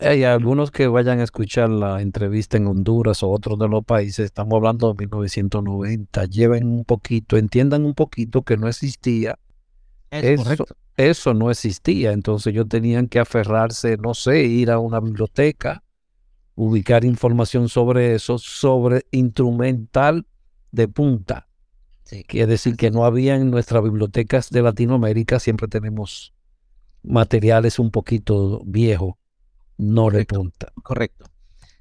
Hay 0.00 0.22
algunos 0.22 0.70
que 0.70 0.86
vayan 0.86 1.20
a 1.20 1.24
escuchar 1.24 1.68
la 1.68 2.00
entrevista 2.02 2.56
en 2.56 2.68
Honduras 2.68 3.22
o 3.22 3.30
otros 3.30 3.58
de 3.58 3.68
los 3.68 3.84
países, 3.84 4.26
estamos 4.26 4.54
hablando 4.54 4.92
de 4.92 5.06
1990, 5.06 6.24
lleven 6.26 6.68
un 6.68 6.84
poquito, 6.84 7.36
entiendan 7.36 7.84
un 7.84 7.94
poquito 7.94 8.42
que 8.42 8.56
no 8.56 8.68
existía. 8.68 9.38
eso, 10.10 10.66
eso 10.96 11.34
no 11.34 11.50
existía, 11.50 12.12
entonces 12.12 12.52
ellos 12.52 12.68
tenían 12.68 13.08
que 13.08 13.18
aferrarse, 13.18 13.96
no 13.96 14.14
sé, 14.14 14.44
ir 14.44 14.70
a 14.70 14.78
una 14.78 15.00
biblioteca, 15.00 15.82
ubicar 16.54 17.04
información 17.04 17.68
sobre 17.68 18.14
eso, 18.14 18.38
sobre 18.38 19.06
instrumental 19.10 20.26
de 20.70 20.86
punta. 20.86 21.48
Quiere 22.28 22.46
decir 22.46 22.76
que 22.76 22.90
no 22.90 23.04
había 23.04 23.36
en 23.36 23.50
nuestras 23.50 23.82
bibliotecas 23.82 24.50
de 24.50 24.62
Latinoamérica, 24.62 25.40
siempre 25.40 25.66
tenemos 25.66 26.34
materiales 27.02 27.78
un 27.78 27.90
poquito 27.90 28.62
viejos, 28.66 29.14
no 29.82 30.10
de 30.10 30.24
punta. 30.24 30.72
Correcto. 30.82 31.26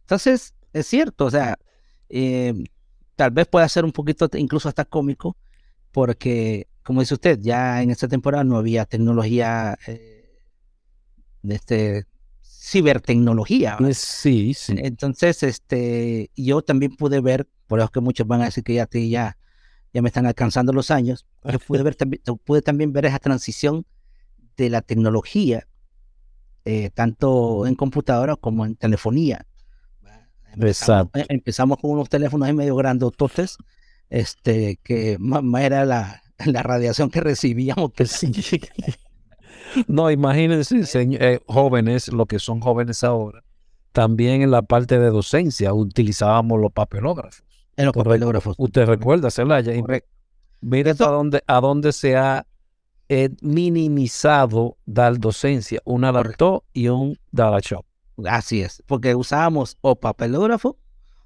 Entonces, 0.02 0.54
es 0.74 0.88
cierto, 0.88 1.26
o 1.26 1.32
sea, 1.32 1.58
eh, 2.10 2.54
tal 3.16 3.32
vez 3.32 3.48
pueda 3.48 3.68
ser 3.70 3.86
un 3.86 3.92
poquito 3.92 4.30
incluso 4.34 4.68
hasta 4.68 4.86
cómico, 4.86 5.38
porque, 5.92 6.68
como 6.84 7.02
dice 7.02 7.14
usted, 7.14 7.40
ya 7.42 7.82
en 7.82 7.92
esta 7.92 8.08
temporada 8.08 8.44
no 8.44 8.58
había 8.58 8.86
tecnología 8.86 9.78
eh, 9.88 10.40
de 11.44 11.56
este 11.56 12.06
cibertecnología. 12.44 13.78
Sí, 13.94 14.54
sí. 14.54 14.76
Entonces, 14.78 15.44
este, 15.44 16.32
yo 16.36 16.62
también 16.62 16.96
pude 16.96 17.20
ver, 17.22 17.48
por 17.68 17.80
eso 17.80 17.90
que 17.90 18.02
muchos 18.02 18.28
van 18.28 18.42
a 18.42 18.46
decir 18.46 18.64
que 18.64 18.74
ya, 18.74 18.88
ya, 18.92 19.38
ya 19.94 20.02
me 20.02 20.10
están 20.10 20.26
alcanzando 20.26 20.74
los 20.74 20.92
años, 20.92 21.26
yo 21.44 21.60
pude 21.60 21.84
ver 21.84 21.96
también, 21.96 22.22
pude 22.46 22.62
también 22.62 22.94
ver 22.94 23.06
esa 23.06 23.20
transición 23.20 23.86
de 24.58 24.70
la 24.70 24.82
tecnología, 24.82 25.68
eh, 26.66 26.90
tanto 26.94 27.66
en 27.66 27.76
computadora 27.76 28.36
como 28.36 28.66
en 28.66 28.76
telefonía. 28.76 29.46
Empezamos, 30.54 31.06
Exacto. 31.14 31.34
Empezamos 31.34 31.78
con 31.80 31.92
unos 31.92 32.10
teléfonos 32.10 32.48
ahí 32.48 32.54
medio 32.54 32.76
grandototes, 32.76 33.58
este, 34.10 34.80
que 34.84 35.18
más, 35.20 35.64
era 35.64 35.86
la, 35.86 36.22
la, 36.46 36.64
radiación 36.64 37.10
que 37.10 37.22
recibíamos. 37.22 37.94
Que 37.94 38.06
sí. 38.08 38.32
No, 39.88 40.12
imagínense, 40.12 40.84
eh, 40.94 41.40
jóvenes, 41.48 42.10
lo 42.10 42.26
que 42.26 42.40
son 42.40 42.60
jóvenes 42.60 43.04
ahora, 43.04 43.44
también 43.92 44.42
en 44.42 44.52
la 44.52 44.62
parte 44.62 45.00
de 45.00 45.10
docencia 45.10 45.74
utilizábamos 45.74 46.60
los 46.60 46.72
papelógrafos. 46.72 47.44
En 47.78 47.86
los 47.86 47.94
papelógrafos. 47.94 48.56
Usted 48.58 48.86
recuerda, 48.86 49.32
Celaya. 49.32 49.72
Mire 50.62 50.92
a 50.92 50.94
dónde, 50.94 51.42
a 51.48 51.60
dónde 51.60 51.92
se 51.92 52.16
ha 52.16 52.46
minimizado 53.42 54.78
dar 54.86 55.20
docencia, 55.20 55.82
un 55.86 56.04
adaptó 56.04 56.64
y 56.74 56.88
un 56.88 57.18
data 57.32 57.60
shop. 57.62 57.86
Así 58.26 58.62
es, 58.62 58.84
porque 58.86 59.16
usábamos 59.16 59.78
o 59.82 59.96
papelógrafo 59.96 60.78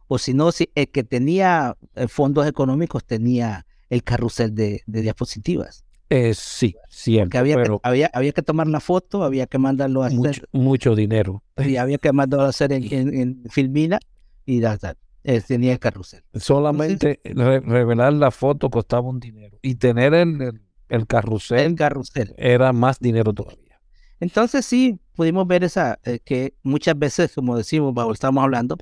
o 0.07 0.17
si 0.17 0.33
no, 0.33 0.51
si 0.51 0.69
el 0.75 0.89
que 0.89 1.03
tenía 1.03 1.77
eh, 1.95 2.07
fondos 2.07 2.47
económicos 2.47 3.03
tenía 3.05 3.65
el 3.89 4.03
carrusel 4.03 4.53
de 4.53 4.81
diapositivas. 4.85 5.85
Eh, 6.09 6.33
sí, 6.35 6.75
siempre. 6.87 7.39
Había, 7.39 7.61
que, 7.63 7.77
había, 7.81 8.11
había, 8.13 8.31
que 8.31 8.43
tomar 8.43 8.67
la 8.67 8.79
foto, 8.79 9.23
había 9.23 9.47
que 9.47 9.57
mandarlo 9.57 10.03
a 10.03 10.07
hacer. 10.07 10.47
Mucho, 10.51 10.95
dinero. 10.95 11.43
Y 11.57 11.77
había 11.77 11.97
que 11.97 12.11
mandarlo 12.13 12.45
a 12.45 12.49
hacer 12.49 12.71
en, 12.71 13.43
Filmina 13.49 13.99
y 14.45 14.59
ya, 14.59 14.77
eh, 15.23 15.41
tenía 15.41 15.73
el 15.73 15.79
carrusel. 15.79 16.21
Solamente 16.35 17.19
revelar 17.23 18.13
la 18.13 18.29
foto 18.29 18.69
costaba 18.69 19.09
un 19.09 19.19
dinero. 19.19 19.57
Y 19.63 19.75
tener 19.75 20.13
el, 20.13 20.41
el, 20.41 20.61
carrusel, 21.07 21.59
el 21.59 21.75
carrusel 21.75 22.33
era 22.37 22.73
más 22.73 22.99
dinero 22.99 23.33
todavía. 23.33 23.79
Entonces 24.19 24.65
sí, 24.65 24.99
pudimos 25.15 25.47
ver 25.47 25.63
esa, 25.63 25.99
eh, 26.03 26.19
que 26.23 26.55
muchas 26.63 26.97
veces, 26.97 27.33
como 27.33 27.57
decimos, 27.57 27.93
estábamos 28.13 28.43
hablando, 28.43 28.77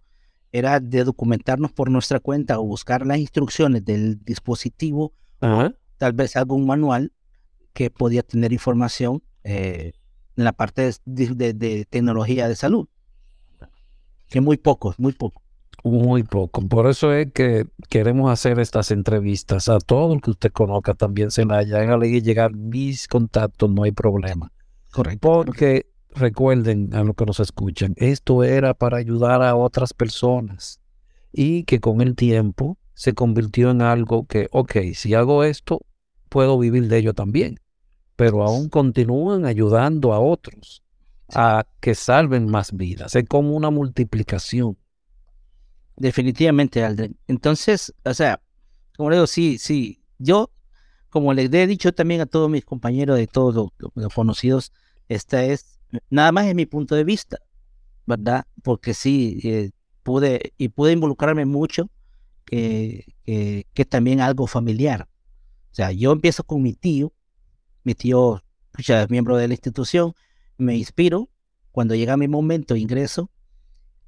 era 0.52 0.80
de 0.80 1.04
documentarnos 1.04 1.72
por 1.72 1.90
nuestra 1.90 2.20
cuenta 2.20 2.60
o 2.60 2.64
buscar 2.64 3.06
las 3.06 3.18
instrucciones 3.18 3.84
del 3.84 4.24
dispositivo 4.24 5.14
tal 5.98 6.14
vez 6.14 6.36
algún 6.38 6.66
manual 6.66 7.12
que 7.74 7.90
podía 7.90 8.24
tener 8.24 8.54
información 8.54 9.24
eh, 9.44 9.92
en 10.38 10.44
la 10.44 10.54
parte 10.54 10.92
de, 11.06 11.86
tecnología 11.90 12.48
de 12.48 12.56
salud. 12.56 12.88
Que 14.30 14.42
muy 14.42 14.58
poco, 14.58 14.96
muy 14.98 15.14
poco. 15.14 15.43
Muy 15.84 16.24
poco. 16.24 16.66
Por 16.68 16.88
eso 16.88 17.12
es 17.14 17.32
que 17.34 17.68
queremos 17.90 18.32
hacer 18.32 18.60
estas 18.60 18.90
entrevistas 18.92 19.68
a 19.68 19.80
todo 19.80 20.14
el 20.14 20.22
que 20.22 20.32
usted 20.32 20.52
conozca 20.52 20.94
también, 20.94 21.30
se 21.30 21.46
la 21.46 21.58
hagan 21.58 22.04
y 22.06 22.22
llegar 22.22 22.54
mis 22.56 23.08
contactos, 23.08 23.70
no 23.70 23.84
hay 23.84 23.92
problema. 23.92 24.52
Correcto. 24.92 25.20
Porque 25.28 25.88
recuerden 26.16 26.94
a 26.94 27.04
lo 27.04 27.14
que 27.14 27.26
nos 27.26 27.42
escuchan, 27.42 27.96
esto 27.98 28.44
era 28.44 28.74
para 28.74 28.98
ayudar 28.98 29.42
a 29.44 29.56
otras 29.56 29.94
personas 29.94 30.80
y 31.34 31.64
que 31.64 31.80
con 31.80 32.00
el 32.00 32.16
tiempo 32.16 32.78
se 32.94 33.14
convirtió 33.14 33.72
en 33.72 33.82
algo 33.82 34.26
que, 34.26 34.48
ok, 34.52 34.78
si 34.94 35.14
hago 35.16 35.44
esto, 35.44 35.82
puedo 36.30 36.58
vivir 36.58 36.88
de 36.88 37.00
ello 37.00 37.14
también. 37.14 37.60
Pero 38.16 38.44
aún 38.44 38.70
continúan 38.70 39.46
ayudando 39.46 40.14
a 40.14 40.20
otros 40.20 40.84
a 41.34 41.66
que 41.82 41.96
salven 41.96 42.48
más 42.48 42.72
vidas. 42.72 43.16
Es 43.16 43.26
como 43.28 43.56
una 43.56 43.72
multiplicación. 43.72 44.78
Definitivamente, 45.96 46.84
Aldrin. 46.84 47.18
Entonces, 47.28 47.94
o 48.04 48.14
sea, 48.14 48.42
como 48.98 49.10
le 49.10 49.18
digo, 49.18 49.28
sí, 49.28 49.58
sí. 49.58 50.04
Yo, 50.18 50.52
como 51.10 51.34
les 51.34 51.52
he 51.54 51.68
dicho 51.68 51.94
también 51.94 52.22
a 52.22 52.26
todos 52.26 52.50
mis 52.50 52.66
compañeros 52.66 53.18
de 53.18 53.28
todos 53.28 53.72
los, 53.96 54.14
conocidos, 54.14 54.72
esta 55.10 55.44
es, 55.44 55.80
nada 56.10 56.32
más 56.32 56.46
es 56.46 56.56
mi 56.56 56.66
punto 56.66 56.96
de 56.96 57.04
vista, 57.04 57.40
¿verdad? 58.06 58.46
Porque 58.64 58.94
sí, 58.94 59.40
eh, 59.44 59.72
pude, 60.02 60.54
y 60.58 60.70
pude 60.70 60.94
involucrarme 60.94 61.46
mucho, 61.46 61.90
que, 62.46 63.16
que 63.74 63.86
también 63.86 64.22
algo 64.22 64.48
familiar. 64.48 65.08
O 65.72 65.76
sea, 65.76 65.92
yo 65.92 66.12
empiezo 66.12 66.44
con 66.44 66.62
mi 66.62 66.74
tío, 66.74 67.14
mi 67.84 67.96
tío 67.96 68.44
es 68.78 69.10
miembro 69.10 69.38
de 69.38 69.48
la 69.48 69.54
institución, 69.54 70.14
me 70.58 70.76
inspiro, 70.76 71.30
cuando 71.72 71.96
llega 71.96 72.18
mi 72.18 72.28
momento 72.28 72.76
ingreso, 72.76 73.32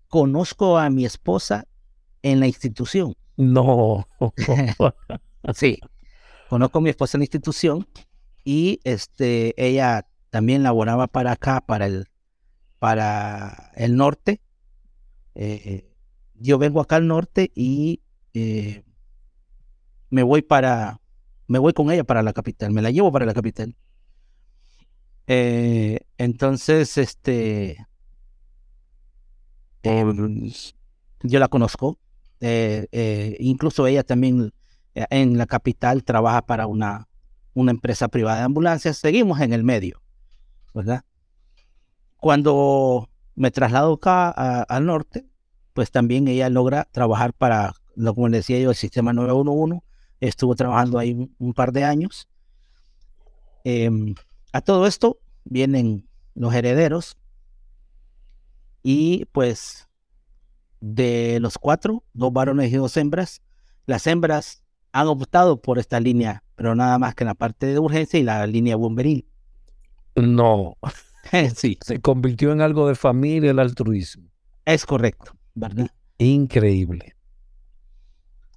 conozco 0.08 0.78
a 0.78 0.90
mi 0.90 1.06
esposa 1.06 1.68
en 2.26 2.40
la 2.40 2.48
institución. 2.48 3.16
No. 3.38 4.08
sí, 5.54 5.80
conozco 6.50 6.80
a 6.80 6.82
mi 6.82 6.90
esposa 6.90 7.18
en 7.18 7.20
la 7.20 7.26
institución 7.26 7.88
y 8.44 8.80
este, 8.84 9.54
ella 9.64 10.08
también 10.32 10.64
laboraba 10.64 11.06
para 11.06 11.34
acá, 11.34 11.62
para 11.62 11.86
el, 11.86 12.08
para 12.80 13.72
el 13.76 13.96
norte. 13.96 14.42
Eh, 15.36 15.88
yo 16.34 16.58
vengo 16.58 16.82
acá 16.82 16.96
al 16.96 17.08
norte 17.08 17.52
y 17.54 18.02
eh, 18.34 18.84
me 20.10 20.24
voy 20.24 20.42
para, 20.42 21.00
me 21.48 21.60
voy 21.60 21.74
con 21.74 21.92
ella 21.92 22.06
para 22.06 22.24
la 22.24 22.34
capital, 22.34 22.72
me 22.72 22.82
la 22.82 22.90
llevo 22.90 23.12
para 23.12 23.28
la 23.28 23.36
capital. 23.36 23.76
Eh, 25.28 26.00
entonces, 26.18 26.98
este, 26.98 27.86
em, 29.84 30.52
yo 31.22 31.40
la 31.40 31.50
conozco. 31.50 32.00
Eh, 32.48 32.86
eh, 32.92 33.38
incluso 33.40 33.88
ella 33.88 34.04
también 34.04 34.54
en 34.94 35.36
la 35.36 35.48
capital 35.48 36.04
trabaja 36.04 36.44
para 36.44 36.68
una, 36.68 37.08
una 37.56 37.72
empresa 37.72 38.08
privada 38.08 38.38
de 38.38 38.44
ambulancias. 38.44 38.98
Seguimos 38.98 39.42
en 39.42 39.52
el 39.52 39.64
medio, 39.64 40.00
¿verdad? 40.72 41.04
Cuando 42.18 43.10
me 43.34 43.50
traslado 43.50 43.94
acá 43.94 44.30
al 44.62 44.86
norte, 44.86 45.26
pues 45.74 45.90
también 45.90 46.28
ella 46.28 46.48
logra 46.50 46.88
trabajar 46.92 47.34
para, 47.34 47.74
como 48.14 48.28
le 48.28 48.38
decía 48.38 48.60
yo, 48.60 48.70
el 48.70 48.76
sistema 48.76 49.12
911 49.12 49.84
estuvo 50.20 50.54
trabajando 50.54 51.00
ahí 51.00 51.28
un, 51.40 51.54
par 51.56 51.72
de 51.72 51.84
años. 51.84 52.30
Em, 53.64 54.14
a 54.54 54.62
todo 54.62 54.86
esto 54.86 55.20
vienen 55.46 56.08
los 56.36 56.54
herederos 56.54 57.18
y 58.84 59.26
pues 59.32 59.85
de 60.82 61.40
los 61.42 61.58
cuatro, 61.58 62.04
dos 62.14 62.32
varones 62.32 62.72
y 62.72 62.76
dos 62.76 62.96
hembras, 62.98 63.42
las 63.86 64.08
hembras 64.08 64.64
han 64.92 65.08
optado 65.08 65.62
por 65.62 65.80
esta 65.80 66.00
línea, 66.00 66.44
pero 66.56 66.76
nada 66.76 66.98
más 67.00 67.16
que 67.16 67.24
en 67.24 67.28
la 67.28 67.34
parte 67.34 67.68
de 67.68 67.80
urgencia 67.80 68.20
y 68.20 68.24
la 68.24 68.46
línea 68.48 68.76
bomberil. 68.76 69.28
No. 70.16 70.78
sí. 71.56 71.78
Se 71.82 72.00
convirtió 72.00 72.52
en 72.52 72.62
algo 72.62 72.88
de 72.88 72.96
familia 72.96 73.52
el 73.52 73.60
altruismo. 73.60 74.30
Es 74.66 74.86
correcto, 74.86 75.36
¿verdad? 75.54 75.92
Increíble. 76.18 77.16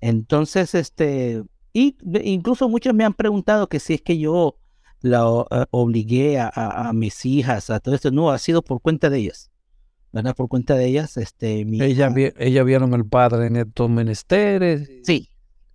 Entonces, 0.00 0.74
este, 0.74 1.42
y 1.72 1.96
incluso 2.22 2.68
muchos 2.68 2.94
me 2.94 3.04
han 3.04 3.14
preguntado 3.14 3.68
que 3.68 3.80
si 3.80 3.94
es 3.94 4.02
que 4.02 4.18
yo 4.18 4.56
la 5.00 5.46
eh, 5.50 5.64
obligué 5.70 6.38
a, 6.40 6.92
mis 6.94 7.24
hijas 7.24 7.70
a 7.70 7.80
todo 7.80 7.94
esto, 7.94 8.10
no, 8.10 8.30
ha 8.30 8.38
sido 8.38 8.62
por 8.62 8.80
cuenta 8.80 9.10
de 9.10 9.18
ellas. 9.18 9.50
¿Verdad? 10.12 10.34
Por 10.34 10.48
cuenta 10.48 10.74
de 10.74 10.86
ellas, 10.86 11.16
este, 11.16 11.64
mi 11.64 11.82
ella, 11.82 12.12
ella 12.38 12.62
vieron 12.62 12.94
al 12.94 13.06
padre 13.06 13.46
en 13.46 13.56
estos 13.56 13.90
menesteres. 13.90 14.90
Sí, 15.02 15.28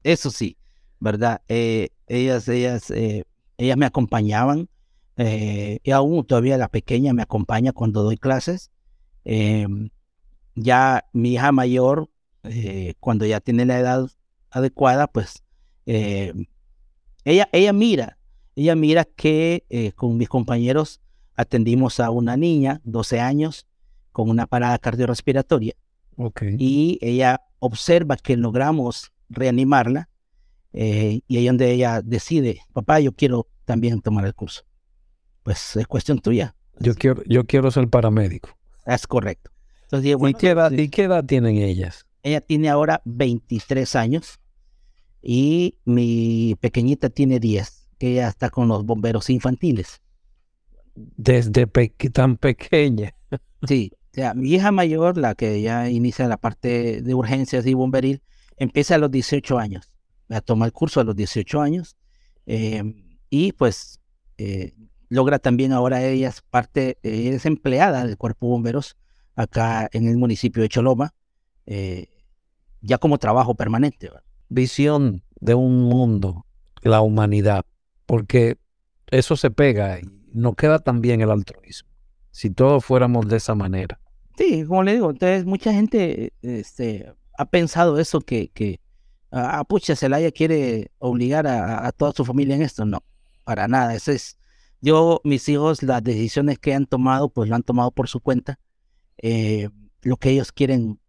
eso 0.04 0.32
sí, 0.32 0.58
¿verdad? 1.00 1.42
Eh, 1.48 1.90
ellas, 2.08 2.48
ellas, 2.48 2.90
eh, 2.90 3.26
ellas 3.58 3.78
me 3.78 3.86
acompañaban, 3.86 4.70
y 5.16 5.92
aún 5.92 6.26
todavía 6.26 6.58
la 6.58 6.70
pequeña 6.70 7.14
me 7.14 7.22
acompaña 7.22 7.72
cuando 7.72 8.02
doy 8.02 8.18
clases. 8.18 8.72
Em, 9.24 9.90
ya 10.56 11.06
mi 11.14 11.34
hija 11.34 11.52
mayor 11.52 12.10
eh, 12.44 12.96
cuando 13.00 13.26
ya 13.26 13.40
tiene 13.40 13.66
la 13.66 13.80
edad 13.80 14.10
adecuada, 14.52 15.08
pues 15.08 15.44
eh, 15.86 16.34
ella, 17.24 17.48
ella 17.54 17.72
mira, 17.72 18.18
ella 18.56 18.76
mira 18.76 19.06
que 19.06 19.66
eh, 19.70 19.94
con 19.94 20.18
mis 20.18 20.28
compañeros 20.28 21.00
atendimos 21.36 22.00
a 22.00 22.10
una 22.10 22.36
niña, 22.36 22.82
12 22.84 23.20
años, 23.22 23.66
con 24.14 24.30
una 24.30 24.48
parada 24.48 24.78
cardiorrespiratoria. 24.80 25.74
Okay. 26.16 26.56
Y 26.58 27.00
ella 27.02 27.42
observa 27.60 28.16
que 28.16 28.38
logramos 28.38 29.12
reanimarla 29.30 30.10
y 30.74 31.38
ahí 31.38 31.46
donde 31.48 31.72
ella 31.72 32.02
decide, 32.02 32.62
papá, 32.74 33.00
yo 33.00 33.12
quiero 33.12 33.48
también 33.66 34.02
tomar 34.02 34.26
el 34.26 34.34
curso. 34.34 34.64
Pues 35.44 35.76
es 35.76 35.88
cuestión 35.88 36.20
tuya. 36.20 36.56
Yo 36.80 36.96
quiero, 36.96 37.22
yo 37.26 37.46
quiero 37.46 37.70
ser 37.70 37.88
paramédico. 37.90 38.50
Es 38.86 39.06
correcto. 39.06 39.52
Entonces, 39.84 40.16
¿Y, 40.20 40.34
qué 40.34 40.50
edad, 40.50 40.72
¿Y 40.72 40.90
qué 40.90 41.04
edad 41.04 41.24
tienen 41.24 41.58
ellas? 41.58 42.08
Ella 42.24 42.42
tiene 42.42 42.70
ahora 42.70 43.02
23 43.06 43.96
años. 43.96 44.40
y 45.22 45.78
mi 45.86 46.56
pequeñita 46.60 47.10
tiene 47.10 47.40
10, 47.40 47.88
que 47.98 48.16
ya 48.16 48.28
está 48.28 48.50
con 48.50 48.68
los 48.68 48.84
bomberos 48.84 49.30
infantiles. 49.30 50.02
Desde 50.96 51.66
tan 52.12 52.38
pequeña. 52.38 53.16
Sí, 53.66 53.92
mi 54.36 54.54
hija 54.54 54.72
mayor, 54.72 55.18
la 55.18 55.36
que 55.36 55.62
ya 55.62 55.90
inicia 55.90 56.28
la 56.28 56.38
parte 56.38 57.02
de 57.02 57.14
urgencias 57.16 57.66
y 57.66 57.74
bomberil, 57.74 58.22
empieza 58.58 58.96
a 58.96 58.98
los 58.98 59.12
18 59.12 59.58
años. 59.58 59.90
toma 60.46 60.66
el 60.66 60.72
curso 60.72 61.00
a 61.00 61.04
los 61.04 61.16
18 61.16 61.62
años 61.62 61.96
em, 62.46 63.18
y 63.30 63.52
pues 63.54 64.00
eh, 64.38 64.74
logra 65.10 65.40
también 65.40 65.72
ahora 65.74 66.04
ella 66.04 66.30
es 66.30 66.42
parte, 66.42 66.98
es 67.04 67.46
empleada 67.46 68.06
del 68.06 68.18
cuerpo 68.18 68.48
de 68.48 68.52
bomberos 68.52 68.98
acá 69.36 69.90
en 69.92 70.08
el 70.08 70.18
municipio 70.18 70.62
de 70.64 70.70
Choloma, 70.70 71.14
eh, 71.66 72.10
ya 72.82 72.98
como 72.98 73.18
trabajo 73.18 73.56
permanente. 73.56 74.12
Visión 74.50 75.24
de 75.40 75.56
un 75.56 75.84
mundo, 75.84 76.46
la 76.82 77.02
humanidad, 77.02 77.66
porque 78.06 78.58
eso 79.08 79.36
se 79.36 79.52
pega 79.52 80.00
y 80.00 80.04
no 80.34 80.54
queda 80.54 80.80
tan 80.80 81.02
bien 81.02 81.22
el 81.22 81.32
altruismo, 81.32 81.90
si 82.32 82.50
todos 82.50 82.84
fuéramos 82.84 83.28
de 83.28 83.38
esa 83.38 83.56
manera. 83.56 84.00
Sí, 84.38 84.66
como 84.66 84.84
le 84.84 84.94
digo, 84.94 85.12
entonces 85.12 85.46
mucha 85.46 85.72
gente 85.74 86.34
este, 86.42 87.14
ha 87.38 87.46
pensado 87.46 88.00
eso 88.00 88.22
que, 88.22 88.50
que 88.50 88.80
ah, 89.32 89.64
pucha, 89.68 89.96
Celaya 89.96 90.32
quiere 90.32 90.92
obligar 91.00 91.48
a, 91.48 91.92
toda 91.92 92.14
su 92.14 92.26
familia 92.26 92.56
en 92.56 92.64
esto. 92.64 92.86
No, 92.86 93.04
para 93.44 93.68
nada. 93.68 93.94
Eso 93.96 94.12
es, 94.12 94.38
yo, 94.82 95.22
mis 95.24 95.48
hijos, 95.50 95.84
las 95.84 96.04
decisiones 96.04 96.60
que 96.60 96.74
han 96.74 96.86
tomado, 96.88 97.30
pues 97.30 97.50
lo 97.50 97.56
han 97.56 97.64
tomado 97.64 97.92
por 97.92 98.08
su 98.08 98.20
cuenta. 98.22 98.60
Eh, 99.18 99.70
lo 100.02 100.18
que 100.18 100.32
ellos 100.32 100.52
quieren, 100.52 101.00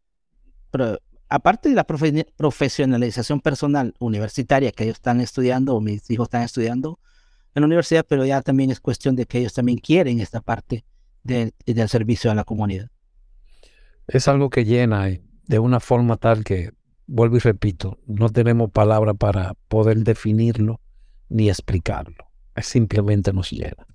pero, 0.70 0.98
aparte 1.28 1.70
de 1.70 1.74
la 1.74 1.84
profesionalización 1.84 3.40
personal 3.40 3.94
universitaria 3.98 4.70
que 4.70 4.84
ellos 4.84 4.96
están 4.96 5.20
estudiando, 5.20 5.74
o 5.74 5.80
mis 5.80 6.08
hijos 6.10 6.26
están 6.26 6.42
estudiando 6.42 7.00
en 7.54 7.62
la 7.62 7.66
universidad, 7.66 8.04
pero 8.08 8.24
ya 8.26 8.42
también 8.42 8.70
es 8.70 8.80
cuestión 8.80 9.16
de 9.16 9.26
que 9.26 9.38
ellos 9.38 9.54
también 9.54 9.78
quieren 9.78 10.20
esta 10.20 10.40
parte 10.40 10.84
del 11.22 11.52
servicio 11.88 12.30
a 12.30 12.34
la 12.34 12.44
comunidad 12.44 12.90
es 14.06 14.28
algo 14.28 14.50
que 14.50 14.64
llena 14.64 15.08
de 15.46 15.58
una 15.58 15.80
forma 15.80 16.16
tal 16.16 16.44
que, 16.44 16.72
vuelvo 17.06 17.36
y 17.36 17.40
repito, 17.40 17.98
no 18.06 18.28
tenemos 18.28 18.70
palabra 18.70 19.14
para 19.14 19.54
poder 19.68 19.98
definirlo 19.98 20.80
ni 21.28 21.48
explicarlo. 21.48 22.30
Es 22.54 22.66
simplemente 22.66 23.32
nos 23.32 23.50
llena. 23.50 23.86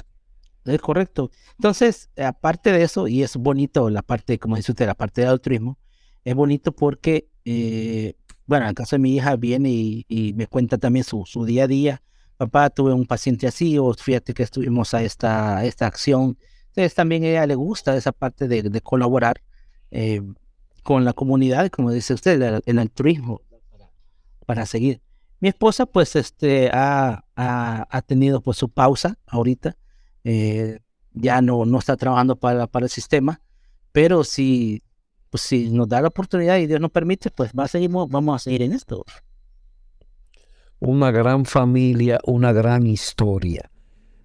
Es 0.66 0.82
correcto. 0.82 1.32
Entonces, 1.57 2.10
aparte 2.18 2.72
de 2.72 2.84
eso, 2.84 3.07
y 3.07 3.24
es 3.24 3.38
bonito 3.38 3.89
la 3.89 4.01
parte, 4.01 4.38
como 4.38 4.55
dice 4.55 4.72
usted, 4.72 4.86
la 4.86 4.95
parte 4.95 5.22
de 5.22 5.28
altruismo, 5.28 5.78
es 6.24 6.36
bonito 6.36 6.74
porque, 6.74 7.30
eh, 7.45 8.16
bueno, 8.45 8.66
en 8.66 8.70
el 8.70 8.76
caso 8.76 8.95
de 8.95 8.99
mi 8.99 9.16
hija 9.16 9.36
viene 9.36 9.70
y, 9.72 10.34
me 10.36 10.47
cuenta 10.47 10.78
también 10.78 11.05
su, 11.05 11.24
su, 11.26 11.45
día 11.45 11.64
a 11.64 11.68
día. 11.68 12.01
Papá, 12.38 12.70
tuve 12.70 12.93
un 12.93 13.05
paciente 13.05 13.47
así, 13.47 13.78
o 13.78 13.93
fíjate 13.93 14.34
que 14.34 14.43
estuvimos 14.43 14.93
a 14.93 15.01
esta, 15.01 15.66
esta 15.66 15.88
acción. 15.88 16.38
Entonces, 16.68 16.93
también 16.93 17.24
a 17.24 17.28
ella 17.28 17.47
le 17.47 17.55
gusta 17.55 17.95
esa 17.95 18.12
parte 18.12 18.47
de 18.47 18.82
colaborar 18.82 19.41
eh, 19.92 20.22
con 20.84 21.06
la 21.06 21.14
comunidad, 21.14 21.70
como 21.70 21.92
dice 21.92 22.14
usted, 22.14 22.62
el, 22.66 22.80
altruismo 22.80 23.42
para, 24.46 24.66
seguir. 24.66 25.02
Mi 25.40 25.50
esposa, 25.50 25.86
pues, 25.86 26.16
este, 26.16 26.70
ha, 26.74 27.24
ha, 27.36 28.02
tenido 28.02 28.42
pues 28.42 28.58
su 28.58 28.70
pausa 28.70 29.18
ahorita. 29.28 29.78
Eh, 30.24 30.80
ya 31.14 31.42
no, 31.42 31.66
no 31.66 31.80
está 31.80 31.96
trabajando 31.98 32.36
para, 32.36 32.68
para 32.68 32.86
el 32.86 32.90
sistema, 32.90 33.42
pero 33.92 34.24
si, 34.24 34.84
pues, 35.30 35.44
si 35.44 35.70
nos 35.70 35.88
da 35.88 36.02
la 36.02 36.08
oportunidad 36.10 36.58
y 36.58 36.68
Dios 36.68 36.80
nos 36.80 36.92
permite, 36.92 37.32
pues 37.32 37.52
va 37.58 37.66
a 37.66 37.68
seguir, 37.68 37.90
vamos 37.90 38.36
a 38.36 38.40
seguir 38.40 38.64
en 38.64 38.74
esto. 38.74 39.06
Una 40.80 41.12
gran 41.12 41.46
familia, 41.46 42.20
una 42.26 42.54
gran 42.54 42.88
historia 42.88 43.70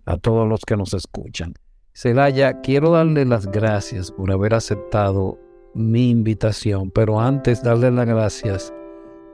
a 0.07 0.17
todos 0.17 0.49
los 0.49 0.61
que 0.61 0.77
nos 0.77 0.95
escuchan. 0.95 1.55
Celaya, 1.93 2.61
quiero 2.61 2.91
darle 2.91 3.25
las 3.25 3.47
gracias 3.47 4.11
por 4.11 4.31
haber 4.33 4.55
aceptado 4.55 5.39
mi 5.75 6.11
invitación, 6.11 6.91
pero 6.91 7.21
antes 7.21 7.63
darle 7.63 7.91
las 7.91 8.07
gracias 8.07 8.73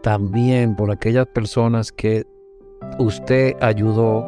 también 0.02 0.74
por 0.76 0.90
aquellas 0.90 1.26
personas 1.26 1.92
que 1.92 2.24
usted 2.98 3.54
ayudó 3.60 4.24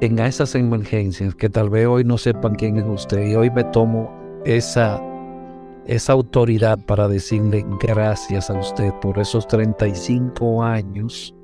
en 0.00 0.18
esas 0.18 0.54
emergencias, 0.54 1.34
que 1.34 1.48
tal 1.48 1.70
vez 1.70 1.86
hoy 1.86 2.04
no 2.04 2.18
sepan 2.18 2.54
quién 2.54 2.76
es 2.76 2.84
usted. 2.86 3.26
Y 3.26 3.34
hoy 3.34 3.50
me 3.50 3.64
tomo 3.64 4.10
esa, 4.44 5.00
esa 5.86 6.12
autoridad 6.12 6.78
para 6.86 7.08
decirle 7.08 7.64
gracias 7.80 8.50
a 8.50 8.54
usted 8.54 8.92
por 9.00 9.18
esos 9.18 9.46
35 9.48 10.62
años 10.62 11.34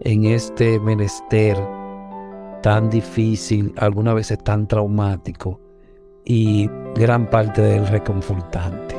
en 0.00 0.24
este 0.24 0.78
menester 0.80 1.56
tan 2.62 2.90
difícil, 2.90 3.72
algunas 3.76 4.14
veces 4.14 4.38
tan 4.42 4.66
traumático 4.66 5.60
y 6.24 6.68
gran 6.94 7.28
parte 7.28 7.60
del 7.60 7.86
reconfortante. 7.86 8.96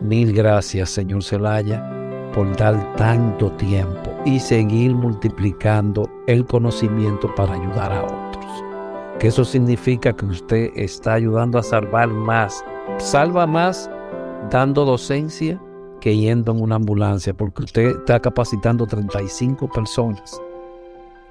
Mil 0.00 0.32
gracias, 0.32 0.90
señor 0.90 1.22
Celaya, 1.22 2.30
por 2.34 2.56
dar 2.56 2.96
tanto 2.96 3.52
tiempo 3.52 4.10
y 4.24 4.40
seguir 4.40 4.94
multiplicando 4.94 6.08
el 6.26 6.44
conocimiento 6.44 7.32
para 7.34 7.54
ayudar 7.54 7.92
a 7.92 8.02
otros. 8.04 8.64
Que 9.18 9.28
eso 9.28 9.44
significa 9.44 10.12
que 10.12 10.26
usted 10.26 10.70
está 10.74 11.14
ayudando 11.14 11.58
a 11.58 11.62
salvar 11.62 12.08
más. 12.08 12.64
Salva 12.98 13.46
más 13.46 13.90
dando 14.50 14.84
docencia 14.84 15.60
que 16.00 16.16
yendo 16.16 16.50
en 16.50 16.60
una 16.60 16.76
ambulancia, 16.76 17.32
porque 17.32 17.62
usted 17.62 17.96
está 18.00 18.18
capacitando 18.18 18.86
35 18.86 19.68
personas 19.68 20.40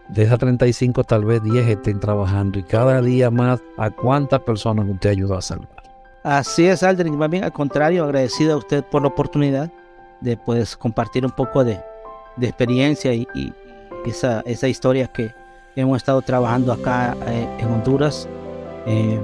de 0.10 0.24
esas 0.24 0.40
35 0.40 1.04
tal 1.04 1.26
vez 1.26 1.42
10 1.44 1.68
estén 1.68 2.00
trabajando 2.00 2.60
y 2.60 2.64
cada 2.64 3.02
día 3.02 3.32
más 3.32 3.62
a 3.78 3.90
cuántas 3.90 4.42
personas 4.42 4.88
usted 4.90 5.12
ayudó 5.12 5.38
a 5.38 5.42
salvar. 5.42 5.70
Así 6.24 6.68
es, 6.68 6.84
Aldrin, 6.84 7.18
más 7.18 7.30
bien 7.30 7.44
al 7.44 7.52
contrario, 7.52 8.04
agradecido 8.04 8.54
a 8.54 8.58
usted 8.58 8.84
por 8.84 9.02
la 9.02 9.08
oportunidad 9.08 9.72
de 10.20 10.38
pues, 10.38 10.78
compartir 10.78 11.26
un 11.26 11.32
poco 11.32 11.64
de, 11.64 11.80
experiencia 12.40 13.14
y, 13.14 13.28
esa, 14.06 14.42
esa, 14.42 14.68
historia 14.68 15.08
que 15.08 15.34
hemos 15.76 15.98
estado 15.98 16.22
trabajando 16.22 16.74
acá 16.74 17.16
eh, 17.28 17.48
en 17.60 17.68
Honduras 17.68 18.28
eh, 18.86 19.20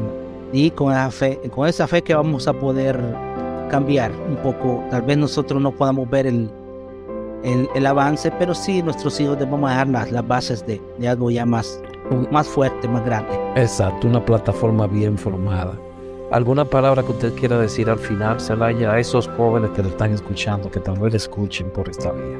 y 0.51 0.71
con 0.71 0.91
esa, 0.91 1.11
fe, 1.11 1.39
con 1.53 1.67
esa 1.67 1.87
fe 1.87 2.01
que 2.01 2.13
vamos 2.13 2.47
a 2.47 2.53
poder 2.53 2.99
cambiar 3.69 4.11
un 4.11 4.37
poco. 4.37 4.83
Tal 4.89 5.01
vez 5.01 5.17
nosotros 5.17 5.61
no 5.61 5.71
podamos 5.71 6.09
ver 6.09 6.27
el, 6.27 6.49
el, 7.43 7.85
avance, 7.85 8.31
pero 8.39 8.53
sí 8.53 8.81
nuestros 8.81 9.19
hijos 9.19 9.37
debemos 9.37 9.69
dejar 9.69 9.87
las, 9.87 10.11
las 10.11 10.27
bases 10.27 10.65
de, 10.65 10.81
de, 10.97 11.07
algo 11.07 11.29
ya 11.31 11.45
más, 11.45 11.81
más 12.31 12.47
fuerte, 12.47 12.87
más 12.87 13.05
grande. 13.05 13.37
Exacto, 13.55 14.07
una 14.07 14.23
plataforma 14.23 14.87
bien 14.87 15.17
formada. 15.17 15.77
¿Alguna 16.31 16.65
palabra 16.65 17.03
que 17.03 17.11
usted 17.11 17.33
quiera 17.35 17.57
decir 17.57 17.89
al 17.89 17.99
final, 17.99 18.39
Celaya, 18.41 18.91
a 18.91 18.99
esos 18.99 19.29
jóvenes 19.37 19.71
que 19.71 19.83
lo 19.83 19.89
están 19.89 20.11
escuchando, 20.11 20.69
que 20.69 20.79
tal 20.79 20.99
vez 20.99 21.13
escuchen 21.13 21.69
por 21.69 21.87
esta 21.87 22.11
vía? 22.11 22.37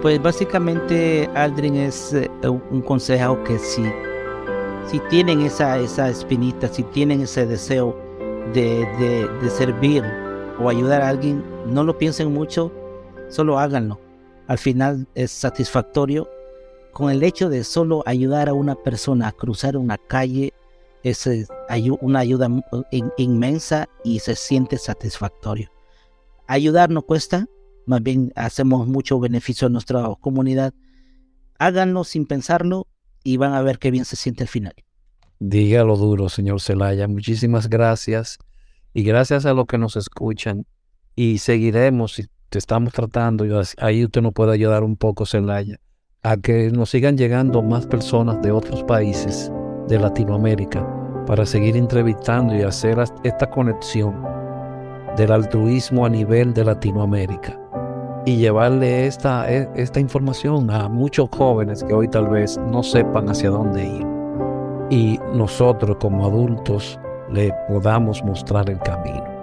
Pues 0.00 0.22
básicamente, 0.22 1.28
Aldrin, 1.34 1.76
es 1.76 2.14
eh, 2.14 2.30
un 2.42 2.80
consejo 2.80 3.42
que 3.44 3.58
si, 3.58 3.84
si 4.86 5.00
tienen 5.10 5.42
esa, 5.42 5.78
esa 5.78 6.08
espinita, 6.08 6.68
si 6.68 6.82
tienen 6.84 7.20
ese 7.20 7.44
deseo 7.44 7.94
de, 8.54 8.86
de, 8.98 9.28
de 9.42 9.50
servir 9.50 10.02
o 10.58 10.70
ayudar 10.70 11.02
a 11.02 11.08
alguien, 11.08 11.44
no 11.66 11.84
lo 11.84 11.98
piensen 11.98 12.32
mucho, 12.32 12.72
solo 13.28 13.58
háganlo. 13.58 14.00
Al 14.46 14.58
final 14.58 15.06
es 15.14 15.30
satisfactorio. 15.30 16.28
Con 16.92 17.10
el 17.10 17.22
hecho 17.22 17.48
de 17.48 17.64
solo 17.64 18.02
ayudar 18.06 18.48
a 18.48 18.54
una 18.54 18.74
persona 18.74 19.28
a 19.28 19.32
cruzar 19.32 19.76
una 19.76 19.98
calle, 19.98 20.54
es 21.02 21.28
una 22.00 22.20
ayuda 22.20 22.48
inmensa 23.16 23.88
y 24.02 24.18
se 24.20 24.34
siente 24.34 24.78
satisfactorio. 24.78 25.70
Ayudar 26.46 26.90
no 26.90 27.02
cuesta, 27.02 27.46
más 27.86 28.02
bien 28.02 28.32
hacemos 28.34 28.86
mucho 28.88 29.20
beneficio 29.20 29.66
a 29.66 29.70
nuestra 29.70 30.08
comunidad. 30.20 30.72
Háganlo 31.58 32.04
sin 32.04 32.26
pensarlo 32.26 32.86
y 33.22 33.36
van 33.36 33.52
a 33.52 33.62
ver 33.62 33.78
qué 33.78 33.90
bien 33.90 34.04
se 34.04 34.16
siente 34.16 34.44
al 34.44 34.48
final. 34.48 34.74
Dígalo 35.38 35.96
duro, 35.96 36.28
señor 36.28 36.60
Celaya. 36.60 37.08
Muchísimas 37.08 37.68
gracias. 37.68 38.38
Y 38.94 39.02
gracias 39.02 39.44
a 39.44 39.52
los 39.52 39.66
que 39.66 39.78
nos 39.78 39.96
escuchan. 39.96 40.66
Y 41.14 41.38
seguiremos 41.38 42.20
estamos 42.58 42.92
tratando, 42.92 43.44
y 43.44 43.52
ahí 43.78 44.04
usted 44.04 44.22
nos 44.22 44.32
puede 44.32 44.52
ayudar 44.52 44.82
un 44.82 44.96
poco, 44.96 45.26
Celaya, 45.26 45.78
a 46.22 46.36
que 46.36 46.70
nos 46.70 46.90
sigan 46.90 47.16
llegando 47.16 47.62
más 47.62 47.86
personas 47.86 48.42
de 48.42 48.50
otros 48.50 48.82
países 48.84 49.50
de 49.88 49.98
Latinoamérica 49.98 50.86
para 51.26 51.46
seguir 51.46 51.76
entrevistando 51.76 52.54
y 52.54 52.62
hacer 52.62 52.98
esta 53.24 53.50
conexión 53.50 54.22
del 55.16 55.32
altruismo 55.32 56.04
a 56.04 56.08
nivel 56.08 56.52
de 56.52 56.64
Latinoamérica 56.64 57.58
y 58.26 58.36
llevarle 58.36 59.06
esta, 59.06 59.50
e, 59.50 59.68
esta 59.76 60.00
información 60.00 60.70
a 60.70 60.88
muchos 60.88 61.28
jóvenes 61.30 61.84
que 61.84 61.94
hoy 61.94 62.08
tal 62.08 62.28
vez 62.28 62.58
no 62.58 62.82
sepan 62.82 63.28
hacia 63.28 63.50
dónde 63.50 63.84
ir. 63.84 64.06
Y 64.90 65.18
nosotros 65.32 65.96
como 66.00 66.26
adultos 66.26 66.98
le 67.32 67.52
podamos 67.68 68.22
mostrar 68.24 68.68
el 68.68 68.78
camino. 68.80 69.35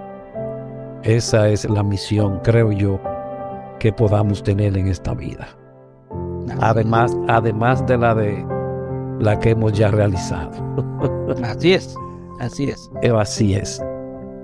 Esa 1.04 1.48
es 1.48 1.68
la 1.68 1.82
misión, 1.82 2.40
creo 2.42 2.72
yo, 2.72 2.98
que 3.78 3.92
podamos 3.92 4.42
tener 4.42 4.76
en 4.76 4.88
esta 4.88 5.12
vida. 5.14 5.46
Además, 6.60 7.14
además 7.28 7.86
de 7.86 7.98
la 7.98 8.14
de 8.14 8.46
la 9.20 9.38
que 9.38 9.50
hemos 9.50 9.74
ya 9.74 9.90
realizado. 9.90 10.52
Así 11.44 11.74
es, 11.74 11.94
así 12.40 12.70
es. 12.70 12.90
Así 13.14 13.54
es. 13.54 13.82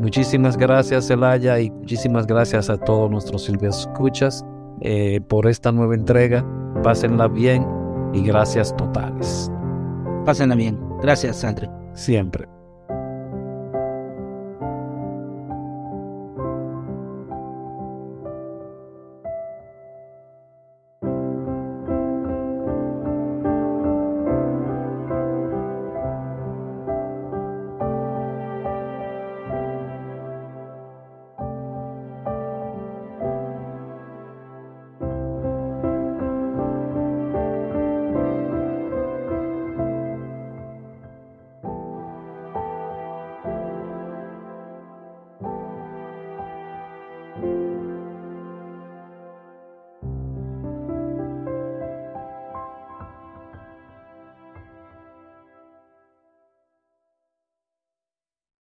Muchísimas 0.00 0.56
gracias, 0.56 1.10
Elaya, 1.10 1.58
y 1.60 1.70
muchísimas 1.70 2.26
gracias 2.26 2.70
a 2.70 2.78
todos 2.78 3.10
nuestros 3.10 3.44
silvios 3.44 3.80
escuchas 3.80 4.44
eh, 4.80 5.20
por 5.28 5.46
esta 5.46 5.72
nueva 5.72 5.94
entrega. 5.94 6.44
Pásenla 6.82 7.28
bien 7.28 7.66
y 8.12 8.22
gracias 8.22 8.74
totales. 8.76 9.50
Pásenla 10.24 10.54
bien. 10.54 10.78
Gracias, 11.02 11.44
André. 11.44 11.68
Siempre. 11.94 12.49